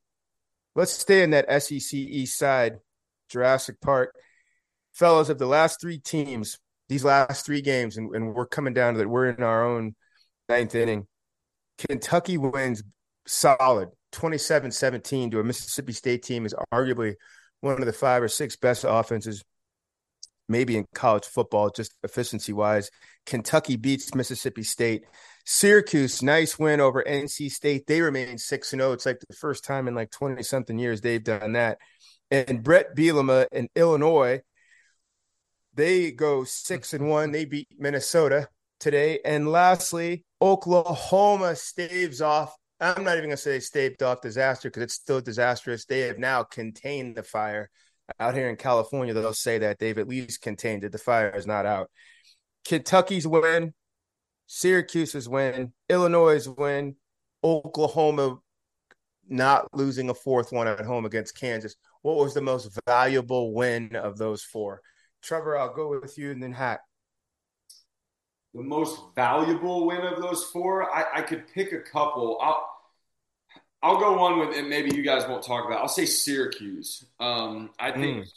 Let's 0.75 0.93
stay 0.93 1.23
in 1.23 1.31
that 1.31 1.61
SEC 1.61 1.93
East 1.93 2.37
side, 2.37 2.79
Jurassic 3.29 3.81
Park, 3.81 4.15
fellows. 4.93 5.29
Of 5.29 5.39
the 5.39 5.45
last 5.45 5.81
three 5.81 5.99
teams, 5.99 6.57
these 6.87 7.03
last 7.03 7.45
three 7.45 7.61
games, 7.61 7.97
and, 7.97 8.13
and 8.15 8.33
we're 8.33 8.47
coming 8.47 8.73
down 8.73 8.93
to 8.93 8.99
that. 8.99 9.09
We're 9.09 9.29
in 9.29 9.43
our 9.43 9.65
own 9.65 9.95
ninth 10.47 10.75
inning. 10.75 11.07
Kentucky 11.77 12.37
wins 12.37 12.83
solid 13.25 13.89
27 14.11 14.71
17 14.71 15.31
to 15.31 15.39
a 15.39 15.43
Mississippi 15.43 15.93
State 15.93 16.23
team 16.23 16.45
is 16.45 16.55
arguably 16.73 17.15
one 17.61 17.79
of 17.79 17.85
the 17.85 17.93
five 17.93 18.23
or 18.23 18.27
six 18.27 18.55
best 18.55 18.85
offenses, 18.87 19.43
maybe 20.47 20.77
in 20.77 20.85
college 20.95 21.25
football, 21.25 21.69
just 21.69 21.93
efficiency 22.03 22.53
wise. 22.53 22.89
Kentucky 23.25 23.75
beats 23.75 24.15
Mississippi 24.15 24.63
State. 24.63 25.03
Syracuse, 25.51 26.21
nice 26.21 26.59
win 26.59 26.79
over 26.79 27.03
NC 27.03 27.49
State. 27.51 27.87
They 27.87 28.01
remain 28.01 28.37
6 28.37 28.69
0. 28.69 28.91
It's 28.91 29.05
like 29.05 29.19
the 29.19 29.35
first 29.35 29.63
time 29.63 29.87
in 29.87 29.95
like 29.95 30.11
20 30.11 30.43
something 30.43 30.77
years 30.77 31.01
they've 31.01 31.23
done 31.23 31.53
that. 31.53 31.79
And 32.29 32.61
Bret 32.61 32.95
Bielema 32.95 33.47
in 33.51 33.67
Illinois 33.75 34.41
they 35.73 36.11
go 36.11 36.43
six 36.43 36.93
and 36.93 37.09
one. 37.09 37.31
They 37.31 37.45
beat 37.45 37.69
Minnesota 37.77 38.49
today. 38.79 39.19
And 39.23 39.49
lastly, 39.49 40.25
Oklahoma 40.41 41.55
staves 41.55 42.21
off. 42.21 42.53
I'm 42.81 43.03
not 43.03 43.13
even 43.13 43.29
going 43.29 43.31
to 43.31 43.37
say 43.37 43.59
staved 43.59 44.03
off 44.03 44.21
disaster 44.21 44.69
because 44.69 44.83
it's 44.83 44.93
still 44.93 45.21
disastrous. 45.21 45.85
They 45.85 46.01
have 46.01 46.19
now 46.19 46.43
contained 46.43 47.15
the 47.15 47.23
fire. 47.23 47.69
Out 48.19 48.35
here 48.35 48.49
in 48.49 48.57
California, 48.57 49.13
they'll 49.13 49.33
say 49.33 49.59
that 49.59 49.79
they've 49.79 49.97
at 49.97 50.07
least 50.07 50.41
contained 50.41 50.83
it. 50.83 50.91
The 50.91 50.97
fire 50.97 51.33
is 51.35 51.47
not 51.47 51.65
out. 51.65 51.89
Kentucky's 52.65 53.25
win, 53.25 53.73
Syracuse's 54.51 55.29
win, 55.29 55.73
Illinois' 55.89 56.47
win, 56.47 56.95
Oklahoma 57.43 58.39
not 59.27 59.67
losing 59.75 60.09
a 60.09 60.13
fourth 60.15 60.51
one 60.51 60.67
at 60.67 60.83
home 60.83 61.05
against 61.05 61.39
Kansas. 61.39 61.75
What 62.01 62.17
was 62.17 62.33
the 62.33 62.41
most 62.41 62.67
valuable 62.87 63.53
win 63.53 63.95
of 63.95 64.17
those 64.17 64.41
four? 64.41 64.81
Trevor, 65.21 65.55
I'll 65.55 65.75
go 65.75 65.99
with 65.99 66.17
you 66.17 66.31
and 66.31 66.41
then 66.41 66.51
Hack. 66.51 66.79
The 68.55 68.63
most 68.63 68.99
valuable 69.13 69.85
win 69.85 70.01
of 70.01 70.19
those 70.19 70.43
four, 70.45 70.91
I, 70.91 71.19
I 71.19 71.21
could 71.21 71.47
pick 71.53 71.71
a 71.71 71.81
couple. 71.81 72.39
I'll 72.41 72.67
I'll 73.83 73.99
go 73.99 74.17
one 74.17 74.39
with, 74.39 74.57
and 74.57 74.67
maybe 74.67 74.95
you 74.95 75.03
guys 75.03 75.27
won't 75.29 75.43
talk 75.43 75.67
about. 75.67 75.79
I'll 75.79 75.87
say 75.87 76.07
Syracuse. 76.07 77.05
Um, 77.19 77.69
I 77.77 77.91
think 77.91 78.25
mm. 78.25 78.29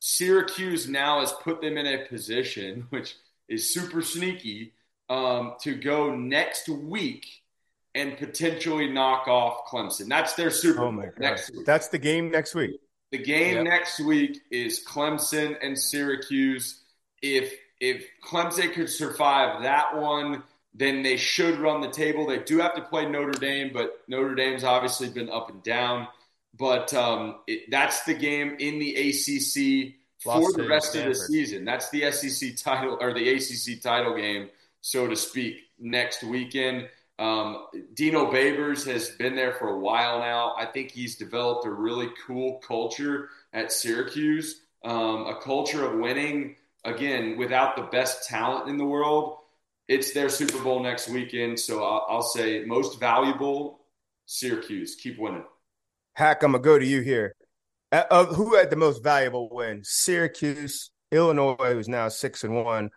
Syracuse 0.00 0.88
now 0.88 1.20
has 1.20 1.32
put 1.32 1.60
them 1.60 1.78
in 1.78 1.86
a 1.86 2.04
position 2.06 2.86
which 2.90 3.14
is 3.48 3.72
super 3.72 4.02
sneaky 4.02 4.72
um, 5.12 5.54
to 5.60 5.74
go 5.74 6.16
next 6.16 6.68
week 6.70 7.26
and 7.94 8.16
potentially 8.16 8.88
knock 8.88 9.28
off 9.28 9.66
Clemson. 9.70 10.08
That's 10.08 10.32
their 10.34 10.50
Super 10.50 10.84
oh 10.84 10.90
Bowl 10.90 11.04
oh 11.06 11.12
next 11.18 11.50
week. 11.52 11.66
That's 11.66 11.88
the 11.88 11.98
game 11.98 12.30
next 12.30 12.54
week. 12.54 12.80
The 13.10 13.18
game 13.18 13.56
yep. 13.56 13.64
next 13.64 14.00
week 14.00 14.40
is 14.50 14.82
Clemson 14.82 15.56
and 15.62 15.78
Syracuse. 15.78 16.80
If 17.20 17.52
if 17.78 18.06
Clemson 18.24 18.72
could 18.72 18.88
survive 18.88 19.62
that 19.64 19.96
one, 19.98 20.44
then 20.72 21.02
they 21.02 21.18
should 21.18 21.58
run 21.58 21.82
the 21.82 21.90
table. 21.90 22.26
They 22.26 22.38
do 22.38 22.60
have 22.60 22.74
to 22.76 22.82
play 22.82 23.04
Notre 23.04 23.38
Dame, 23.38 23.70
but 23.70 24.02
Notre 24.08 24.34
Dame's 24.34 24.64
obviously 24.64 25.10
been 25.10 25.28
up 25.28 25.50
and 25.50 25.62
down. 25.62 26.08
But 26.58 26.94
um, 26.94 27.40
it, 27.46 27.70
that's 27.70 28.04
the 28.04 28.14
game 28.14 28.56
in 28.58 28.78
the 28.78 28.94
ACC 28.94 29.94
for 30.22 30.52
the 30.52 30.66
rest 30.66 30.90
Stanford. 30.90 31.12
of 31.12 31.18
the 31.18 31.24
season. 31.24 31.64
That's 31.66 31.90
the 31.90 32.10
SEC 32.12 32.56
title 32.56 32.96
or 32.98 33.12
the 33.12 33.28
ACC 33.28 33.82
title 33.82 34.14
game, 34.16 34.48
so 34.82 35.06
to 35.06 35.16
speak, 35.16 35.56
next 35.78 36.22
weekend. 36.22 36.88
Um, 37.18 37.66
Dino 37.94 38.30
Babers 38.30 38.84
has 38.86 39.10
been 39.10 39.34
there 39.36 39.52
for 39.52 39.68
a 39.68 39.78
while 39.78 40.18
now. 40.18 40.54
I 40.58 40.66
think 40.66 40.90
he's 40.90 41.16
developed 41.16 41.66
a 41.66 41.70
really 41.70 42.08
cool 42.26 42.58
culture 42.66 43.28
at 43.52 43.72
Syracuse, 43.72 44.60
um, 44.84 45.26
a 45.26 45.40
culture 45.40 45.86
of 45.86 45.98
winning. 45.98 46.56
Again, 46.84 47.38
without 47.38 47.76
the 47.76 47.82
best 47.82 48.28
talent 48.28 48.68
in 48.68 48.76
the 48.76 48.84
world, 48.84 49.38
it's 49.86 50.12
their 50.12 50.28
Super 50.28 50.60
Bowl 50.62 50.82
next 50.82 51.08
weekend. 51.08 51.60
So 51.60 51.84
I'll, 51.84 52.06
I'll 52.08 52.22
say 52.22 52.64
most 52.64 52.98
valuable 52.98 53.80
Syracuse. 54.26 54.96
Keep 54.96 55.18
winning. 55.18 55.44
Hack, 56.14 56.42
I'm 56.42 56.52
gonna 56.52 56.62
go 56.62 56.78
to 56.78 56.84
you 56.84 57.02
here. 57.02 57.34
Uh, 57.92 58.24
who 58.24 58.56
had 58.56 58.70
the 58.70 58.76
most 58.76 59.02
valuable 59.04 59.48
win? 59.50 59.82
Syracuse, 59.84 60.90
Illinois, 61.12 61.72
who's 61.72 61.88
now 61.88 62.08
six 62.08 62.42
and 62.42 62.56
one, 62.64 62.90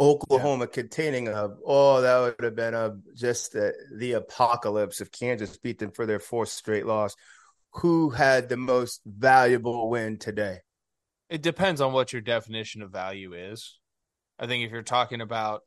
Oklahoma 0.00 0.64
yeah. 0.64 0.70
containing 0.70 1.28
a 1.28 1.50
oh 1.64 2.00
that 2.00 2.18
would 2.18 2.44
have 2.44 2.56
been 2.56 2.74
a 2.74 2.96
just 3.14 3.52
the, 3.52 3.72
the 3.96 4.12
apocalypse 4.12 5.00
if 5.00 5.12
Kansas 5.12 5.56
beat 5.58 5.78
them 5.78 5.90
for 5.90 6.06
their 6.06 6.20
fourth 6.20 6.48
straight 6.48 6.86
loss. 6.86 7.14
Who 7.76 8.10
had 8.10 8.48
the 8.48 8.56
most 8.56 9.00
valuable 9.06 9.88
win 9.88 10.18
today? 10.18 10.58
It 11.30 11.40
depends 11.40 11.80
on 11.80 11.92
what 11.92 12.12
your 12.12 12.20
definition 12.20 12.82
of 12.82 12.90
value 12.90 13.32
is. 13.32 13.78
I 14.38 14.46
think 14.46 14.64
if 14.64 14.70
you're 14.70 14.82
talking 14.82 15.22
about 15.22 15.62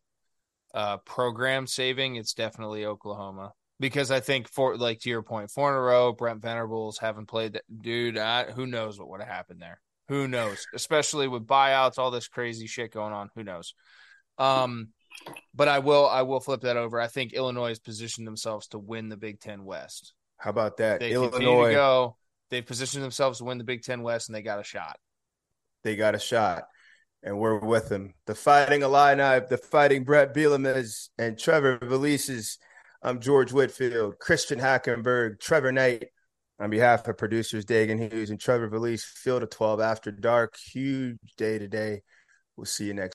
uh, 0.74 0.98
program 0.98 1.66
saving, 1.66 2.18
it's 2.18 2.34
definitely 2.34 2.86
Oklahoma 2.86 3.54
because 3.80 4.12
I 4.12 4.20
think 4.20 4.48
for 4.48 4.78
like 4.78 5.00
to 5.02 5.10
your 5.10 5.24
point, 5.24 5.50
four 5.52 5.70
in 5.70 5.76
a 5.76 5.82
row, 5.82 6.14
Brent 6.14 6.42
Venables 6.42 6.98
haven't 6.98 7.28
played 7.28 7.54
that 7.54 7.64
dude. 7.82 8.18
I, 8.18 8.44
who 8.46 8.66
knows 8.66 9.00
what 9.00 9.10
would 9.10 9.22
have 9.22 9.30
happened 9.30 9.62
there? 9.62 9.80
Who 10.10 10.28
knows? 10.28 10.66
Especially 10.74 11.28
with 11.28 11.48
buyouts, 11.48 11.98
all 11.98 12.12
this 12.12 12.28
crazy 12.28 12.68
shit 12.68 12.94
going 12.94 13.14
on. 13.14 13.30
Who 13.36 13.44
knows? 13.44 13.74
Um, 14.38 14.90
but 15.54 15.68
I 15.68 15.80
will 15.80 16.08
I 16.08 16.24
will 16.24 16.40
flip 16.40 16.62
that 16.62 16.78
over. 16.78 17.00
I 17.00 17.08
think 17.08 17.34
Illinois 17.34 17.70
has 17.70 17.80
positioned 17.80 18.28
themselves 18.28 18.68
to 18.68 18.80
win 18.80 19.10
the 19.10 19.18
Big 19.18 19.40
Ten 19.40 19.64
West. 19.66 20.14
How 20.38 20.50
about 20.50 20.78
that? 20.78 21.00
They 21.00 21.12
Illinois 21.12 21.74
go. 21.74 22.18
They've 22.50 22.66
positioned 22.66 23.04
themselves 23.04 23.40
to 23.40 23.46
win 23.46 23.58
the 23.58 23.64
Big 23.64 23.84
Ten 23.84 24.04
West, 24.04 24.30
and 24.30 24.36
they 24.36 24.42
got 24.42 24.60
a 24.60 24.64
shot. 24.64 24.98
They 25.84 25.96
got 25.96 26.16
a 26.16 26.20
shot, 26.20 26.64
and 27.24 27.40
we're 27.40 27.60
with 27.60 27.90
them. 27.90 28.14
The 28.28 28.36
Fighting 28.36 28.82
Illini, 28.82 29.46
the 29.50 29.58
Fighting 29.58 30.04
Bret 30.04 30.34
Bielemas, 30.34 31.10
and 31.18 31.38
Trevor 31.38 31.80
Valises. 31.80 32.58
I'm 33.02 33.20
George 33.20 33.54
Whitfield, 33.54 34.20
Christian 34.20 34.60
Hackenberg, 34.60 35.40
Trevor 35.40 35.72
Knight. 35.72 36.06
On 36.58 36.70
behalf 36.70 37.06
of 37.06 37.18
producers 37.18 37.66
Dagan 37.66 38.12
Hughes 38.12 38.30
and 38.30 38.40
Trevor 38.40 38.70
Valise, 38.70 39.04
Field 39.04 39.44
of 39.44 39.50
12 39.50 39.82
After 39.82 40.10
Dark, 40.10 40.56
huge 40.56 41.18
day 41.38 41.60
today. 41.60 42.02
We'll 42.56 42.66
see 42.66 42.86
you 42.86 42.94
next. 42.94 43.14